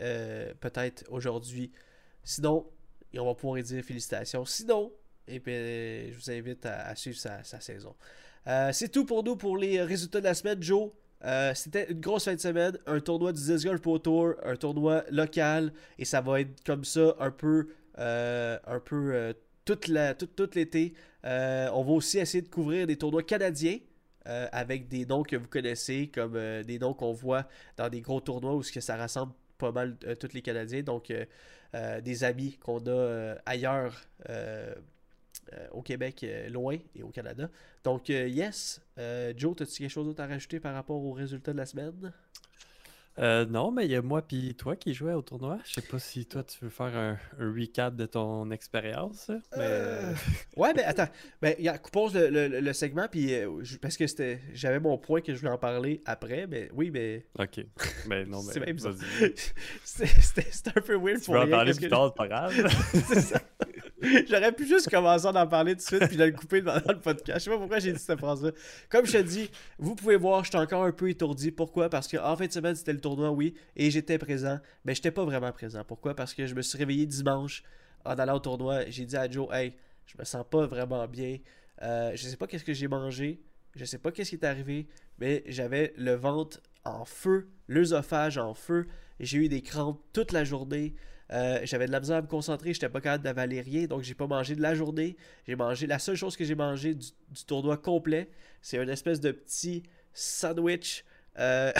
peut-être 0.60 1.04
aujourd'hui. 1.10 1.72
Sinon, 2.24 2.65
on 3.17 3.26
va 3.26 3.34
pouvoir 3.36 3.56
lui 3.56 3.63
dire 3.63 3.84
félicitations. 3.84 4.46
Sinon, 4.46 4.94
et 5.28 5.39
puis, 5.39 5.54
euh, 5.54 6.12
je 6.12 6.17
vous 6.17 6.32
invite 6.32 6.65
à, 6.65 6.88
à 6.88 6.96
suivre 6.96 7.17
sa, 7.17 7.44
sa 7.44 7.60
saison. 7.60 7.96
Euh, 8.48 8.72
C'est 8.74 8.89
tout 8.89 9.06
pour 9.06 9.24
nous 9.24 9.36
pour 9.36 9.58
les 9.58 9.82
résultats 9.82 10.20
de 10.20 10.26
la 10.26 10.34
semaine, 10.34 10.62
Joe. 10.62 10.91
Euh, 11.23 11.53
C'était 11.53 11.91
une 11.91 11.99
grosse 11.99 12.25
fin 12.25 12.36
de 12.36 12.39
semaine, 12.39 12.77
un 12.88 12.99
tournoi 12.99 13.31
du 13.31 13.41
Disc 13.41 13.65
Golf 13.65 13.81
Pro 13.81 13.99
Tour, 13.99 14.36
un 14.43 14.55
tournoi 14.55 15.03
local, 15.12 15.71
et 15.99 16.05
ça 16.05 16.21
va 16.21 16.41
être 16.41 16.63
comme 16.65 16.84
ça 16.84 17.15
un 17.19 17.31
peu, 17.31 17.67
euh, 17.99 18.57
un 18.65 18.79
peu 18.79 19.13
euh, 19.13 19.34
toute 19.65 19.88
l'été. 20.55 20.93
Euh, 21.25 21.69
on 21.73 21.84
va 21.84 21.91
aussi 21.91 22.17
essayer 22.17 22.41
de 22.41 22.49
couvrir 22.49 22.88
des 22.88 22.97
tournois 22.97 23.23
canadiens. 23.23 23.77
avec 24.25 24.88
des 24.88 25.05
noms 25.07 25.23
que 25.23 25.36
vous 25.36 25.47
connaissez, 25.47 26.12
comme 26.13 26.34
des 26.63 26.77
noms 26.77 26.93
qu'on 26.93 27.12
voit 27.12 27.47
dans 27.77 27.89
des 27.89 28.01
gros 28.01 28.21
tournois 28.21 28.53
où 28.53 28.62
ça 28.62 28.95
rassemble 28.95 29.34
pas 29.57 29.71
mal 29.71 29.97
tous 30.19 30.34
les 30.34 30.43
Canadiens. 30.43 30.84
Donc, 30.84 31.12
des 31.73 32.23
amis 32.23 32.57
qu'on 32.60 32.86
a 32.88 33.36
ailleurs 33.47 33.99
euh, 35.54 35.67
au 35.71 35.82
Québec, 35.82 36.23
euh, 36.23 36.49
loin, 36.49 36.77
et 36.95 37.04
au 37.04 37.10
Canada. 37.10 37.49
Donc, 37.84 38.10
euh, 38.10 38.27
yes. 38.27 38.82
Joe, 39.38 39.54
as-tu 39.62 39.80
quelque 39.84 39.89
chose 39.89 40.06
d'autre 40.06 40.21
à 40.21 40.27
rajouter 40.27 40.60
par 40.60 40.73
rapport 40.73 41.04
aux 41.04 41.13
résultats 41.13 41.54
de 41.54 41.58
la 41.58 41.65
semaine? 41.65 42.12
Non, 43.17 43.71
mais 43.71 43.86
il 43.86 43.91
y 43.91 43.95
a 43.95 44.01
moi 44.01 44.21
puis 44.21 44.56
toi 44.56 44.75
qui 44.75 44.93
jouais 44.93 45.13
au 45.13 45.21
tournoi. 45.21 45.60
Je 45.65 45.73
sais 45.73 45.82
pas 45.82 45.99
si 45.99 46.25
toi 46.25 46.43
tu 46.43 46.58
veux 46.63 46.69
faire 46.71 46.95
un, 46.95 47.17
un 47.39 47.54
recap 47.54 47.95
de 47.95 48.06
ton 48.06 48.49
expérience. 48.51 49.30
Mais... 49.56 49.99
Ouais, 50.56 50.73
mais 50.73 50.84
attends. 50.86 51.08
Ben, 51.41 51.54
regarde, 51.58 51.82
coupons 51.82 52.10
le, 52.10 52.30
le- 52.30 52.60
le 52.62 52.73
segment, 52.73 53.08
puis 53.12 53.32
parce 53.82 53.97
que 53.97 54.08
c'était, 54.08 54.39
j'avais 54.54 54.80
mon 54.80 54.97
point 54.97 55.21
que 55.21 55.34
je 55.36 55.39
voulais 55.39 55.51
en 55.51 55.58
parler 55.58 56.01
après, 56.06 56.47
mais 56.47 56.69
oui, 56.73 56.89
mais 56.89 57.25
Ok. 57.38 57.65
Ben 58.08 58.27
non, 58.27 58.41
C'est 58.54 58.60
mais 58.62 58.73
bizarre. 58.73 58.93
vas-y. 58.93 59.34
c'était, 59.84 60.47
un 60.75 60.82
peu 60.82 60.95
weird 60.97 61.19
Tu 61.19 61.25
pour 61.25 61.36
en 61.36 61.47
parler 61.47 61.73
plus 61.73 61.82
que- 61.82 61.89
tard, 61.89 62.08
c'est 62.13 62.17
pas 62.17 62.27
grave. 62.27 62.54
C'est 63.08 63.21
ça. 63.21 63.41
J'aurais 64.29 64.51
pu 64.51 64.65
juste 64.65 64.89
commencer 64.89 65.27
à 65.27 65.29
en 65.29 65.47
parler 65.47 65.73
tout 65.73 65.79
de 65.79 65.83
suite 65.83 66.07
puis 66.07 66.17
de 66.17 66.23
le 66.23 66.31
couper 66.31 66.61
pendant 66.61 66.91
le 66.91 66.99
podcast. 66.99 67.39
Je 67.39 67.43
sais 67.43 67.49
pas 67.51 67.57
pourquoi 67.57 67.79
j'ai 67.79 67.93
dit 67.93 67.99
cette 67.99 68.17
phrase-là. 68.17 68.51
Comme 68.89 69.05
je 69.05 69.11
te 69.11 69.17
dis, 69.21 69.49
vous 69.77 69.95
pouvez 69.95 70.15
voir, 70.15 70.43
j'étais 70.43 70.57
encore 70.57 70.83
un 70.83 70.91
peu 70.91 71.09
étourdi. 71.09 71.51
Pourquoi? 71.51 71.89
Parce 71.89 72.07
qu'en 72.07 72.35
fin 72.35 72.47
de 72.47 72.51
semaine, 72.51 72.75
c'était 72.75 72.93
le 72.93 72.99
tournoi, 72.99 73.29
oui, 73.31 73.53
et 73.75 73.91
j'étais 73.91 74.17
présent. 74.17 74.59
Mais 74.85 74.95
j'étais 74.95 75.11
pas 75.11 75.23
vraiment 75.23 75.51
présent. 75.51 75.83
Pourquoi? 75.83 76.15
Parce 76.15 76.33
que 76.33 76.47
je 76.47 76.55
me 76.55 76.61
suis 76.61 76.77
réveillé 76.77 77.05
dimanche 77.05 77.63
en 78.03 78.17
allant 78.17 78.37
au 78.37 78.39
tournoi. 78.39 78.89
J'ai 78.89 79.05
dit 79.05 79.17
à 79.17 79.29
Joe, 79.29 79.47
hey, 79.53 79.75
je 80.07 80.15
me 80.17 80.23
sens 80.23 80.45
pas 80.49 80.65
vraiment 80.65 81.07
bien. 81.07 81.37
Euh, 81.83 82.11
je 82.15 82.27
sais 82.27 82.37
pas 82.37 82.47
qu'est-ce 82.47 82.65
que 82.65 82.73
j'ai 82.73 82.87
mangé. 82.87 83.43
Je 83.75 83.85
sais 83.85 83.99
pas 83.99 84.11
qu'est-ce 84.11 84.31
qui 84.31 84.35
est 84.35 84.45
arrivé. 84.45 84.87
Mais 85.19 85.43
j'avais 85.45 85.93
le 85.95 86.13
ventre 86.13 86.59
en 86.85 87.05
feu, 87.05 87.49
l'œsophage 87.67 88.39
en 88.39 88.55
feu. 88.55 88.87
J'ai 89.19 89.37
eu 89.37 89.49
des 89.49 89.61
crampes 89.61 90.01
toute 90.11 90.31
la 90.31 90.43
journée. 90.43 90.95
Euh, 91.32 91.60
j'avais 91.63 91.86
de 91.88 91.91
la 91.91 92.00
misère 92.00 92.17
à 92.17 92.22
me 92.22 92.28
concentrer, 92.28 92.74
j'étais 92.74 92.89
pas 92.89 93.00
capable 93.02 93.24
d'avaler 93.24 93.62
rien, 93.62 93.86
donc 93.86 94.02
j'ai 94.04 94.13
pas 94.15 94.28
mangé 94.28 94.56
de 94.56 94.62
la 94.62 94.76
journée. 94.76 95.15
J'ai 95.48 95.56
mangé, 95.56 95.88
la 95.88 96.00
seule 96.00 96.15
chose 96.17 96.36
que 96.36 96.44
j'ai 96.44 96.56
mangé 96.56 96.94
du, 96.94 97.08
du 97.30 97.46
tournoi 97.46 97.78
complet, 97.78 98.30
c'est 98.62 98.78
une 98.78 98.89
espèce 98.89 99.22
de 99.22 99.32
petit 99.32 99.84
sandwich, 100.13 101.06
euh, 101.39 101.72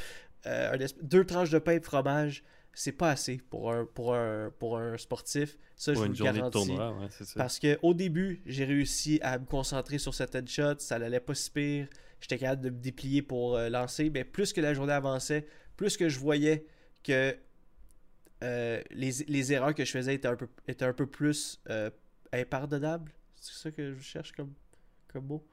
euh, 0.46 0.86
deux 1.02 1.24
tranches 1.24 1.50
de 1.50 1.58
pain 1.58 1.72
et 1.72 1.80
de 1.80 1.84
fromage. 1.84 2.44
C'est 2.72 2.92
pas 2.92 3.10
assez 3.10 3.38
pour 3.50 3.72
un, 3.72 3.84
pour 3.84 4.14
un, 4.14 4.52
pour 4.60 4.78
un 4.78 4.96
sportif. 4.96 5.58
Ça, 5.74 5.92
Pour 5.92 6.02
je 6.02 6.06
une 6.06 6.14
vous 6.14 6.24
le 6.24 6.32
garantis. 6.32 6.66
tournoi, 6.66 6.92
ouais, 7.00 7.08
ça. 7.10 7.24
Parce 7.36 7.58
que 7.58 7.76
au 7.82 7.94
début, 7.94 8.42
j'ai 8.46 8.64
réussi 8.64 9.18
à 9.22 9.40
me 9.40 9.44
concentrer 9.44 9.98
sur 9.98 10.14
certaines 10.14 10.46
shots, 10.46 10.78
ça 10.78 10.98
n'allait 11.00 11.18
pas 11.20 11.34
si 11.34 11.50
pire. 11.50 11.88
J'étais 12.20 12.38
capable 12.38 12.62
de 12.62 12.70
me 12.70 12.78
déplier 12.78 13.22
pour 13.22 13.56
euh, 13.56 13.68
lancer, 13.70 14.08
mais 14.10 14.22
plus 14.22 14.52
que 14.52 14.60
la 14.60 14.72
journée 14.72 14.92
avançait, 14.92 15.46
plus 15.76 15.96
que 15.96 16.08
je 16.08 16.18
voyais 16.20 16.64
que 17.02 17.34
euh, 18.42 18.80
les, 18.90 19.10
les 19.28 19.52
erreurs 19.52 19.74
que 19.74 19.84
je 19.84 19.90
faisais 19.90 20.14
étaient 20.14 20.28
un 20.28 20.36
peu, 20.36 20.48
étaient 20.66 20.84
un 20.84 20.92
peu 20.92 21.06
plus 21.06 21.60
euh, 21.68 21.90
impardonnables. 22.32 23.12
C'est 23.36 23.54
ça 23.54 23.70
que 23.70 23.94
je 23.94 24.00
cherche 24.02 24.32
comme, 24.32 24.52
comme 25.08 25.26
mot? 25.26 25.46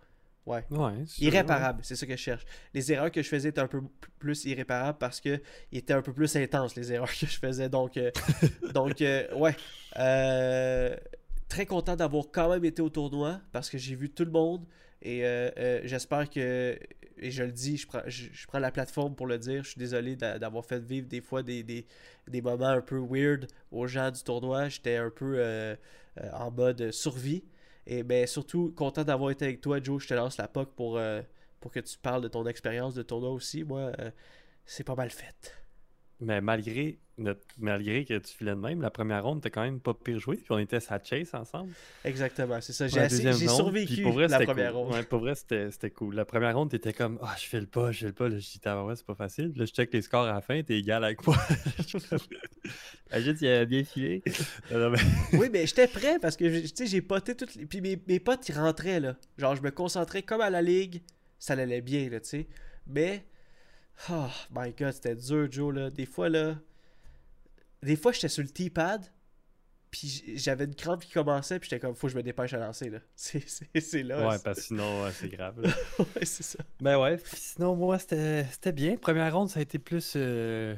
Ouais. 0.47 0.65
Ouais, 0.71 1.03
Irréparable, 1.19 1.81
c'est 1.83 1.97
ça 1.97 2.05
que 2.05 2.13
je 2.13 2.21
cherche. 2.21 2.45
Les 2.73 2.93
erreurs 2.93 3.11
que 3.11 3.21
je 3.21 3.27
faisais 3.27 3.49
étaient 3.49 3.59
un 3.59 3.67
peu 3.67 3.81
plus 4.17 4.45
irréparables 4.45 4.97
parce 4.97 5.19
que 5.19 5.41
étaient 5.73 5.93
un 5.93 6.01
peu 6.01 6.13
plus 6.13 6.33
intenses, 6.37 6.75
les 6.77 6.93
erreurs 6.93 7.09
que 7.09 7.25
je 7.25 7.37
faisais. 7.37 7.67
Donc, 7.67 7.97
euh, 7.97 8.11
donc 8.73 9.01
euh, 9.01 9.33
ouais. 9.35 9.55
Euh, 9.97 10.95
très 11.49 11.65
content 11.65 11.97
d'avoir 11.97 12.25
quand 12.31 12.49
même 12.49 12.63
été 12.63 12.81
au 12.81 12.89
tournoi 12.89 13.41
parce 13.51 13.69
que 13.69 13.77
j'ai 13.77 13.95
vu 13.95 14.09
tout 14.09 14.23
le 14.23 14.31
monde 14.31 14.65
et 15.01 15.25
euh, 15.25 15.49
euh, 15.57 15.81
j'espère 15.85 16.29
que, 16.29 16.77
et 17.17 17.31
je 17.31 17.43
le 17.43 17.51
dis, 17.51 17.77
je 17.77 17.87
prends, 17.87 18.01
je, 18.07 18.47
prends 18.47 18.59
la 18.59 18.71
plateforme 18.71 19.15
pour 19.15 19.27
le 19.27 19.37
dire, 19.37 19.63
je 19.63 19.69
suis 19.71 19.79
désolé 19.79 20.15
d'a- 20.15 20.39
d'avoir 20.39 20.65
fait 20.65 20.79
vivre 20.79 21.07
des 21.07 21.21
fois 21.21 21.43
des, 21.43 21.63
des, 21.63 21.85
des 22.27 22.41
moments 22.41 22.67
un 22.67 22.81
peu 22.81 22.97
weird 22.99 23.47
aux 23.71 23.87
gens 23.87 24.11
du 24.11 24.23
tournoi. 24.23 24.69
J'étais 24.69 24.97
un 24.97 25.09
peu 25.09 25.35
euh, 25.39 25.75
en 26.33 26.51
mode 26.51 26.91
survie. 26.91 27.43
Et 27.85 28.03
ben 28.03 28.27
surtout 28.27 28.73
content 28.75 29.03
d'avoir 29.03 29.31
été 29.31 29.45
avec 29.45 29.61
toi, 29.61 29.81
Joe. 29.81 30.01
Je 30.03 30.09
te 30.09 30.13
lance 30.13 30.37
la 30.37 30.47
POC 30.47 30.75
pour, 30.75 30.99
pour 31.61 31.71
que 31.71 31.79
tu 31.79 31.97
parles 31.97 32.21
de 32.21 32.27
ton 32.27 32.45
expérience 32.45 32.93
de 32.95 33.01
tournoi 33.03 33.31
aussi. 33.31 33.63
Moi, 33.63 33.93
c'est 34.65 34.83
pas 34.83 34.95
mal 34.95 35.09
fait. 35.09 35.53
Mais 36.19 36.41
malgré, 36.41 36.97
notre... 37.19 37.41
malgré 37.59 38.03
que 38.03 38.17
tu 38.17 38.33
filais 38.35 38.51
de 38.55 38.55
même, 38.59 38.81
la 38.81 38.89
première 38.89 39.23
ronde, 39.23 39.39
t'as 39.41 39.51
quand 39.51 39.61
même 39.61 39.79
pas 39.79 39.93
pire 39.93 40.19
joué. 40.19 40.37
Puis 40.37 40.47
on 40.49 40.57
était 40.57 40.79
à 40.89 40.99
chase 41.03 41.29
ensemble. 41.33 41.71
Exactement, 42.03 42.59
c'est 42.59 42.73
ça. 42.73 42.87
J'ai 42.87 42.99
assez- 43.01 43.47
survécu 43.47 43.93
puis 43.93 44.01
pour 44.01 44.13
vrai, 44.13 44.27
la 44.27 44.39
c'était 44.39 44.45
première 44.51 44.71
cool. 44.71 44.81
ronde. 44.81 44.93
Ouais, 44.93 45.03
pour 45.03 45.19
vrai, 45.19 45.33
c'était 45.35 45.91
cool. 45.91 46.15
La 46.15 46.25
première 46.25 46.55
ronde, 46.57 46.71
t'étais 46.71 46.93
comme, 46.93 47.19
ah, 47.21 47.35
je 47.39 47.45
file 47.45 47.67
pas, 47.67 47.91
je 47.91 47.99
file 47.99 48.13
pas. 48.13 48.29
Là, 48.29 48.39
je 48.39 48.47
dis, 48.47 48.59
ouais, 48.65 48.95
c'est 48.95 49.05
pas 49.05 49.13
facile. 49.15 49.51
Puis 49.51 49.59
là, 49.59 49.65
je 49.65 49.71
check 49.73 49.93
les 49.93 50.01
scores 50.01 50.25
à 50.25 50.33
la 50.33 50.41
fin, 50.41 50.61
t'es 50.63 50.79
égal 50.79 51.03
avec 51.03 51.25
moi. 51.27 51.37
Juste, 53.19 53.41
il 53.41 53.47
a 53.47 53.65
bien 53.65 53.83
filé. 53.83 54.23
Non, 54.71 54.79
non, 54.79 54.89
mais- 54.89 55.37
oui, 55.37 55.49
mais 55.51 55.65
j'étais 55.67 55.87
prêt 55.87 56.17
parce 56.19 56.35
que 56.35 56.61
tu 56.61 56.67
sais, 56.75 56.87
j'ai 56.87 57.01
poté 57.01 57.35
toutes 57.35 57.55
les. 57.55 57.65
Puis 57.65 57.79
mes, 57.79 58.01
mes 58.07 58.19
potes, 58.19 58.47
ils 58.49 58.55
rentraient 58.57 58.99
là. 58.99 59.15
Genre, 59.37 59.55
je 59.55 59.61
me 59.61 59.71
concentrais 59.71 60.23
comme 60.23 60.41
à 60.41 60.49
la 60.49 60.61
ligue. 60.61 61.01
Ça 61.39 61.53
allait 61.53 61.81
bien, 61.81 62.09
là, 62.09 62.19
tu 62.19 62.29
sais. 62.29 62.47
Mais. 62.87 63.23
Oh 64.09 64.27
my 64.55 64.71
god, 64.73 64.91
c'était 64.93 65.15
dur, 65.15 65.47
Joe, 65.51 65.73
là. 65.73 65.89
Des 65.89 66.05
fois, 66.05 66.29
là. 66.29 66.55
Des 67.81 67.95
fois, 67.95 68.11
j'étais 68.11 68.29
sur 68.29 68.43
le 68.43 68.49
T-pad. 68.49 69.05
Puis 69.89 70.33
j'avais 70.35 70.65
une 70.65 70.75
crampe 70.75 71.03
qui 71.03 71.11
commençait. 71.11 71.59
Puis 71.59 71.69
j'étais 71.69 71.79
comme, 71.79 71.95
faut 71.95 72.07
que 72.07 72.13
je 72.13 72.17
me 72.17 72.23
dépêche 72.23 72.53
à 72.53 72.57
lancer, 72.57 72.89
là. 72.89 72.99
C'est 73.15 73.47
c'est- 73.47 73.79
c'est 73.79 74.03
là. 74.03 74.27
ouais, 74.27 74.35
parce 74.43 74.59
que 74.59 74.65
sinon, 74.65 75.03
ouais, 75.03 75.11
c'est 75.13 75.29
grave. 75.29 75.61
là. 75.61 75.69
ouais, 75.99 76.25
c'est 76.25 76.43
ça. 76.43 76.59
Ben 76.81 76.99
ouais, 76.99 77.17
puis 77.17 77.37
sinon, 77.37 77.75
moi, 77.75 77.97
c'était 77.97 78.45
c'était 78.51 78.71
bien. 78.73 78.97
Première 78.97 79.33
ronde, 79.35 79.49
ça 79.49 79.59
a 79.59 79.63
été 79.63 79.79
plus. 79.79 80.13
euh, 80.15 80.75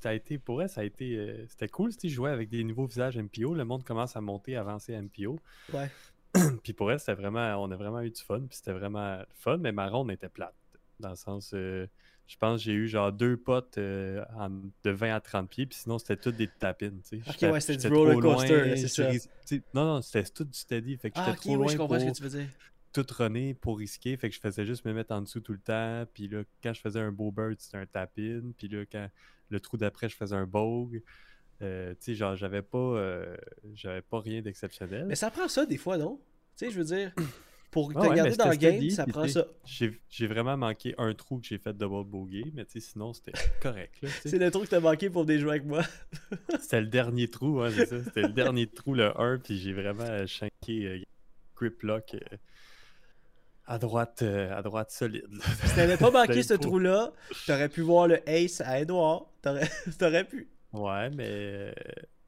Ça 0.00 0.10
a 0.10 0.12
été, 0.12 0.38
pour 0.38 0.62
elle, 0.62 0.68
ça 0.68 0.82
a 0.82 0.84
été. 0.84 1.16
euh, 1.16 1.46
C'était 1.48 1.68
cool, 1.68 1.92
tu 1.94 2.00
sais, 2.02 2.08
jouer 2.08 2.30
avec 2.30 2.48
des 2.50 2.62
nouveaux 2.62 2.86
visages 2.86 3.16
MPO. 3.16 3.54
Le 3.54 3.64
monde 3.64 3.82
commence 3.82 4.14
à 4.16 4.20
monter, 4.20 4.56
avancer 4.56 4.92
MPO. 5.00 5.40
Ouais. 5.72 5.90
Puis 6.62 6.72
pour 6.74 6.92
elle, 6.92 7.00
c'était 7.00 7.14
vraiment. 7.14 7.56
On 7.62 7.70
a 7.70 7.76
vraiment 7.76 8.02
eu 8.02 8.10
du 8.10 8.20
fun. 8.22 8.40
Puis 8.40 8.58
c'était 8.58 8.72
vraiment 8.72 9.22
fun, 9.32 9.56
mais 9.56 9.72
ma 9.72 9.88
ronde 9.88 10.10
était 10.12 10.28
plate. 10.28 10.54
Dans 11.00 11.10
le 11.10 11.16
sens. 11.16 11.52
euh, 11.54 11.86
je 12.30 12.36
pense 12.36 12.60
que 12.60 12.64
j'ai 12.66 12.72
eu 12.74 12.86
genre 12.86 13.10
deux 13.12 13.36
potes 13.36 13.76
euh, 13.78 14.24
en- 14.38 14.50
de 14.50 14.90
20 14.90 15.14
à 15.16 15.20
30 15.20 15.50
pieds, 15.50 15.66
puis 15.66 15.76
sinon 15.78 15.98
c'était 15.98 16.16
tout 16.16 16.30
des 16.30 16.46
tapines, 16.46 17.00
tu 17.02 17.08
sais. 17.08 17.16
Ok, 17.16 17.32
J'étais- 17.32 17.50
ouais, 17.50 17.60
c'était 17.60 17.88
du 17.88 17.94
roller 17.94 18.20
coaster, 18.20 18.76
c'est 18.76 18.88
ça. 18.88 19.58
Non, 19.74 19.84
non, 19.96 20.02
c'était 20.02 20.30
tout 20.30 20.44
du 20.44 20.56
steady. 20.56 20.96
Fait 20.96 21.10
que 21.10 21.16
Ah, 21.18 21.24
j'étais 21.26 21.36
trop 21.38 21.50
oui, 21.50 21.56
loin 21.56 21.66
je 21.66 21.76
comprends 21.76 21.96
pour 21.98 22.00
ce 22.06 22.10
que 22.12 22.16
tu 22.16 22.22
veux 22.22 22.38
dire. 22.40 22.48
tout 22.92 23.06
runner 23.18 23.54
pour 23.54 23.78
risquer. 23.78 24.16
Fait 24.16 24.28
que 24.30 24.34
je 24.36 24.40
faisais 24.40 24.64
juste 24.64 24.84
me 24.84 24.92
mettre 24.92 25.12
en 25.12 25.22
dessous 25.22 25.40
tout 25.40 25.52
le 25.52 25.58
temps. 25.58 26.04
Puis 26.14 26.28
là, 26.28 26.42
quand 26.62 26.72
je 26.72 26.80
faisais 26.80 27.00
un 27.00 27.10
beau 27.10 27.32
bird, 27.32 27.56
c'était 27.58 27.78
un 27.78 27.86
tap-in. 27.86 28.52
Puis 28.56 28.68
là, 28.68 28.84
quand 28.90 29.08
le 29.48 29.58
trou 29.60 29.76
d'après, 29.76 30.08
je 30.08 30.14
faisais 30.16 30.36
un 30.36 30.46
bogue. 30.46 31.02
Euh, 31.62 31.90
tu 31.94 31.96
sais, 32.00 32.14
genre, 32.14 32.36
j'avais 32.36 32.62
pas, 32.62 32.78
euh, 32.78 33.36
j'avais 33.74 34.02
pas 34.02 34.20
rien 34.20 34.40
d'exceptionnel. 34.40 35.06
Mais 35.06 35.16
ça 35.16 35.30
prend 35.30 35.48
ça 35.48 35.66
des 35.66 35.76
fois, 35.78 35.98
non? 35.98 36.20
Tu 36.56 36.64
sais, 36.66 36.70
je 36.70 36.78
veux 36.78 36.84
dire, 36.84 37.12
pour 37.70 37.92
te 37.92 37.98
Ah 37.98 38.08
ouais, 38.08 38.16
garder 38.16 38.36
dans 38.36 38.48
le 38.48 38.56
game, 38.56 38.90
ça 38.90 39.06
prend 39.06 39.26
ça. 39.28 39.46
J'ai 39.64 40.26
vraiment 40.26 40.56
manqué 40.56 40.94
un 40.98 41.14
trou 41.14 41.38
que 41.38 41.46
j'ai 41.46 41.58
fait 41.58 41.72
double 41.72 42.04
bogey, 42.04 42.44
mais 42.54 42.64
tu 42.64 42.80
sais, 42.80 42.90
sinon, 42.92 43.12
c'était 43.12 43.32
correct. 43.60 43.94
C'est 44.24 44.38
le 44.38 44.50
truc 44.50 44.64
que 44.64 44.70
t'as 44.70 44.80
manqué 44.80 45.10
pour 45.10 45.24
venir 45.24 45.40
jouer 45.40 45.50
avec 45.50 45.64
moi. 45.64 45.82
C'était 46.60 46.80
le 46.80 46.86
dernier 46.88 47.28
trou, 47.28 47.60
hein, 47.60 47.70
c'est 47.74 47.86
ça. 47.86 48.02
C'était 48.04 48.22
le 48.22 48.32
dernier 48.32 48.66
trou, 48.66 48.94
le 48.94 49.18
1, 49.20 49.38
puis 49.38 49.58
j'ai 49.58 49.72
vraiment 49.72 50.26
shanké 50.26 50.86
euh, 50.86 51.00
grip 51.56 51.82
lock 51.82 52.14
euh, 52.14 52.36
à 53.66 53.78
droite, 53.78 54.22
euh, 54.22 54.52
à 54.56 54.62
droite 54.62 54.90
solide. 54.90 55.28
Si 55.64 55.74
t'avais 55.76 55.96
pas 55.96 56.10
manqué 56.26 56.42
ce 56.42 56.54
trou-là, 56.54 57.12
t'aurais 57.46 57.68
pu 57.68 57.82
voir 57.82 58.08
le 58.08 58.28
ace 58.28 58.60
à 58.60 58.80
Edouard. 58.80 59.26
T'aurais 59.98 60.24
pu. 60.24 60.50
Ouais, 60.72 61.08
mais 61.10 61.28
euh, 61.28 61.72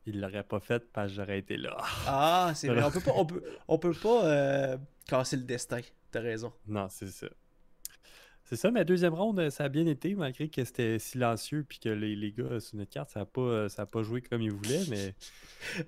il 0.06 0.20
l'aurait 0.20 0.44
pas 0.44 0.60
fait 0.60 0.82
parce 0.92 1.10
que 1.10 1.16
j'aurais 1.16 1.38
été 1.38 1.56
là. 1.56 1.76
Ah, 2.06 2.52
c'est 2.54 2.68
vrai. 2.68 2.82
On 2.84 2.90
peut 2.90 3.00
pas, 3.00 3.12
on 3.16 3.26
peut, 3.26 3.42
on 3.68 3.78
peut 3.78 3.92
pas 3.92 4.24
euh, 4.24 4.76
casser 5.06 5.36
le 5.36 5.44
destin. 5.44 5.80
T'as 6.10 6.20
raison. 6.20 6.52
Non, 6.66 6.88
c'est 6.88 7.08
ça. 7.08 7.28
C'est 8.44 8.56
ça, 8.56 8.70
mais 8.70 8.84
deuxième 8.84 9.14
ronde, 9.14 9.38
euh, 9.38 9.50
ça 9.50 9.64
a 9.64 9.68
bien 9.68 9.86
été, 9.86 10.14
malgré 10.14 10.48
que 10.48 10.64
c'était 10.64 10.98
silencieux 10.98 11.64
puis 11.66 11.78
que 11.78 11.88
les, 11.88 12.14
les 12.16 12.32
gars 12.32 12.60
sur 12.60 12.76
notre 12.76 12.90
carte, 12.90 13.10
ça 13.10 13.20
n'a 13.20 13.24
pas, 13.24 13.40
euh, 13.40 13.68
ça 13.68 13.82
a 13.82 13.86
pas 13.86 14.02
joué 14.02 14.20
comme 14.20 14.42
ils 14.42 14.52
voulaient, 14.52 14.82
mais 14.90 15.14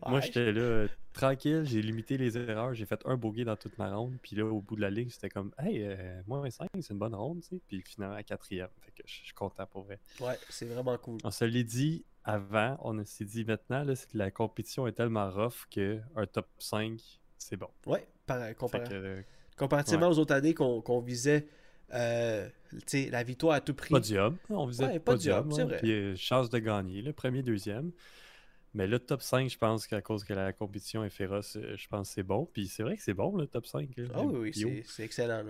moi 0.09 0.21
j'étais 0.21 0.53
là 0.53 0.61
euh, 0.63 0.89
tranquille, 1.13 1.63
j'ai 1.65 1.83
limité 1.83 2.17
les 2.17 2.39
erreurs, 2.39 2.73
j'ai 2.73 2.87
fait 2.87 3.03
un 3.05 3.17
bogey 3.17 3.45
dans 3.45 3.57
toute 3.57 3.77
ma 3.77 3.95
ronde, 3.95 4.17
puis 4.23 4.37
là 4.37 4.47
au 4.47 4.61
bout 4.61 4.77
de 4.77 4.81
la 4.81 4.89
ligne, 4.89 5.11
c'était 5.11 5.29
comme 5.29 5.53
Hey, 5.59 5.83
euh, 5.83 6.23
moins 6.27 6.49
5, 6.49 6.69
c'est 6.81 6.91
une 6.93 6.99
bonne 6.99 7.15
ronde, 7.15 7.43
tu 7.43 7.49
sais, 7.57 7.61
puis 7.67 7.83
finalement 7.85 8.17
à 8.17 8.23
quatrième, 8.23 8.71
fait 8.81 8.93
que 8.93 9.03
je 9.05 9.13
suis 9.13 9.35
content 9.35 9.67
pour 9.67 9.83
vrai. 9.83 9.99
Ouais, 10.21 10.39
c'est 10.49 10.67
vraiment 10.67 10.97
cool. 10.97 11.19
On 11.25 11.31
se 11.31 11.45
l'est 11.45 11.65
dit 11.65 12.05
avant, 12.25 12.79
on 12.81 13.05
s'est 13.05 13.27
dit 13.27 13.45
maintenant, 13.45 13.85
là, 13.85 13.95
c'est 13.95 14.11
que 14.11 14.17
la 14.17 14.31
compétition 14.31 14.87
est 14.87 14.93
tellement 14.93 15.31
rough 15.31 15.67
que 15.71 16.01
un 16.17 16.27
top 16.27 16.49
5, 16.59 16.99
c'est 17.37 17.57
bon. 17.57 17.69
Ouais, 17.85 18.07
par, 18.27 18.43
Fait 18.45 18.55
compar- 18.55 18.89
que, 18.89 18.95
euh, 18.95 19.23
comparativement 19.57 20.09
aux 20.09 20.19
autres 20.19 20.35
années 20.35 20.55
qu'on 20.55 21.01
visait 21.01 21.47
euh, 21.93 22.49
tu 22.73 22.79
sais, 22.87 23.11
la 23.11 23.23
victoire 23.23 23.55
à 23.55 23.61
tout 23.61 23.75
prix. 23.75 23.91
Podium. 23.91 24.37
On 24.51 24.69
Ouais, 24.71 24.99
podium. 24.99 25.49
Puis 25.79 25.93
euh, 25.93 26.17
chance 26.17 26.49
de 26.51 26.59
gagner, 26.59 27.03
le 27.03 27.13
premier, 27.13 27.43
deuxième. 27.43 27.93
Mais 28.73 28.89
le 28.89 28.99
top 28.99 29.23
5, 29.23 29.49
je 29.49 29.57
pense 29.59 29.87
qu'à 29.87 30.01
cause 30.03 30.25
que 30.25 30.33
la 30.35 30.53
compétition 30.53 31.05
est 31.05 31.11
féroce, 31.11 31.57
je 31.77 31.87
pense 31.87 32.09
que 32.09 32.15
c'est 32.15 32.23
bon. 32.25 32.49
Puis 32.53 32.67
c'est 32.67 32.83
vrai 32.83 32.97
que 32.97 33.03
c'est 33.03 33.15
bon, 33.15 33.37
le 33.37 33.47
top 33.47 33.67
5. 33.67 33.89
là, 33.97 34.05
Ah 34.15 34.23
oui, 34.23 34.51
oui, 34.57 34.83
c'est- 34.85 35.03
excellent. 35.05 35.45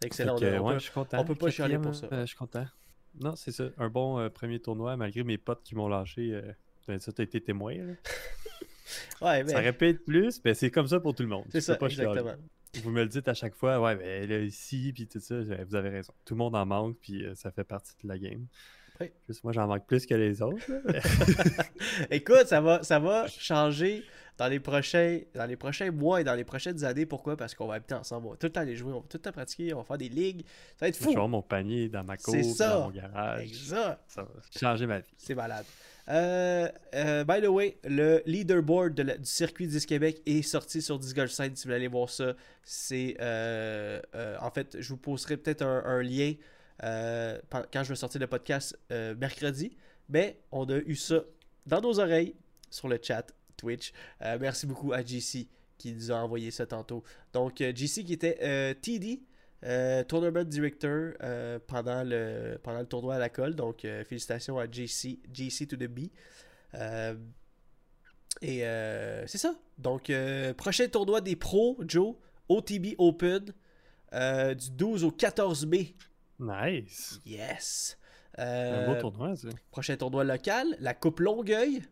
C'est 0.00 0.06
excellent. 0.06 0.36
que, 0.36 0.44
on, 0.58 0.66
ouais, 0.66 0.72
peut, 0.72 0.78
je 0.80 0.84
suis 0.84 0.92
content. 0.92 1.18
on 1.20 1.24
peut 1.24 1.36
pas 1.36 1.50
chialer 1.50 1.78
pour 1.78 1.94
ça. 1.94 2.08
euh, 2.10 2.22
je 2.22 2.26
suis 2.26 2.36
content. 2.36 2.66
Non, 3.20 3.36
c'est 3.36 3.52
ça. 3.52 3.68
Un 3.78 3.88
bon 3.88 4.18
euh, 4.18 4.28
premier 4.30 4.58
tournoi, 4.58 4.96
malgré 4.96 5.22
mes 5.22 5.38
potes 5.38 5.62
qui 5.62 5.76
m'ont 5.76 5.88
lâché. 5.88 6.40
ça, 6.98 7.12
t'as 7.12 7.22
été 7.22 7.40
témoin. 7.40 7.74
là. 9.20 9.26
ouais, 9.26 9.44
mais 9.44 9.52
Ça 9.52 9.62
être 9.62 10.04
plus, 10.04 10.40
mais 10.44 10.54
c'est 10.54 10.70
comme 10.70 10.86
ça 10.86 11.00
pour 11.00 11.14
tout 11.14 11.22
le 11.22 11.28
monde. 11.28 11.44
c'est 11.50 11.60
ça, 11.60 11.76
pas 11.76 11.88
chialer. 11.88 12.08
exactement. 12.10 12.36
Vous 12.82 12.90
me 12.90 13.02
le 13.02 13.08
dites 13.08 13.28
à 13.28 13.34
chaque 13.34 13.54
fois, 13.54 13.80
ouais, 13.80 13.94
mais 13.96 14.26
là, 14.26 14.38
ici, 14.38 14.92
puis 14.92 15.06
tout 15.06 15.20
ça, 15.20 15.36
vous 15.64 15.74
avez 15.74 15.90
raison. 15.90 16.12
Tout 16.24 16.34
le 16.34 16.38
monde 16.38 16.56
en 16.56 16.66
manque, 16.66 16.96
puis 17.00 17.24
euh, 17.24 17.34
ça 17.34 17.52
fait 17.52 17.64
partie 17.64 17.92
de 18.02 18.08
la 18.08 18.18
game. 18.18 18.46
Oui. 19.00 19.10
Juste 19.28 19.42
moi, 19.44 19.52
j'en 19.52 19.66
manque 19.66 19.86
plus 19.86 20.06
que 20.06 20.14
les 20.14 20.42
autres. 20.42 20.64
Écoute, 22.10 22.46
ça 22.46 22.60
va, 22.60 22.82
ça 22.82 22.98
va 22.98 23.26
changer 23.28 24.04
dans 24.36 24.48
les, 24.48 24.58
prochains, 24.60 25.20
dans 25.34 25.46
les 25.46 25.56
prochains 25.56 25.90
mois 25.92 26.20
et 26.20 26.24
dans 26.24 26.34
les 26.34 26.44
prochaines 26.44 26.84
années. 26.84 27.06
Pourquoi? 27.06 27.36
Parce 27.36 27.54
qu'on 27.54 27.66
va 27.68 27.74
habiter 27.74 27.94
ensemble. 27.94 28.26
On 28.26 28.30
va 28.30 28.36
tout 28.36 28.46
le 28.46 28.52
temps 28.52 28.60
aller 28.62 28.74
jouer, 28.76 28.92
on 28.92 29.00
va 29.00 29.06
tout 29.08 29.16
le 29.16 29.22
temps 29.22 29.32
pratiquer, 29.32 29.72
on 29.74 29.78
va 29.78 29.84
faire 29.84 29.98
des 29.98 30.08
ligues. 30.08 30.44
Ça 30.76 30.86
va 30.86 30.88
être 30.88 30.98
Je 31.00 31.06
vais 31.08 31.14
fou. 31.14 31.26
mon 31.28 31.42
panier 31.42 31.88
dans 31.88 32.02
ma 32.04 32.16
cour, 32.16 32.34
ça. 32.56 32.70
dans 32.70 32.84
mon 32.86 32.90
garage. 32.90 33.42
Exact. 33.42 34.00
Ça 34.08 34.22
va 34.22 34.28
changer 34.58 34.86
ma 34.86 34.98
vie. 34.98 35.14
C'est 35.16 35.34
malade. 35.36 35.64
Euh, 36.08 36.68
euh, 36.94 37.24
by 37.24 37.40
the 37.40 37.46
way, 37.48 37.78
le 37.84 38.22
leaderboard 38.26 38.92
de 38.94 39.02
la- 39.04 39.16
du 39.16 39.24
circuit 39.24 39.66
10 39.66 39.86
Québec 39.86 40.20
est 40.26 40.42
sorti 40.42 40.82
sur 40.82 40.98
Disc 40.98 41.16
Golf 41.16 41.30
Site. 41.30 41.56
Si 41.56 41.62
vous 41.62 41.68
voulez 41.68 41.76
aller 41.76 41.88
voir 41.88 42.10
ça, 42.10 42.34
c'est. 42.62 43.16
euh, 43.20 44.00
en 44.40 44.50
fait, 44.50 44.76
je 44.80 44.88
vous 44.90 44.98
posterai 44.98 45.36
peut-être 45.38 45.62
un, 45.62 45.82
un 45.86 46.02
lien 46.02 46.34
quand 46.80 47.82
je 47.84 47.88
vais 47.88 47.94
sortir 47.96 48.20
le 48.20 48.26
podcast 48.26 48.76
mercredi. 48.90 49.76
Mais 50.08 50.38
on 50.52 50.68
a 50.68 50.76
eu 50.76 50.96
ça 50.96 51.20
dans 51.66 51.80
nos 51.80 51.98
oreilles 51.98 52.34
sur 52.68 52.88
le 52.88 52.98
chat 53.02 53.26
Twitch. 53.56 53.92
Euh, 54.22 54.38
merci 54.40 54.66
beaucoup 54.66 54.92
à 54.92 55.02
JC 55.02 55.48
qui 55.78 55.92
nous 55.92 56.12
a 56.12 56.16
envoyé 56.16 56.50
ça 56.50 56.66
tantôt. 56.66 57.02
Donc, 57.32 57.60
euh, 57.60 57.72
JC 57.74 58.04
qui 58.04 58.12
était 58.12 58.38
euh, 58.42 58.74
TD, 58.74 59.22
Tournament 60.08 60.44
Director 60.44 61.12
pendant, 61.66 62.02
le, 62.04 62.58
pendant 62.62 62.80
le 62.80 62.86
tournoi 62.86 63.14
à 63.14 63.18
la 63.18 63.30
colle. 63.30 63.54
Donc, 63.54 63.86
félicitations 64.06 64.58
à 64.58 64.66
JC, 64.66 65.20
JC 65.32 65.66
to 65.66 65.76
the 65.76 65.88
B. 65.88 66.10
Et 68.42 68.58
c'est 69.26 69.38
ça. 69.38 69.54
Donc, 69.78 70.12
prochain 70.58 70.86
tournoi 70.88 71.22
des 71.22 71.34
pros, 71.34 71.78
Joe, 71.88 72.14
OTB 72.50 72.94
Open, 72.98 73.54
du 74.12 74.70
12 74.70 75.04
au 75.04 75.10
14 75.10 75.64
mai. 75.64 75.94
Nice. 76.38 77.20
Yes. 77.24 77.96
Un 78.36 78.86
beau 78.86 79.00
tournoi, 79.00 79.36
ça. 79.36 79.48
prochain 79.70 79.96
tournoi 79.96 80.24
local, 80.24 80.66
la 80.80 80.94
Coupe 80.94 81.20
Longueuil, 81.20 81.82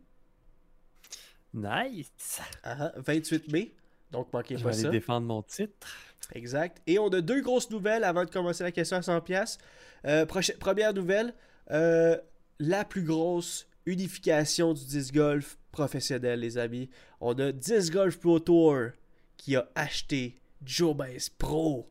Nice. 1.54 2.40
Ah, 2.64 2.76
ah, 2.80 2.92
28 2.96 3.52
mai. 3.52 3.74
Donc, 4.10 4.32
manquez 4.32 4.56
Je 4.56 4.62
pas 4.64 4.70
vais 4.70 4.80
aller 4.80 4.90
défendre 4.90 5.26
mon 5.26 5.42
titre. 5.42 5.88
Exact. 6.34 6.80
Et 6.86 6.98
on 6.98 7.08
a 7.08 7.20
deux 7.20 7.40
grosses 7.42 7.70
nouvelles 7.70 8.04
avant 8.04 8.24
de 8.24 8.30
commencer 8.30 8.62
la 8.64 8.72
question 8.72 8.96
à 8.96 9.00
100$. 9.00 9.20
piastres. 9.22 9.62
Euh, 10.06 10.26
prochaine- 10.26 10.56
première 10.58 10.92
nouvelle, 10.94 11.34
euh, 11.70 12.16
la 12.58 12.84
plus 12.84 13.02
grosse 13.04 13.66
unification 13.86 14.72
du 14.74 14.84
disc 14.84 15.14
golf 15.14 15.58
professionnel, 15.72 16.40
les 16.40 16.58
amis. 16.58 16.88
On 17.20 17.32
a 17.38 17.52
Disc 17.52 17.92
Golf 17.92 18.18
Pro 18.18 18.38
Tour 18.40 18.88
qui 19.36 19.56
a 19.56 19.68
acheté 19.74 20.36
Joe 20.64 20.94
Baez 20.96 21.18
Pro. 21.38 21.88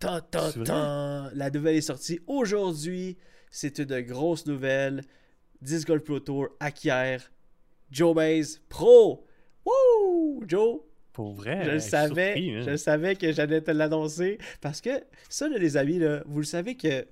C'est 0.00 0.08
vrai? 0.08 0.64
tan. 0.64 1.30
La 1.34 1.50
nouvelle 1.50 1.76
est 1.76 1.80
sortie 1.80 2.20
aujourd'hui. 2.26 3.16
C'est 3.50 3.78
une 3.78 4.00
grosse 4.02 4.46
nouvelle. 4.46 5.02
Disc 5.62 5.86
Golf 5.88 6.04
Pro 6.04 6.20
Tour 6.20 6.48
acquiert 6.60 7.30
Joe 7.90 8.14
Baez 8.14 8.42
Pro. 8.68 9.26
Wouh! 9.64 10.44
Joe, 10.46 10.80
Pour 11.12 11.32
vrai. 11.34 11.64
je 11.64 11.70
le 11.70 11.78
savais, 11.80 12.34
surpris, 12.34 12.62
je 12.62 12.76
savais 12.76 13.16
que 13.16 13.32
j'allais 13.32 13.60
te 13.62 13.70
l'annoncer. 13.70 14.38
Parce 14.60 14.80
que 14.80 14.90
ça, 15.28 15.48
là, 15.48 15.56
les 15.58 15.76
amis, 15.76 15.98
là, 15.98 16.22
vous 16.26 16.38
le 16.40 16.44
savez 16.44 16.76
que. 16.76 17.02
Tu 17.02 17.06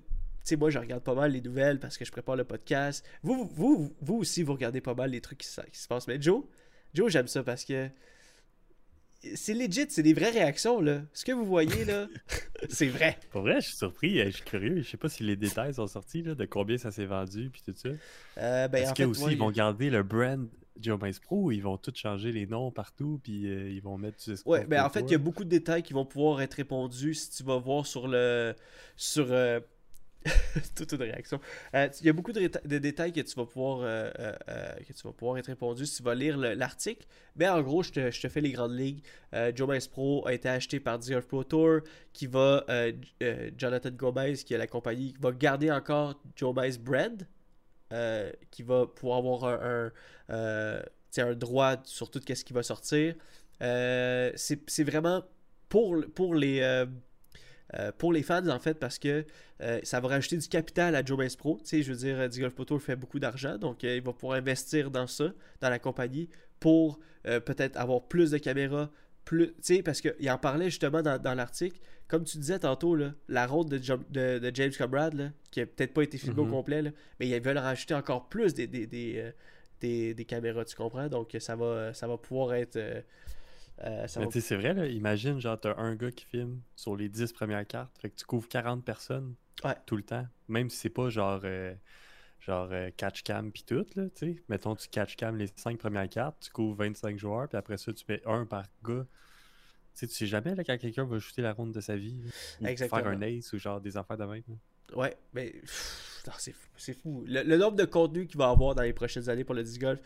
sais, 0.48 0.56
moi, 0.56 0.70
je 0.70 0.78
regarde 0.78 1.04
pas 1.04 1.14
mal 1.14 1.30
les 1.32 1.40
nouvelles 1.40 1.78
parce 1.78 1.96
que 1.96 2.04
je 2.04 2.10
prépare 2.10 2.34
le 2.36 2.42
podcast. 2.44 3.06
Vous, 3.22 3.48
vous, 3.54 3.94
vous, 4.00 4.16
aussi, 4.16 4.42
vous 4.42 4.52
regardez 4.54 4.80
pas 4.80 4.94
mal 4.94 5.10
les 5.10 5.20
trucs 5.20 5.38
qui, 5.38 5.46
se- 5.46 5.60
qui 5.60 5.78
se 5.78 5.86
passent. 5.86 6.08
Mais 6.08 6.20
Joe, 6.20 6.42
Joe, 6.94 7.10
j'aime 7.12 7.28
ça 7.28 7.42
parce 7.44 7.64
que. 7.64 7.88
C'est 9.36 9.54
legit, 9.54 9.86
c'est 9.88 10.02
des 10.02 10.14
vraies 10.14 10.30
réactions, 10.30 10.80
là. 10.80 11.02
Ce 11.12 11.24
que 11.24 11.30
vous 11.30 11.44
voyez, 11.46 11.84
là, 11.84 12.08
c'est 12.68 12.88
vrai. 12.88 13.16
Pour 13.30 13.42
vrai, 13.42 13.60
je 13.60 13.68
suis 13.68 13.76
surpris. 13.76 14.20
euh, 14.20 14.24
Je 14.26 14.30
suis 14.30 14.42
curieux. 14.44 14.82
Je 14.82 14.90
sais 14.90 14.96
pas 14.96 15.08
si 15.08 15.22
les 15.22 15.36
détails 15.36 15.74
sont 15.74 15.86
sortis, 15.86 16.22
là, 16.22 16.34
de 16.34 16.44
combien 16.44 16.76
ça 16.76 16.90
s'est 16.90 17.06
vendu, 17.06 17.48
puis 17.52 17.62
tout 17.64 17.72
ça. 17.76 17.90
Euh, 18.38 18.66
ben, 18.66 18.82
Est-ce 18.82 18.90
en 18.90 18.94
que 18.94 19.02
fait, 19.04 19.08
aussi, 19.08 19.22
ouais, 19.26 19.32
ils 19.34 19.38
vont 19.38 19.52
garder 19.52 19.90
le 19.90 20.02
brand 20.02 20.48
Joe 20.80 20.98
Mice 21.02 21.18
Pro 21.20 21.50
ils 21.52 21.60
vont 21.60 21.76
tout 21.76 21.92
changer 21.94 22.32
les 22.32 22.46
noms 22.46 22.70
partout, 22.70 23.20
puis 23.22 23.46
euh, 23.46 23.70
ils 23.70 23.82
vont 23.82 23.98
mettre 23.98 24.24
du 24.24 24.36
Ouais, 24.46 24.64
ben 24.66 24.84
en 24.84 24.88
fait, 24.90 25.00
il 25.00 25.10
y 25.12 25.14
a 25.14 25.18
beaucoup 25.18 25.44
de 25.44 25.48
détails 25.50 25.82
qui 25.82 25.92
vont 25.92 26.04
pouvoir 26.06 26.40
être 26.42 26.54
répondus 26.54 27.14
si 27.14 27.30
tu 27.30 27.42
vas 27.44 27.58
voir 27.58 27.86
sur 27.86 28.08
le. 28.08 28.54
sur. 28.96 29.26
euh, 29.30 29.60
toute 30.76 30.92
une 30.92 31.02
réaction. 31.02 31.40
Euh, 31.74 31.88
Il 32.00 32.06
y 32.06 32.08
a 32.08 32.12
beaucoup 32.12 32.30
de, 32.30 32.46
détails 32.78 33.12
que 33.12 33.20
tu 33.22 33.34
vas 33.34 33.44
pouvoir 33.44 33.80
euh, 33.82 34.08
que 34.86 34.92
tu 34.92 35.02
vas 35.02 35.12
pouvoir 35.12 35.36
être 35.38 35.48
répondu 35.48 35.84
si 35.84 35.96
tu 35.96 36.02
vas 36.04 36.14
lire 36.14 36.38
le- 36.38 36.54
l'article. 36.54 37.06
Mais 37.34 37.48
en 37.48 37.60
gros, 37.60 37.82
je 37.82 37.90
te, 37.90 38.10
je 38.12 38.20
te 38.20 38.28
fais 38.28 38.40
les 38.40 38.52
grandes 38.52 38.70
ligues. 38.78 39.02
Joe 39.56 39.68
Mice 39.68 39.88
Pro 39.88 40.24
a 40.26 40.32
été 40.32 40.48
acheté 40.48 40.78
par 40.78 41.00
DF 41.00 41.26
Pro 41.26 41.42
Tour, 41.42 41.80
qui 42.12 42.28
va 42.28 42.64
Jonathan 43.58 43.90
Gomez, 43.90 44.34
qui 44.34 44.54
est 44.54 44.58
la 44.58 44.68
compagnie, 44.68 45.12
qui 45.12 45.20
va 45.20 45.32
garder 45.32 45.72
encore 45.72 46.14
Joe 46.36 46.54
Mice 46.56 46.78
Brand, 46.78 47.26
euh, 47.92 48.32
qui 48.50 48.62
va 48.62 48.86
pouvoir 48.86 49.18
avoir 49.18 49.44
un, 49.44 49.92
euh, 50.30 50.82
un 51.18 51.34
droit 51.34 51.76
sur 51.84 52.10
tout 52.10 52.20
ce 52.26 52.42
qui 52.42 52.54
va 52.54 52.62
sortir. 52.62 53.14
Euh, 53.60 54.32
c'est 54.34 54.84
vraiment 54.84 55.22
pour, 55.68 56.02
pour 56.14 56.34
les 56.34 56.86
pour 57.98 58.12
les 58.12 58.22
fans 58.22 58.46
en 58.48 58.58
fait 58.58 58.74
parce 58.74 58.98
que 58.98 59.24
ça 59.82 60.00
va 60.00 60.08
rajouter 60.08 60.36
du 60.36 60.48
capital 60.48 60.94
à 60.94 61.04
Joe 61.04 61.18
Baez 61.18 61.36
Pro. 61.36 61.60
Je 61.70 61.92
veux 61.92 61.96
dire, 61.96 62.28
Golf 62.40 62.54
Pro 62.54 62.64
Tour 62.64 62.82
fait 62.82 62.96
beaucoup 62.96 63.18
d'argent, 63.18 63.58
donc 63.58 63.82
il 63.82 64.02
va 64.02 64.12
pouvoir 64.12 64.38
investir 64.38 64.90
dans 64.90 65.06
ça, 65.06 65.32
dans 65.60 65.70
la 65.70 65.78
compagnie, 65.78 66.28
pour 66.60 66.98
peut-être 67.22 67.76
avoir 67.76 68.02
plus 68.02 68.30
de 68.30 68.38
caméras, 68.38 68.90
plus, 69.24 69.48
tu 69.54 69.54
sais, 69.76 69.82
parce 69.82 70.00
qu'il 70.00 70.30
en 70.30 70.38
parlait 70.38 70.66
justement 70.70 71.02
dans, 71.02 71.20
dans 71.20 71.34
l'article. 71.34 71.78
Comme 72.08 72.24
tu 72.24 72.36
disais 72.38 72.58
tantôt, 72.58 72.94
là, 72.94 73.12
la 73.28 73.46
ronde 73.46 73.70
de, 73.70 73.78
de- 73.78 74.38
de 74.38 74.50
James 74.54 74.72
Conrad, 74.76 75.14
là, 75.14 75.30
qui 75.50 75.60
a 75.60 75.66
peut-être 75.66 75.94
pas 75.94 76.02
été 76.02 76.18
filmée 76.18 76.42
Mhm. 76.42 76.48
au 76.48 76.50
complet, 76.50 76.82
là, 76.82 76.90
mais 77.18 77.28
ils 77.28 77.40
veulent 77.42 77.56
rajouter 77.58 77.94
encore 77.94 78.28
plus 78.28 78.52
des, 78.54 78.66
des, 78.66 78.86
des, 78.86 79.14
euh, 79.18 79.30
des- 79.80 80.12
des 80.14 80.24
caméras, 80.24 80.64
tu 80.64 80.76
comprends? 80.76 81.08
Donc 81.08 81.34
ça 81.38 81.56
va, 81.56 81.94
ça 81.94 82.06
va 82.06 82.18
pouvoir 82.18 82.54
être. 82.54 82.76
euh, 82.76 83.00
euh, 83.84 84.06
va 84.16 84.26
tu 84.26 84.32
sais, 84.32 84.40
c'est 84.40 84.56
vrai, 84.56 84.74
là, 84.74 84.86
imagine, 84.86 85.40
genre, 85.40 85.58
t'as 85.58 85.74
un 85.78 85.94
gars 85.96 86.10
qui 86.10 86.24
filme 86.26 86.60
sur 86.76 86.96
les 86.96 87.08
10 87.08 87.32
premières 87.32 87.66
cartes, 87.66 87.96
fait 87.98 88.10
que 88.10 88.16
tu 88.16 88.24
couvres 88.26 88.48
40 88.48 88.84
personnes 88.84 89.34
Ouais. 89.64 89.74
tout 89.86 89.96
le 89.96 90.02
temps, 90.02 90.26
même 90.48 90.68
si 90.68 90.76
c'est 90.76 90.90
pas 90.90 91.08
genre, 91.08 91.40
euh, 91.44 91.72
genre 92.44 92.68
euh, 92.72 92.90
catch 92.96 93.22
cam 93.22 93.50
pis 93.52 93.64
tout, 93.64 93.86
là, 93.96 94.04
tu 94.10 94.34
sais. 94.34 94.42
Mettons, 94.48 94.74
tu 94.74 94.88
catch 94.88 95.16
cam 95.16 95.36
les 95.36 95.48
5 95.54 95.78
premières 95.78 96.08
cartes, 96.08 96.36
tu 96.40 96.50
couvres 96.50 96.76
25 96.76 97.18
joueurs, 97.18 97.48
puis 97.48 97.56
après 97.56 97.76
ça, 97.76 97.92
tu 97.92 98.04
mets 98.08 98.22
un 98.26 98.44
par 98.46 98.66
gars. 98.84 99.06
Tu 99.94 100.00
sais, 100.00 100.06
tu 100.06 100.14
sais 100.14 100.26
jamais, 100.26 100.54
là, 100.54 100.64
quand 100.64 100.78
quelqu'un 100.78 101.04
va 101.04 101.18
shooter 101.18 101.42
la 101.42 101.52
ronde 101.52 101.72
de 101.72 101.80
sa 101.80 101.96
vie, 101.96 102.20
là, 102.22 102.30
ou 102.60 102.66
Exactement. 102.66 103.02
faire 103.02 103.12
un 103.12 103.20
ace, 103.22 103.52
ou 103.52 103.58
genre 103.58 103.80
des 103.80 103.96
affaires 103.96 104.16
de 104.16 104.24
même. 104.24 104.42
là. 104.48 104.54
Ouais, 104.96 105.16
mais 105.32 105.54
c'est 106.38 106.52
fou. 106.52 106.68
C'est 106.76 106.92
fou. 106.94 107.24
Le, 107.26 107.42
le 107.42 107.56
nombre 107.56 107.76
de 107.76 107.84
contenus 107.84 108.28
qu'il 108.28 108.38
va 108.38 108.50
avoir 108.50 108.74
dans 108.74 108.82
les 108.82 108.92
prochaines 108.92 109.28
années 109.28 109.44
pour 109.44 109.54
le 109.54 109.62
disc 109.62 109.80
golf, 109.80 110.00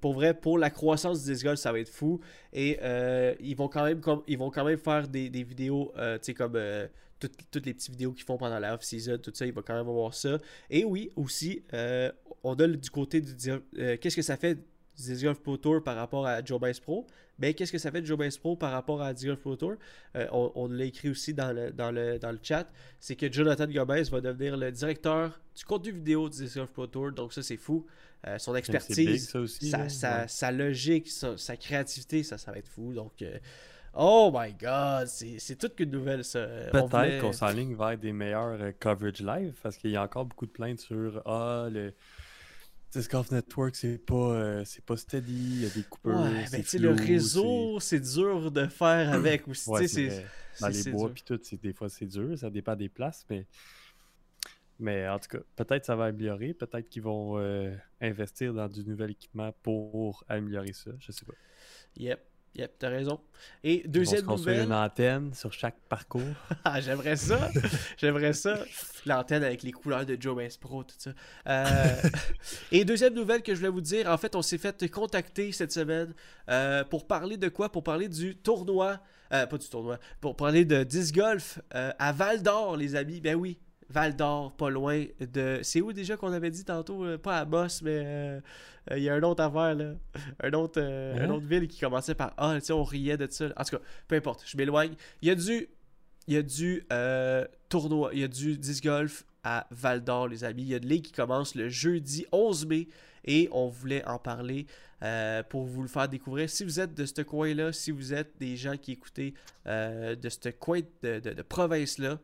pour 0.00 0.14
vrai, 0.14 0.34
pour 0.34 0.58
la 0.58 0.70
croissance 0.70 1.24
du 1.24 1.32
disc 1.32 1.44
golf, 1.44 1.58
ça 1.58 1.72
va 1.72 1.80
être 1.80 1.88
fou. 1.88 2.20
Et 2.52 2.78
euh, 2.82 3.34
ils, 3.40 3.56
vont 3.56 3.68
quand 3.68 3.84
même, 3.84 4.00
comme, 4.00 4.22
ils 4.26 4.38
vont 4.38 4.50
quand 4.50 4.64
même 4.64 4.78
faire 4.78 5.08
des, 5.08 5.30
des 5.30 5.42
vidéos, 5.42 5.92
euh, 5.96 6.18
tu 6.18 6.26
sais, 6.26 6.34
comme 6.34 6.54
euh, 6.56 6.86
toutes, 7.20 7.36
toutes 7.50 7.66
les 7.66 7.74
petites 7.74 7.90
vidéos 7.90 8.12
qu'ils 8.12 8.24
font 8.24 8.38
pendant 8.38 8.58
la 8.58 8.74
off-season, 8.74 9.18
tout 9.18 9.30
ça, 9.34 9.46
il 9.46 9.52
va 9.52 9.62
quand 9.62 9.74
même 9.74 9.88
avoir 9.88 10.14
ça. 10.14 10.38
Et 10.68 10.84
oui, 10.84 11.10
aussi, 11.16 11.62
euh, 11.74 12.10
on 12.42 12.54
a 12.54 12.66
du 12.66 12.90
côté 12.90 13.20
du 13.20 13.50
euh, 13.50 13.96
qu'est-ce 14.00 14.16
que 14.16 14.22
ça 14.22 14.36
fait 14.36 14.58
du 14.98 15.24
Golf 15.24 15.40
Pro 15.40 15.56
Tour 15.56 15.82
par 15.82 15.96
rapport 15.96 16.26
à 16.26 16.44
Joe 16.44 16.60
Baez 16.60 16.80
Pro? 16.82 17.06
Ben, 17.38 17.54
qu'est-ce 17.54 17.72
que 17.72 17.78
ça 17.78 17.90
fait 17.90 18.02
de 18.02 18.06
Joe 18.06 18.18
Baez 18.18 18.36
Pro 18.38 18.54
par 18.56 18.72
rapport 18.72 19.00
à 19.00 19.14
Golf 19.14 19.40
Pro 19.40 19.56
Tour? 19.56 19.76
Euh, 20.16 20.26
on, 20.32 20.52
on 20.54 20.68
l'a 20.68 20.84
écrit 20.84 21.08
aussi 21.08 21.32
dans 21.32 21.52
le, 21.52 21.72
dans 21.72 21.90
le, 21.90 22.18
dans 22.18 22.32
le 22.32 22.38
chat 22.42 22.66
c'est 22.98 23.16
que 23.16 23.32
Jonathan 23.32 23.66
Gomez 23.66 24.02
va 24.10 24.20
devenir 24.20 24.58
le 24.58 24.70
directeur 24.70 25.40
du 25.56 25.64
contenu 25.64 25.92
vidéo 25.92 26.28
du 26.28 26.46
Golf 26.54 26.70
Pro 26.70 26.86
Tour. 26.86 27.12
Donc 27.12 27.32
ça, 27.32 27.42
c'est 27.42 27.56
fou. 27.56 27.86
Euh, 28.26 28.38
son 28.38 28.52
big, 28.52 28.58
expertise, 28.58 29.30
ça 29.30 29.40
aussi. 29.40 29.70
sa, 29.70 29.78
là, 29.78 29.88
sa- 29.88 30.20
ouais. 30.20 30.28
sa 30.28 30.52
logique, 30.52 31.08
sa, 31.08 31.38
sa 31.38 31.56
créativité, 31.56 32.22
ça, 32.22 32.36
ça 32.36 32.52
va 32.52 32.58
être 32.58 32.68
fou. 32.68 32.92
Donc, 32.92 33.22
euh, 33.22 33.38
oh 33.94 34.30
my 34.34 34.52
God, 34.52 35.06
c'est 35.06 35.56
toute 35.56 35.74
qu'une 35.74 35.90
nouvelle, 35.90 36.24
ça. 36.24 36.46
Peut-être 36.72 37.20
qu'on 37.20 37.32
s'enligne 37.32 37.74
vers 37.74 37.98
des 37.98 38.12
meilleurs 38.12 38.60
euh, 38.60 38.72
coverage 38.78 39.20
live 39.20 39.54
parce 39.62 39.76
qu'il 39.76 39.90
y 39.90 39.96
a 39.96 40.02
encore 40.02 40.24
beaucoup 40.24 40.46
de 40.46 40.50
plaintes 40.50 40.80
sur 40.80 41.22
Ah, 41.26 41.68
le 41.70 41.94
Disc 42.92 43.10
Golf 43.10 43.30
Network, 43.30 43.76
c'est 43.76 43.98
pas, 43.98 44.14
euh, 44.14 44.64
c'est 44.64 44.84
pas 44.84 44.96
steady, 44.96 45.32
il 45.32 45.62
y 45.62 45.66
a 45.66 45.70
des 45.70 45.84
coupeurs. 45.84 46.20
Ouais, 46.20 46.44
mais 46.50 46.62
tu 46.62 46.70
sais, 46.70 46.78
le 46.78 46.90
réseau, 46.90 47.78
c'est 47.78 48.00
dur 48.00 48.50
de 48.50 48.66
faire 48.66 49.12
avec 49.14 49.46
aussi. 49.46 49.70
Ouais, 49.70 49.86
c'est. 49.86 50.24
Dans 50.60 50.68
les 50.68 50.90
bois 50.90 51.10
puis 51.10 51.22
tout, 51.22 51.40
des 51.62 51.72
fois 51.72 51.88
c'est 51.88 52.06
dur, 52.06 52.36
ça 52.36 52.50
dépend 52.50 52.76
des 52.76 52.88
places, 52.88 53.24
mais. 53.30 53.46
Mais 54.82 55.06
en 55.06 55.18
tout 55.18 55.28
cas, 55.28 55.44
peut-être 55.56 55.84
ça 55.84 55.94
va 55.94 56.06
améliorer, 56.06 56.54
peut-être 56.54 56.88
qu'ils 56.88 57.02
vont 57.02 57.38
euh, 57.38 57.70
investir 58.00 58.54
dans 58.54 58.66
du 58.66 58.82
nouvel 58.82 59.10
équipement 59.10 59.52
pour 59.62 60.24
améliorer 60.26 60.72
ça, 60.72 60.90
je 60.98 61.12
sais 61.12 61.26
pas. 61.26 61.34
Yep, 61.96 62.18
yep, 62.54 62.72
t'as 62.78 62.88
raison. 62.88 63.20
Et 63.64 63.74
Ils 63.74 63.78
vont 63.78 63.84
se 63.84 63.88
deuxième 63.88 64.26
nouvelle. 64.26 64.64
une 64.64 64.72
antenne 64.74 65.32
sur 65.34 65.52
chaque 65.52 65.78
parcours. 65.88 66.22
Ah, 66.64 66.80
j'aimerais 66.80 67.16
ça. 67.16 67.50
J'aimerais 67.96 68.32
ça. 68.32 68.58
L'antenne 69.06 69.42
avec 69.44 69.62
les 69.62 69.72
couleurs 69.72 70.04
de 70.04 70.16
Joe 70.20 70.36
Pro, 70.58 70.84
tout 70.84 70.94
ça. 70.98 71.10
Euh, 71.46 71.64
Et 72.72 72.84
deuxième 72.84 73.14
nouvelle 73.14 73.42
que 73.42 73.54
je 73.54 73.60
voulais 73.60 73.70
vous 73.70 73.80
dire, 73.80 74.08
en 74.10 74.18
fait, 74.18 74.36
on 74.36 74.42
s'est 74.42 74.58
fait 74.58 74.88
contacter 74.90 75.52
cette 75.52 75.72
semaine 75.72 76.12
euh, 76.50 76.84
pour 76.84 77.06
parler 77.06 77.36
de 77.36 77.48
quoi? 77.48 77.70
Pour 77.72 77.82
parler 77.82 78.08
du 78.08 78.36
tournoi. 78.36 79.00
euh, 79.32 79.46
pas 79.46 79.58
du 79.58 79.68
tournoi. 79.68 79.98
Pour 80.20 80.36
parler 80.36 80.64
de 80.64 80.82
disc 80.84 81.14
golf 81.14 81.60
à 81.70 82.12
Val 82.12 82.42
d'Or, 82.42 82.76
les 82.76 82.94
amis. 82.94 83.20
Ben 83.20 83.36
oui. 83.36 83.58
Val 83.90 84.14
d'Or, 84.16 84.52
pas 84.56 84.70
loin 84.70 85.04
de. 85.20 85.58
C'est 85.62 85.80
où 85.80 85.92
déjà 85.92 86.16
qu'on 86.16 86.32
avait 86.32 86.50
dit 86.50 86.64
tantôt 86.64 87.04
euh, 87.04 87.18
Pas 87.18 87.38
à 87.40 87.44
Boss, 87.44 87.82
mais 87.82 88.02
euh, 88.04 88.40
euh, 88.90 88.96
il 88.98 89.02
y 89.02 89.08
a 89.10 89.14
un 89.14 89.22
autre 89.22 89.42
affaire, 89.42 89.74
là. 89.74 89.94
Un 90.42 90.52
autre, 90.52 90.80
Hein? 90.80 91.24
une 91.24 91.30
autre 91.32 91.46
ville 91.46 91.66
qui 91.68 91.80
commençait 91.80 92.14
par 92.14 92.32
Ah, 92.36 92.54
tu 92.60 92.66
sais, 92.66 92.72
on 92.72 92.84
riait 92.84 93.16
de 93.16 93.26
ça. 93.30 93.46
En 93.56 93.64
tout 93.64 93.76
cas, 93.76 93.82
peu 94.08 94.16
importe, 94.16 94.42
je 94.46 94.56
m'éloigne. 94.56 94.92
Il 95.22 95.28
y 95.28 95.30
a 95.30 95.34
du 95.34 95.68
il 96.28 96.34
y 96.34 96.36
a 96.36 96.42
du 96.42 96.84
tournoi, 97.68 98.10
il 98.12 98.20
y 98.20 98.24
a 98.24 98.28
du 98.28 98.56
disc 98.56 98.84
golf 98.84 99.24
à 99.42 99.66
Val 99.70 100.04
d'Or, 100.04 100.28
les 100.28 100.44
amis. 100.44 100.62
Il 100.62 100.68
y 100.68 100.74
a 100.74 100.76
une 100.78 100.86
ligue 100.86 101.04
qui 101.06 101.12
commence 101.12 101.54
le 101.54 101.68
jeudi 101.68 102.26
11 102.32 102.66
mai 102.66 102.88
et 103.24 103.48
on 103.52 103.68
voulait 103.68 104.04
en 104.06 104.18
parler 104.18 104.66
euh, 105.02 105.42
pour 105.42 105.64
vous 105.64 105.82
le 105.82 105.88
faire 105.88 106.08
découvrir. 106.08 106.48
Si 106.48 106.62
vous 106.62 106.78
êtes 106.78 106.94
de 106.94 107.06
ce 107.06 107.22
coin-là, 107.22 107.72
si 107.72 107.90
vous 107.90 108.12
êtes 108.14 108.32
des 108.38 108.56
gens 108.56 108.76
qui 108.76 108.92
écoutez 108.92 109.34
euh, 109.66 110.14
de 110.14 110.28
ce 110.28 110.50
coin 110.50 110.80
de, 111.02 111.18
de- 111.20 111.32
de 111.32 111.42
province-là, 111.42 112.18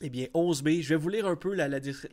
eh 0.00 0.10
bien, 0.10 0.26
11 0.32 0.62
mai, 0.62 0.82
je 0.82 0.90
vais 0.90 0.96
vous 0.96 1.08
lire 1.08 1.26
un 1.26 1.34
peu 1.34 1.54
la, 1.54 1.68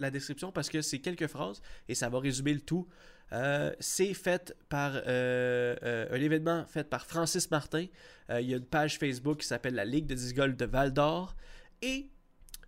description 0.10 0.52
parce 0.52 0.70
que 0.70 0.82
c'est 0.82 1.00
quelques 1.00 1.28
phrases 1.28 1.62
et 1.88 1.94
ça 1.94 2.10
va 2.10 2.20
résumer 2.20 2.54
le 2.54 2.62
tout. 2.62 2.88
Euh, 3.32 3.74
c'est 3.80 4.14
fait 4.14 4.56
par 4.70 4.94
euh, 4.96 5.76
euh, 5.84 6.08
un 6.12 6.22
événement 6.22 6.66
fait 6.68 6.90
par 6.90 7.06
Francis 7.06 7.50
Martin. 7.52 7.86
Il 8.30 8.50
y 8.50 8.54
a 8.54 8.58
une 8.58 8.66
page 8.66 8.98
Facebook 8.98 9.42
qui 9.42 9.48
s'appelle 9.48 9.76
la 9.76 9.86
Ligue 9.86 10.08
de 10.08 10.16
disc 10.16 10.36
golf 10.36 10.56
de 10.56 10.66
Val 10.66 10.94
d'Or. 10.94 11.36
Et 11.84 12.10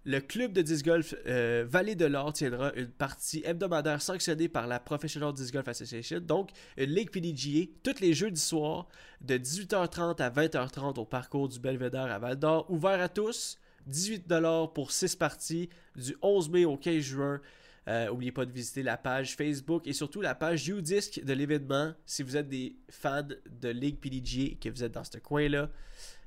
le 0.04 0.20
club 0.20 0.54
de 0.54 0.62
disc 0.62 0.86
golf 0.86 1.16
Vallée 1.26 1.96
de 1.96 2.06
l'Or 2.06 2.34
tiendra 2.34 2.72
une 2.76 2.90
partie 2.90 3.42
hebdomadaire 3.44 4.04
sanctionnée 4.04 4.50
par 4.50 4.68
la 4.68 4.80
Professional 4.80 5.34
Disc 5.34 5.52
Golf 5.52 5.68
Association, 5.68 6.20
donc 6.20 6.52
une 6.78 6.92
ligue 6.92 7.10
PDGA, 7.10 7.72
tous 7.82 8.00
les 8.02 8.14
jeudis 8.14 8.40
soirs 8.40 8.88
de 9.22 9.36
18h30 9.36 10.22
à 10.22 10.30
20h30 10.30 11.00
au 11.00 11.06
parcours 11.06 11.50
du 11.50 11.60
Belvédère 11.60 12.12
à 12.12 12.20
Val 12.20 12.38
d'Or, 12.38 12.70
ouvert 12.70 13.02
à 13.02 13.10
tous. 13.10 13.58
18$ 13.90 14.74
pour 14.74 14.92
6 14.92 15.16
parties 15.16 15.70
du 15.96 16.16
11 16.22 16.50
mai 16.50 16.66
au 16.66 16.78
15 16.78 17.00
juin. 17.02 17.42
Euh, 17.88 18.08
N'oubliez 18.08 18.32
pas 18.34 18.46
de 18.46 18.52
visiter 18.52 18.84
la 18.84 18.98
page 18.98 19.36
Facebook 19.36 19.88
et 19.88 19.94
surtout 19.94 20.22
la 20.22 20.36
page 20.36 20.68
UDisc 20.68 21.24
de 21.24 21.34
l'événement 21.34 21.94
si 22.06 22.22
vous 22.22 22.36
êtes 22.36 22.50
des 22.50 22.76
fans 22.90 23.26
de 23.62 23.70
Ligue 23.70 23.98
PDGA 24.00 24.42
et 24.52 24.56
que 24.56 24.70
vous 24.70 24.84
êtes 24.84 24.92
dans 24.92 25.06
ce 25.06 25.18
coin-là. 25.20 25.70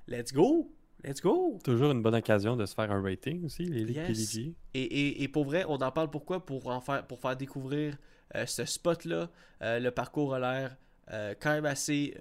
Let's 0.08 0.32
go! 0.32 0.72
Let's 1.04 1.20
go! 1.20 1.58
Toujours 1.62 1.90
une 1.92 2.02
bonne 2.02 2.14
occasion 2.14 2.56
de 2.56 2.64
se 2.66 2.74
faire 2.74 2.90
un 2.90 3.02
rating 3.02 3.44
aussi, 3.44 3.64
les 3.64 3.84
ligues 3.84 3.96
Yes. 3.96 4.06
PDG. 4.08 4.54
Et, 4.74 4.82
et- 4.82 5.22
et 5.22 5.28
pour 5.28 5.44
vrai, 5.44 5.64
on 5.68 5.74
en 5.76 5.90
parle 5.92 6.10
pourquoi? 6.10 6.44
Pour, 6.44 6.66
en 6.68 6.80
faire, 6.80 7.06
pour 7.06 7.20
faire 7.20 7.36
découvrir 7.36 7.96
euh, 8.36 8.46
ce 8.46 8.64
spot-là. 8.64 9.30
Euh, 9.62 9.78
le 9.80 9.90
parcours 9.90 10.34
a 10.34 10.38
l'air 10.40 10.76
euh, 11.12 11.34
quand 11.40 11.50
même 11.52 11.66
assez 11.66 12.14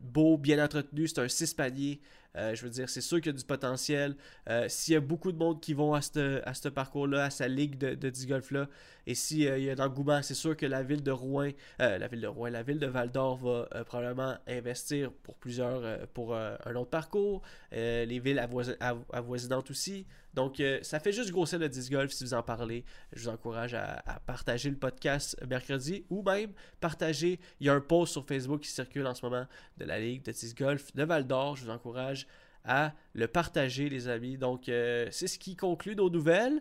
beau, 0.00 0.36
bien 0.38 0.62
entretenu. 0.64 1.06
C'est 1.06 1.20
un 1.20 1.28
6 1.28 1.54
paliers. 1.54 2.00
Euh, 2.36 2.54
je 2.54 2.62
veux 2.62 2.70
dire, 2.70 2.88
c'est 2.88 3.00
sûr 3.02 3.18
qu'il 3.20 3.32
y 3.32 3.34
a 3.34 3.38
du 3.38 3.44
potentiel. 3.44 4.16
Euh, 4.48 4.66
S'il 4.68 4.94
y 4.94 4.96
a 4.96 5.00
beaucoup 5.00 5.32
de 5.32 5.36
monde 5.38 5.60
qui 5.60 5.74
vont 5.74 5.94
à 5.94 6.00
ce 6.02 6.68
parcours-là, 6.68 7.24
à 7.24 7.30
sa 7.30 7.46
ligue 7.48 7.76
de, 7.78 7.94
de 7.94 8.10
disc 8.10 8.28
golf-là, 8.28 8.68
et 9.06 9.14
s'il 9.14 9.40
y 9.40 9.70
a 9.70 9.72
un 9.74 9.84
engouement, 9.84 10.22
c'est 10.22 10.34
sûr 10.34 10.56
que 10.56 10.64
la 10.66 10.82
ville 10.82 11.02
de 11.02 11.10
Rouen, 11.10 11.50
euh, 11.80 11.98
la 11.98 12.06
ville 12.08 12.20
de 12.20 12.26
Rouen, 12.28 12.48
la 12.50 12.62
ville 12.62 12.78
de 12.78 12.86
Val 12.86 13.10
d'Or 13.10 13.36
va 13.36 13.68
euh, 13.74 13.84
probablement 13.84 14.36
investir 14.46 15.10
pour 15.22 15.34
plusieurs, 15.36 15.80
euh, 15.84 16.06
pour 16.14 16.34
euh, 16.34 16.56
un 16.64 16.74
autre 16.76 16.90
parcours. 16.90 17.42
Euh, 17.72 18.04
les 18.04 18.18
villes 18.18 18.38
avoisi- 18.38 18.76
av- 18.80 19.04
avoisinantes 19.12 19.70
aussi. 19.70 20.06
Donc, 20.34 20.60
euh, 20.60 20.78
ça 20.82 20.98
fait 20.98 21.12
juste 21.12 21.30
grossir 21.30 21.58
le 21.58 21.68
disc 21.68 21.90
golf 21.90 22.10
si 22.10 22.24
vous 22.24 22.34
en 22.34 22.42
parlez. 22.42 22.84
Je 23.12 23.22
vous 23.22 23.28
encourage 23.28 23.74
à, 23.74 24.02
partager 24.26 24.70
le 24.70 24.76
podcast 24.76 25.36
mercredi 25.48 26.04
ou 26.10 26.22
même 26.22 26.52
partager. 26.80 27.38
Il 27.60 27.66
y 27.66 27.70
a 27.70 27.74
un 27.74 27.80
post 27.80 28.12
sur 28.12 28.26
Facebook 28.26 28.60
qui 28.60 28.70
circule 28.70 29.06
en 29.06 29.14
ce 29.14 29.24
moment 29.24 29.46
de 29.78 29.84
la 29.84 30.00
Ligue 30.00 30.24
de 30.24 30.32
disc 30.32 30.56
golf 30.56 30.94
de 30.94 31.02
Val 31.04 31.26
d'Or. 31.26 31.56
Je 31.56 31.64
vous 31.64 31.70
encourage 31.70 32.26
à 32.64 32.94
le 33.14 33.26
partager, 33.26 33.88
les 33.88 34.08
amis. 34.08 34.38
Donc, 34.38 34.68
euh, 34.68 35.08
c'est 35.10 35.26
ce 35.26 35.38
qui 35.38 35.56
conclut 35.56 35.96
nos 35.96 36.10
nouvelles. 36.10 36.60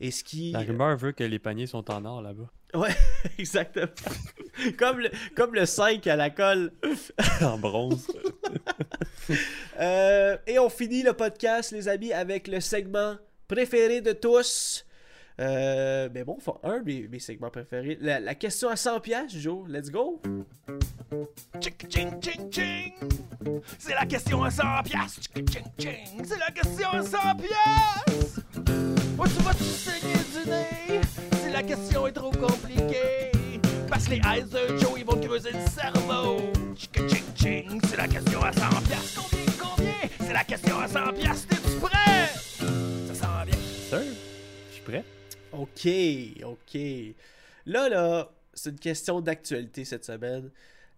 Et 0.00 0.10
ce 0.10 0.24
qui. 0.24 0.50
La 0.50 0.60
rumeur 0.60 0.96
veut 0.96 1.12
que 1.12 1.22
les 1.22 1.38
paniers 1.38 1.66
sont 1.66 1.88
en 1.90 2.04
or 2.04 2.22
là-bas. 2.22 2.50
Exactement. 3.38 3.88
comme, 4.78 5.00
le, 5.00 5.10
comme 5.34 5.54
le 5.54 5.66
5 5.66 6.06
à 6.06 6.16
la 6.16 6.30
colle. 6.30 6.72
en 7.42 7.58
bronze. 7.58 8.06
Euh, 9.80 10.36
et 10.46 10.58
on 10.58 10.68
finit 10.68 11.02
le 11.02 11.12
podcast, 11.12 11.70
les 11.70 11.88
amis, 11.88 12.12
avec 12.12 12.48
le 12.48 12.60
segment 12.60 13.16
préféré 13.48 14.00
de 14.00 14.12
tous. 14.12 14.84
Euh, 15.40 16.08
mais 16.12 16.24
bon, 16.24 16.36
enfin, 16.36 16.58
un 16.64 16.80
de 16.80 16.84
mes, 16.84 17.08
mes 17.08 17.18
segments 17.20 17.50
préférés. 17.50 17.96
La, 18.00 18.20
la 18.20 18.34
question 18.34 18.68
à 18.68 18.76
100 18.76 19.00
pièces, 19.00 19.34
Joe. 19.34 19.66
Let's 19.68 19.90
go. 19.90 20.20
Ching, 21.60 21.74
ching, 21.88 22.20
ching, 22.20 22.50
ching. 22.50 22.92
C'est 23.78 23.94
la 23.94 24.06
question 24.06 24.42
à 24.42 24.50
100 24.50 24.62
piastres. 24.84 25.20
Ching, 25.34 25.48
ching, 25.48 25.64
ching. 25.78 26.24
C'est 26.24 26.38
la 26.38 26.50
question 26.50 26.88
à 26.90 27.02
100 27.02 27.18
piastres. 27.36 28.40
Où 29.18 29.24
tu 29.24 29.42
vas-tu 29.42 29.64
saigner 29.64 30.14
du 30.14 30.50
nez? 30.50 30.91
La 31.62 31.68
question 31.68 32.08
est 32.08 32.12
trop 32.12 32.32
compliquée. 32.32 33.30
Parce 33.88 34.06
que 34.06 34.10
les 34.10 34.16
eyes 34.16 34.42
de 34.42 34.76
Joe, 34.78 34.94
ils 34.96 35.04
vont 35.04 35.14
te 35.14 35.26
creuser 35.26 35.52
le 35.52 35.60
cerveau. 35.70 36.50
Ching, 36.74 37.08
ching, 37.08 37.24
ching. 37.36 37.80
C'est 37.88 37.96
la 37.96 38.08
question 38.08 38.42
à 38.42 38.52
100 38.52 38.68
piastres. 38.82 39.30
Combien, 39.30 39.46
combien? 39.60 39.92
C'est 40.18 40.32
la 40.32 40.42
question 40.42 40.80
à 40.80 40.88
100 40.88 41.12
piastres. 41.12 41.46
T'es-tu 41.46 41.78
prêt? 41.78 42.26
Ça 43.06 43.14
sent 43.14 43.46
bien. 43.46 43.56
Sir, 43.88 44.02
je 44.70 44.74
suis 44.74 44.82
prêt. 44.82 45.04
Ok, 45.52 45.86
ok. 46.44 46.80
Là, 47.66 47.88
là, 47.88 48.28
c'est 48.52 48.70
une 48.70 48.80
question 48.80 49.20
d'actualité 49.20 49.84
cette 49.84 50.04
semaine. 50.04 50.50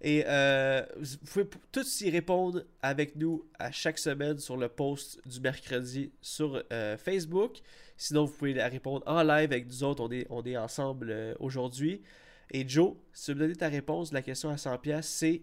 Et 0.07 0.23
euh, 0.27 0.83
vous 1.01 1.17
pouvez 1.25 1.49
tous 1.73 2.03
y 2.03 2.11
répondre 2.11 2.63
avec 2.83 3.17
nous 3.17 3.49
à 3.59 3.73
chaque 3.73 3.99
semaine 3.99 4.39
sur 4.39 4.59
le 4.59 4.69
post 4.69 5.19
du 5.27 5.41
mercredi 5.41 6.13
sur 6.21 6.63
euh, 6.75 6.99
Facebook. 6.99 7.57
Sinon, 7.97 8.27
vous 8.27 8.33
pouvez 8.35 8.53
la 8.53 8.69
répondre 8.69 9.03
en 9.07 9.23
live 9.23 9.51
avec 9.51 9.67
nous 9.67 9.83
autres. 9.83 10.05
On 10.05 10.11
est, 10.11 10.27
on 10.29 10.43
est 10.43 10.59
ensemble 10.59 11.09
euh, 11.11 11.35
aujourd'hui. 11.41 12.03
Et 12.51 12.69
Joe, 12.69 12.97
si 13.15 13.25
tu 13.25 13.31
veux 13.31 13.37
me 13.37 13.41
donner 13.45 13.57
ta 13.57 13.69
réponse, 13.71 14.13
la 14.13 14.21
question 14.21 14.51
à 14.51 14.57
100$, 14.57 15.01
c'est 15.01 15.43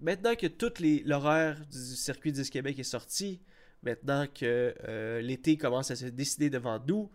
maintenant 0.00 0.34
que 0.34 0.46
tout 0.46 0.72
l'horaire 1.04 1.60
du 1.70 1.78
circuit 1.78 2.32
10 2.32 2.48
Québec 2.48 2.78
est 2.78 2.84
sorti, 2.84 3.42
maintenant 3.82 4.26
que 4.26 4.74
l'été 5.20 5.58
commence 5.58 5.90
à 5.90 5.96
se 5.96 6.06
décider 6.06 6.48
devant 6.48 6.82
nous, 6.88 7.10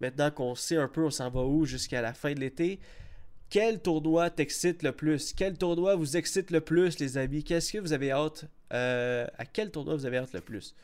maintenant 0.00 0.30
qu'on 0.30 0.54
sait 0.54 0.78
un 0.78 0.88
peu 0.88 1.04
on 1.04 1.10
s'en 1.10 1.28
va 1.28 1.42
où 1.42 1.66
jusqu'à 1.66 2.00
la 2.00 2.14
fin 2.14 2.32
de 2.32 2.40
l'été, 2.40 2.80
quel 3.50 3.80
tournoi 3.80 4.30
t'excite 4.30 4.82
le 4.82 4.92
plus? 4.92 5.32
Quel 5.32 5.56
tournoi 5.56 5.94
vous 5.96 6.16
excite 6.16 6.50
le 6.50 6.60
plus, 6.60 6.98
les 6.98 7.16
amis? 7.18 7.42
Qu'est-ce 7.44 7.72
que 7.72 7.78
vous 7.78 7.92
avez 7.92 8.10
hâte? 8.12 8.44
euh, 8.72 9.26
à 9.38 9.46
quel 9.46 9.70
tournoi 9.70 9.94
vous 9.96 10.04
avez 10.06 10.18
hâte 10.18 10.32
le 10.34 10.40
plus? 10.40 10.74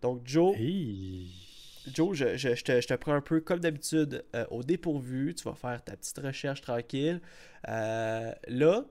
Donc, 0.00 0.22
Joe, 0.24 0.56
Hey. 0.56 1.30
Joe, 1.92 2.14
je, 2.16 2.36
je- 2.36 2.54
je 2.54 2.64
te, 2.64 2.80
je 2.80 2.86
te 2.86 2.94
prends 2.94 3.12
un 3.14 3.20
peu 3.20 3.40
comme 3.40 3.60
d'habitude 3.60 4.24
euh, 4.34 4.46
au 4.50 4.62
dépourvu. 4.62 5.34
Tu 5.34 5.44
vas 5.44 5.54
faire 5.54 5.82
ta 5.84 5.96
petite 5.96 6.18
recherche 6.18 6.62
tranquille. 6.62 7.20
Euh, 7.68 8.32
là, 8.48 8.84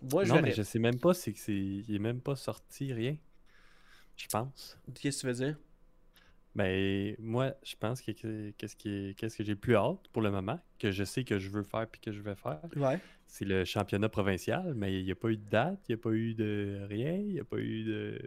moi, 0.00 0.24
je 0.24 0.28
non, 0.28 0.40
mais 0.40 0.52
je 0.52 0.62
sais 0.62 0.78
même 0.78 0.98
pas, 0.98 1.14
c'est 1.14 1.32
que 1.32 1.38
c'est. 1.40 1.52
Il 1.52 1.92
est 1.94 1.98
même 1.98 2.20
pas 2.20 2.36
sorti 2.36 2.92
rien. 2.92 3.16
Je 4.16 4.26
pense. 4.28 4.78
Qu'est-ce 5.00 5.16
que 5.16 5.20
tu 5.22 5.26
veux 5.26 5.46
dire? 5.46 5.58
Ben, 6.54 7.14
moi, 7.18 7.54
je 7.62 7.74
pense 7.78 8.02
que 8.02 8.12
que- 8.12 8.50
qu'est-ce 8.58 8.76
qui 8.76 8.90
est- 8.90 9.14
qu'est-ce 9.18 9.36
que 9.36 9.44
j'ai 9.44 9.54
plus 9.56 9.74
hâte 9.74 10.06
pour 10.12 10.20
le 10.22 10.30
moment, 10.30 10.60
que 10.78 10.90
je 10.90 11.02
sais 11.04 11.24
que 11.24 11.38
je 11.38 11.48
veux 11.48 11.62
faire 11.62 11.86
puis 11.86 12.00
que 12.00 12.12
je 12.12 12.20
vais 12.20 12.34
faire, 12.34 12.60
Ouais. 12.76 12.98
c'est 13.26 13.46
le 13.46 13.64
championnat 13.64 14.08
provincial, 14.10 14.74
mais 14.74 14.98
il 14.98 15.04
n'y 15.04 15.12
a 15.12 15.14
pas 15.14 15.28
eu 15.28 15.36
de 15.38 15.48
date, 15.48 15.80
il 15.88 15.92
n'y 15.92 16.00
a 16.00 16.02
pas 16.02 16.10
eu 16.10 16.34
de 16.34 16.80
rien, 16.88 17.12
il 17.14 17.32
n'y 17.32 17.40
a 17.40 17.44
pas 17.44 17.56
eu 17.56 17.84
de, 17.84 18.18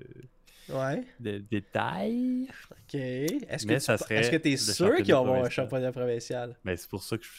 Ouais. 0.70 1.04
de 1.20 1.38
détails. 1.38 2.48
Ok. 2.72 2.96
Est-ce 2.96 3.64
que 3.68 3.72
Mais 3.72 3.78
tu 3.78 3.86
ça 3.86 3.98
pe- 3.98 4.04
serait 4.04 4.16
est-ce 4.16 4.32
que 4.32 4.48
es 4.48 4.58
sûr 4.58 4.96
qu'il 4.96 5.06
va 5.06 5.10
y 5.10 5.12
avoir 5.12 5.44
un 5.46 5.50
championnat 5.50 5.92
provincial? 5.92 6.58
Ben, 6.66 6.76
c'est 6.76 6.90
pour 6.90 7.04
ça 7.04 7.18
que 7.20 7.24
je, 7.24 7.30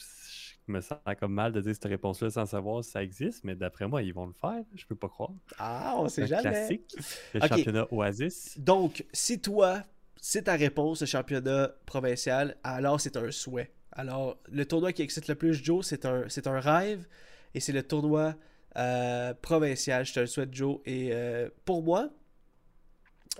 je 0.69 0.73
me 0.73 0.81
sens 0.81 0.99
comme 1.19 1.33
mal 1.33 1.51
de 1.53 1.61
dire 1.61 1.75
cette 1.75 1.85
réponse-là 1.87 2.31
sans 2.31 2.47
savoir 2.47 2.85
si 2.85 2.93
ça 2.93 3.03
existe, 3.03 3.43
mais 3.43 3.57
d'après 3.57 3.89
moi, 3.89 4.03
ils 4.05 4.15
vont 4.15 4.27
le 4.27 4.33
faire, 4.35 4.63
je 4.77 4.87
peux 4.87 4.95
pas 4.95 5.09
croire. 5.09 5.33
Ah, 5.59 5.95
on 5.97 6.09
C'est 6.09 6.27
sait 6.29 6.35
un 6.35 6.41
jamais. 6.43 6.43
classique, 6.43 6.97
le 7.35 7.41
championnat 7.41 7.89
Oasis. 7.93 8.57
Donc, 8.61 9.05
si 9.13 9.41
toi, 9.41 9.83
c'est 10.21 10.43
ta 10.43 10.55
réponse 10.55 11.03
au 11.03 11.07
championnat 11.07 11.73
provincial, 11.87 12.57
alors 12.65 13.01
c'est 13.01 13.17
un 13.17 13.31
souhait. 13.31 13.73
Alors, 13.93 14.39
le 14.51 14.67
tournoi 14.67 14.93
qui 14.93 15.03
excite 15.03 15.29
le 15.29 15.35
plus 15.35 15.55
Joe, 15.55 15.85
c'est 15.85 16.05
un, 16.05 16.25
c'est 16.29 16.47
un 16.47 16.61
rêve 16.61 17.07
et 17.55 17.61
c'est 17.61 17.73
le 17.73 17.83
tournoi 17.83 18.35
euh, 18.77 19.33
provincial. 19.41 20.05
Je 20.05 20.13
te 20.13 20.21
le 20.21 20.27
souhaite, 20.27 20.53
Joe. 20.53 20.81
Et 20.85 21.09
euh, 21.13 21.49
pour 21.65 21.83
moi, 21.83 22.11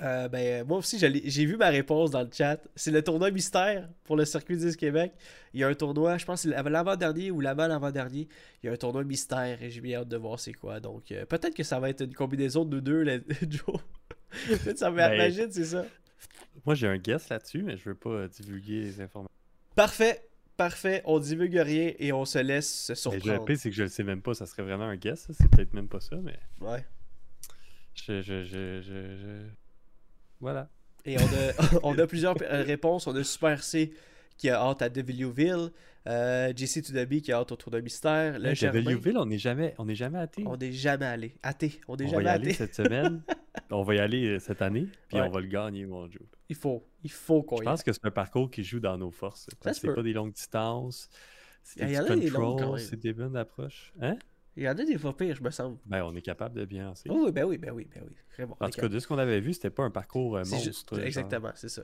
euh, 0.03 0.29
ben, 0.29 0.67
moi 0.67 0.79
aussi, 0.79 0.99
j'ai 0.99 1.45
vu 1.45 1.57
ma 1.57 1.69
réponse 1.69 2.11
dans 2.11 2.23
le 2.23 2.31
chat. 2.33 2.59
C'est 2.75 2.91
le 2.91 3.03
tournoi 3.03 3.31
mystère 3.31 3.89
pour 4.05 4.17
le 4.17 4.25
circuit 4.25 4.57
10 4.57 4.77
Québec. 4.77 5.13
Il 5.53 5.61
y 5.61 5.65
a 5.65 5.69
un 5.69 5.75
tournoi, 5.75 6.17
je 6.17 6.25
pense 6.25 6.43
que 6.43 6.51
c'est 6.51 6.71
l'avant-dernier 6.71 7.31
ou 7.31 7.41
l'avant-l'avant-dernier. 7.41 8.29
Il 8.63 8.67
y 8.67 8.69
a 8.71 8.73
un 8.73 8.77
tournoi 8.77 9.05
mystère 9.05 9.63
et 9.63 9.71
j'ai 9.71 9.83
bien 9.83 10.01
hâte 10.01 10.09
de 10.09 10.17
voir 10.17 10.41
c'est 10.41 10.55
quoi. 10.55 10.81
Donc, 10.81 11.13
peut-être 11.29 11.55
que 11.55 11.63
ça 11.63 11.81
va 11.81 11.91
être 11.91 12.03
une 12.03 12.15
combinaison 12.15 12.65
de 12.65 12.77
nous 12.77 12.81
deux, 12.81 13.03
là, 13.03 13.19
Joe. 13.49 13.77
Peut-être 14.49 14.79
ça 14.79 14.91
va 14.91 15.09
Ben, 15.09 15.33
c'est 15.33 15.65
ça. 15.65 15.85
Moi, 16.65 16.75
j'ai 16.75 16.89
un 16.89 16.99
guess 16.99 17.29
là-dessus, 17.29 17.63
mais 17.63 17.77
je 17.77 17.89
veux 17.89 17.95
pas 17.95 18.11
euh, 18.11 18.29
divulguer 18.29 18.81
les 18.83 19.01
informations. 19.01 19.35
Parfait, 19.75 20.23
parfait. 20.57 21.03
On 21.05 21.19
divulgue 21.19 21.57
rien 21.57 21.93
et 21.99 22.13
on 22.13 22.25
se 22.25 22.39
laisse 22.39 22.87
se 22.87 22.93
le 22.93 22.97
surprendre. 22.97 23.45
pire, 23.45 23.59
c'est 23.59 23.71
que 23.71 23.77
je 23.77 23.83
le 23.83 23.89
sais 23.89 24.03
même 24.05 24.23
pas, 24.23 24.35
ça 24.35 24.47
serait 24.47 24.63
vraiment 24.63 24.85
un 24.85 24.97
guess, 24.97 25.27
c'est 25.33 25.51
peut-être 25.51 25.75
même 25.75 25.89
pas 25.89 26.01
ça, 26.01 26.17
mais 26.23 26.39
Ouais. 26.61 26.85
je, 27.95 28.21
je, 28.23 28.43
je, 28.45 28.81
je, 28.81 29.17
je- 29.17 29.47
Voilà. 30.41 30.69
Et 31.05 31.17
on 31.19 31.23
a, 31.23 31.81
on 31.85 31.99
a 31.99 32.07
plusieurs 32.07 32.35
euh, 32.43 32.63
réponses. 32.63 33.07
On 33.07 33.15
a 33.15 33.23
Super 33.23 33.63
C 33.63 33.93
qui 34.37 34.51
a 34.51 34.61
hâte 34.61 34.83
à 34.83 34.89
Devillouville. 34.89 35.71
Euh, 36.09 36.53
JC 36.55 36.83
Tudabi 36.83 37.21
qui 37.23 37.33
a 37.33 37.39
hâte 37.39 37.51
au 37.53 37.57
tour 37.57 37.71
de 37.73 37.81
mystère. 37.81 38.39
Le 38.39 38.53
Youville, 38.91 39.19
on 39.19 39.27
n'est 39.27 39.39
jamais, 39.39 39.75
on 39.79 39.89
est 39.89 39.95
jamais 39.97 40.19
athée. 40.19 40.45
on 40.47 40.57
n'est 40.57 40.71
jamais 40.73 41.07
allé. 41.07 41.35
Athée. 41.43 41.81
On 41.89 41.97
n'est 41.97 42.05
On 42.05 42.07
va 42.09 42.13
jamais 42.13 42.25
y 42.25 42.29
aller 42.29 42.53
cette 42.53 42.75
semaine. 42.77 43.23
on 43.71 43.83
va 43.83 43.95
y 43.95 43.99
aller 43.99 44.27
euh, 44.27 44.39
cette 44.39 44.63
année, 44.63 44.87
puis 45.09 45.19
Ouais. 45.19 45.27
on 45.27 45.31
va 45.31 45.41
le 45.41 45.47
gagner, 45.49 45.85
mon 45.87 46.09
Joe. 46.11 46.23
Il 46.49 46.57
faut. 46.57 46.87
Il 47.03 47.11
faut 47.11 47.43
qu'on 47.43 47.59
Je 47.59 47.65
pense 47.65 47.83
que 47.83 47.93
c'est 47.93 48.05
un 48.05 48.11
parcours 48.11 48.51
qui 48.51 48.63
joue 48.63 48.81
dans 48.81 48.97
nos 48.97 49.11
forces. 49.11 49.49
C'est 49.73 49.95
pas 49.95 50.03
des 50.03 50.13
longues 50.13 50.33
distances. 50.33 51.09
C'est 51.63 51.85
du 52.21 52.33
control, 52.33 52.79
c'est 52.79 52.97
des 52.97 53.13
bonnes 53.13 53.37
approches. 53.37 53.93
Hein? 54.01 54.17
Il 54.59 54.63
y 54.63 54.69
en 54.69 54.73
a 54.73 54.85
des 54.85 54.97
fois 54.97 55.15
pires, 55.15 55.37
je 55.37 55.43
me 55.43 55.51
semble. 55.51 55.77
Ben, 55.85 56.03
on 56.03 56.15
est 56.17 56.23
capable 56.23 56.59
de 56.59 56.65
bien. 56.65 56.95
Oh, 57.11 57.25
oui, 57.27 57.33
ben 57.33 57.45
oui, 57.45 57.59
ben 57.59 57.73
oui, 57.73 57.87
ben 57.95 58.03
oui. 58.07 58.15
Très 58.31 58.47
bon. 58.47 58.57
En 58.59 58.71
tout 58.71 58.81
cas, 58.81 58.89
de 58.89 58.99
ce 58.99 59.07
qu'on 59.07 59.19
avait 59.19 59.41
vu, 59.41 59.53
c'était 59.53 59.69
pas 59.69 59.83
un 59.83 59.91
parcours 59.91 60.37
euh, 60.37 60.45
monstre. 60.47 60.99
Exactement, 60.99 61.51
c'est 61.55 61.69
ça. 61.69 61.83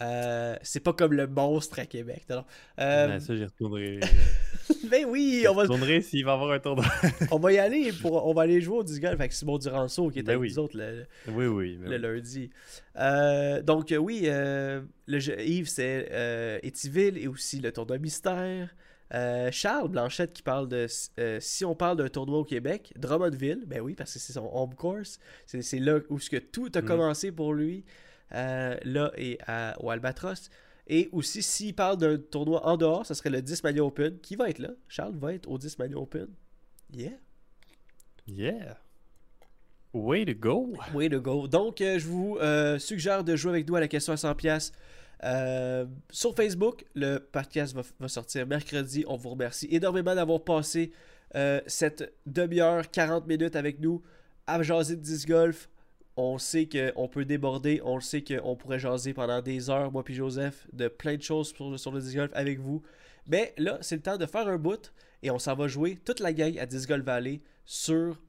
Euh, 0.00 0.56
c'est 0.62 0.80
pas 0.80 0.92
comme 0.92 1.12
le 1.12 1.26
monstre 1.26 1.80
à 1.80 1.86
Québec. 1.86 2.24
non. 2.30 2.44
Euh, 2.78 3.08
Ben, 3.08 3.20
ça, 3.20 3.34
j'y 3.34 3.44
retournerai. 3.44 3.98
ben 4.90 5.04
oui, 5.08 5.38
J'y 5.40 5.48
on 5.48 5.54
va, 5.54 5.62
retournerai 5.62 6.02
s'il 6.02 6.24
va 6.24 6.32
y 6.32 6.34
avoir 6.34 6.50
un 6.52 6.58
tournoi. 6.60 6.84
on 7.32 7.38
va 7.38 7.52
y 7.52 7.58
aller. 7.58 7.92
Pour, 8.00 8.26
on 8.26 8.32
va 8.32 8.42
aller 8.42 8.60
jouer 8.60 8.78
au 8.78 8.84
disc 8.84 9.00
golf 9.02 9.14
avec 9.14 9.32
Simon 9.32 9.58
Duranceau 9.58 10.08
qui 10.10 10.20
est 10.20 10.22
Ben 10.22 10.36
avec 10.36 10.42
oui. 10.42 10.50
nous 10.50 10.58
autres 10.60 10.76
le, 10.76 11.06
oui, 11.28 11.46
oui. 11.46 11.76
ben 11.80 11.90
le 12.00 12.08
oui. 12.08 12.16
lundi. 12.16 12.50
Euh, 12.96 13.60
donc, 13.62 13.90
euh, 13.90 13.96
oui, 13.96 14.22
euh, 14.26 14.82
le 15.06 15.18
jeu, 15.18 15.40
Yves, 15.40 15.68
c'est 15.68 16.08
euh, 16.12 16.58
Étiville 16.62 17.18
et 17.18 17.26
aussi 17.26 17.58
le 17.60 17.72
tournoi 17.72 17.98
mystère. 17.98 18.74
Euh, 19.14 19.48
Charles 19.52 19.88
Blanchette 19.88 20.32
qui 20.32 20.42
parle 20.42 20.68
de 20.68 20.86
euh, 21.20 21.38
si 21.40 21.64
on 21.64 21.74
parle 21.74 21.96
d'un 21.98 22.08
tournoi 22.08 22.38
au 22.40 22.44
Québec, 22.44 22.92
Drummondville, 22.98 23.62
ben 23.66 23.80
oui, 23.80 23.94
parce 23.94 24.12
que 24.12 24.18
c'est 24.18 24.32
son 24.32 24.50
home 24.52 24.74
course. 24.74 25.18
C'est 25.46 25.78
là 25.78 26.00
où 26.10 26.18
ce 26.18 26.28
que 26.28 26.36
tout 26.38 26.70
a 26.74 26.82
Mm. 26.82 26.84
commencé 26.84 27.30
pour 27.32 27.54
lui, 27.54 27.84
euh, 28.32 28.76
là 28.84 29.12
et 29.16 29.38
à, 29.46 29.76
au 29.80 29.90
Albatros. 29.90 30.50
Et 30.88 31.08
aussi, 31.12 31.42
s'il 31.42 31.74
parle 31.74 31.96
d'un 31.98 32.18
tournoi 32.18 32.66
en 32.66 32.76
dehors, 32.76 33.06
ce 33.06 33.14
serait 33.14 33.30
le 33.30 33.40
10 33.40 33.62
Mania 33.62 33.84
Open. 33.84 34.18
Qui 34.20 34.36
va 34.36 34.50
être 34.50 34.58
là? 34.58 34.70
Charles 34.88 35.16
va 35.16 35.32
être 35.32 35.48
au 35.48 35.58
10 35.58 35.78
Mania 35.78 35.96
Open. 35.96 36.26
Yeah. 36.92 37.12
Yeah. 38.26 38.78
Way 39.92 40.24
to 40.26 40.34
go. 40.34 40.74
Way 40.92 41.08
to 41.10 41.20
go. 41.20 41.46
Donc, 41.46 41.76
je 41.78 42.06
vous 42.06 42.36
suggère 42.80 43.22
de 43.22 43.36
jouer 43.36 43.52
avec 43.52 43.68
nous 43.68 43.76
à 43.76 43.80
la 43.80 43.88
question 43.88 44.12
à 44.12 44.16
100$. 44.16 44.72
Euh, 45.22 45.86
sur 46.10 46.34
Facebook, 46.34 46.84
le 46.94 47.18
podcast 47.18 47.74
va, 47.74 48.08
sortir 48.08 48.46
mercredi. 48.46 49.04
On 49.06 49.16
vous 49.16 49.30
remercie 49.30 49.68
énormément 49.70 50.14
d'avoir 50.14 50.42
passé 50.42 50.92
euh, 51.34 51.60
cette 51.66 52.12
demi-heure, 52.26 52.90
40 52.90 53.26
minutes 53.26 53.56
avec 53.56 53.80
nous 53.80 54.02
à 54.46 54.62
jaser 54.62 54.96
de 54.96 55.02
disc 55.02 55.28
golf. 55.28 55.68
On 56.16 56.38
sait 56.38 56.68
qu'on 56.68 57.08
peut 57.08 57.24
déborder, 57.24 57.80
on 57.84 58.00
sait 58.00 58.22
qu'on 58.22 58.54
pourrait 58.54 58.78
jaser 58.78 59.14
pendant 59.14 59.42
des 59.42 59.68
heures, 59.68 59.90
moi 59.90 60.04
puis 60.04 60.14
Joseph, 60.14 60.66
de 60.72 60.86
plein 60.86 61.16
de 61.16 61.22
choses 61.22 61.52
sur, 61.52 61.78
sur 61.78 61.90
le 61.92 62.00
disc 62.00 62.14
golf 62.14 62.30
avec 62.34 62.60
vous. 62.60 62.82
Mais 63.26 63.54
là, 63.56 63.78
c'est 63.80 63.96
le 63.96 64.02
temps 64.02 64.16
de 64.16 64.26
faire 64.26 64.46
un 64.46 64.58
bout 64.58 64.92
et 65.22 65.30
on 65.30 65.38
s'en 65.38 65.54
va 65.54 65.66
jouer 65.66 65.98
toute 66.04 66.20
la 66.20 66.32
gang 66.32 66.58
à 66.58 66.66
Disc 66.66 66.88
Golf 66.88 67.04
Valley 67.04 67.40
sur 67.64 68.20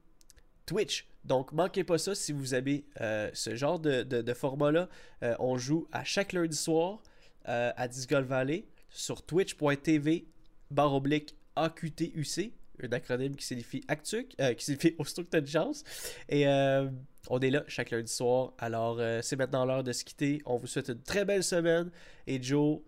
Twitch. 0.64 1.06
Donc, 1.26 1.52
manquez 1.52 1.82
pas 1.82 1.98
ça 1.98 2.14
si 2.14 2.32
vous 2.32 2.54
avez 2.54 2.84
euh, 3.00 3.28
ce 3.34 3.56
genre 3.56 3.80
de, 3.80 4.02
de- 4.02 4.34
format-là. 4.34 4.88
Euh, 5.22 5.34
on 5.40 5.58
joue 5.58 5.88
à 5.90 6.04
chaque 6.04 6.32
lundi 6.32 6.56
soir 6.56 7.00
euh, 7.48 7.72
à 7.76 7.88
Disc 7.88 8.08
Golf 8.08 8.28
Valley 8.28 8.66
sur 8.90 9.24
twitch.tv 9.24 10.26
barre 10.70 10.94
oblique 10.94 11.34
AQTUC, 11.56 12.52
un 12.82 12.92
acronyme 12.92 13.34
qui 13.34 13.44
signifie 13.44 13.82
Actuc, 13.88 14.36
qui 14.36 14.64
signifie 14.64 14.94
Aussitôt 14.98 15.24
que 15.24 15.46
chance. 15.46 15.82
Et 16.28 16.46
on 16.46 17.40
est 17.40 17.50
là 17.50 17.64
chaque 17.66 17.90
lundi 17.90 18.12
soir. 18.12 18.52
Alors, 18.58 19.00
c'est 19.22 19.36
maintenant 19.36 19.64
l'heure 19.64 19.82
de 19.84 19.92
se 19.92 20.04
quitter. 20.04 20.42
On 20.44 20.56
vous 20.56 20.66
souhaite 20.66 20.88
une 20.88 21.02
très 21.02 21.24
belle 21.24 21.42
semaine. 21.42 21.90
Et 22.26 22.42
Joe, 22.42 22.80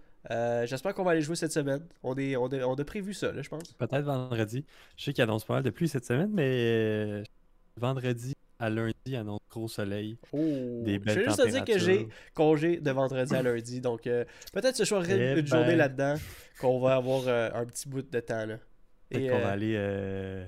j'espère 0.64 0.94
qu'on 0.94 1.04
va 1.04 1.12
aller 1.12 1.22
jouer 1.22 1.36
cette 1.36 1.52
semaine. 1.52 1.86
On, 2.02 2.12
a, 2.14 2.84
prévu 2.84 3.14
ça, 3.14 3.32
là, 3.32 3.42
je 3.42 3.48
pense. 3.48 3.72
Peut-être 3.72 4.04
vendredi. 4.04 4.64
Je 4.96 5.04
sais 5.04 5.12
qu'il 5.12 5.22
annonce 5.22 5.44
pas 5.44 5.54
mal 5.54 5.62
de 5.62 5.70
pluie 5.70 5.88
cette 5.88 6.04
semaine, 6.04 6.30
mais 6.32 7.22
vendredi 7.78 8.34
à 8.58 8.68
lundi, 8.70 9.16
annonce 9.16 9.40
gros 9.50 9.68
soleil. 9.68 10.18
Oh, 10.32 10.38
Des 10.84 10.94
je 10.94 10.98
belles 10.98 11.18
vais 11.18 11.24
juste 11.24 11.42
te 11.42 11.48
dire 11.48 11.64
que 11.64 11.78
j'ai 11.78 12.08
congé 12.34 12.78
de 12.78 12.90
vendredi 12.90 13.34
à 13.34 13.42
lundi. 13.42 13.80
Donc, 13.80 14.06
euh, 14.06 14.24
peut-être 14.52 14.76
ce 14.76 14.84
soir 14.84 15.02
une, 15.04 15.10
Eh 15.10 15.38
une 15.40 15.46
journée 15.46 15.68
ben. 15.68 15.78
là-dedans 15.78 16.14
qu'on 16.60 16.80
va 16.80 16.96
avoir 16.96 17.22
euh, 17.28 17.50
un 17.54 17.64
petit 17.64 17.88
bout 17.88 18.02
de 18.02 18.20
temps. 18.20 18.46
Là. 18.46 18.58
Peut-être 19.08 19.24
Et, 19.24 19.28
qu'on 19.28 19.38
va 19.40 19.50
aller. 19.50 19.74
euh, 19.76 20.44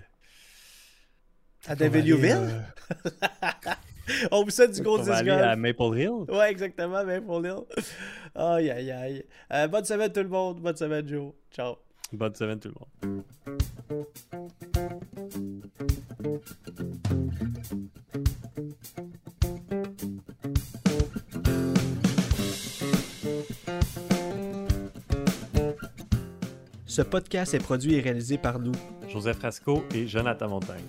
à 1.67 1.73
aller, 1.73 1.79
Davidoville. 1.89 2.33
euh, 3.15 4.27
On 4.33 4.43
vous 4.43 4.51
souhaite 4.51 4.73
du 4.73 4.83
gros 4.83 5.09
aller 5.09 5.31
à. 5.31 5.55
Maple 5.55 5.97
Hill? 5.97 6.11
Ouais, 6.29 6.51
exactement, 6.51 7.05
Maple 7.05 7.47
Hill. 7.47 7.85
Aïe, 8.35 8.71
aïe, 8.71 8.91
aïe. 8.91 9.25
Euh, 9.53 9.69
bonne 9.69 9.85
semaine 9.85 10.13
tout 10.13 10.23
le 10.23 10.29
monde. 10.29 10.61
Bonne 10.61 10.77
semaine, 10.77 11.07
Joe. 11.07 11.33
Ciao. 11.53 11.77
Bonne 12.13 12.35
semaine, 12.35 12.59
tout 12.59 12.73
le 13.03 13.09
monde. 13.09 13.25
Ce 26.87 27.03
podcast 27.03 27.55
est 27.55 27.59
produit 27.59 27.95
et 27.95 28.01
réalisé 28.01 28.37
par 28.37 28.59
nous. 28.59 28.73
Joseph 29.09 29.41
Rasco 29.41 29.85
et 29.95 30.07
Jonathan 30.07 30.49
Montagne. 30.49 30.85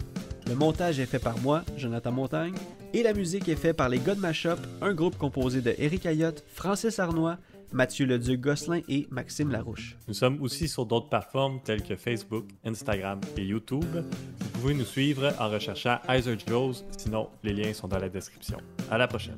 Le 0.47 0.55
montage 0.55 0.99
est 0.99 1.05
fait 1.05 1.19
par 1.19 1.37
moi, 1.39 1.63
Jonathan 1.77 2.11
Montagne, 2.11 2.55
et 2.93 3.03
la 3.03 3.13
musique 3.13 3.47
est 3.47 3.55
faite 3.55 3.77
par 3.77 3.87
les 3.87 3.99
God 3.99 4.17
Mashup, 4.17 4.59
un 4.81 4.93
groupe 4.93 5.17
composé 5.17 5.61
de 5.61 5.73
Eric 5.77 6.05
Ayotte, 6.05 6.43
Francis 6.53 6.99
Arnois, 6.99 7.37
Mathieu 7.71 8.05
Leduc-Gosselin 8.05 8.81
et 8.87 9.07
Maxime 9.09 9.51
Larouche. 9.51 9.95
Nous 10.07 10.13
sommes 10.13 10.41
aussi 10.41 10.67
sur 10.67 10.85
d'autres 10.85 11.09
plateformes 11.09 11.59
telles 11.63 11.83
que 11.83 11.95
Facebook, 11.95 12.45
Instagram 12.65 13.19
et 13.37 13.43
YouTube. 13.43 13.85
Vous 13.93 14.49
pouvez 14.59 14.73
nous 14.73 14.85
suivre 14.85 15.33
en 15.39 15.49
recherchant 15.49 15.99
Heiser 16.07 16.37
Joes, 16.47 16.83
sinon 16.97 17.29
les 17.43 17.53
liens 17.53 17.73
sont 17.73 17.87
dans 17.87 17.99
la 17.99 18.09
description. 18.09 18.57
À 18.89 18.97
la 18.97 19.07
prochaine. 19.07 19.37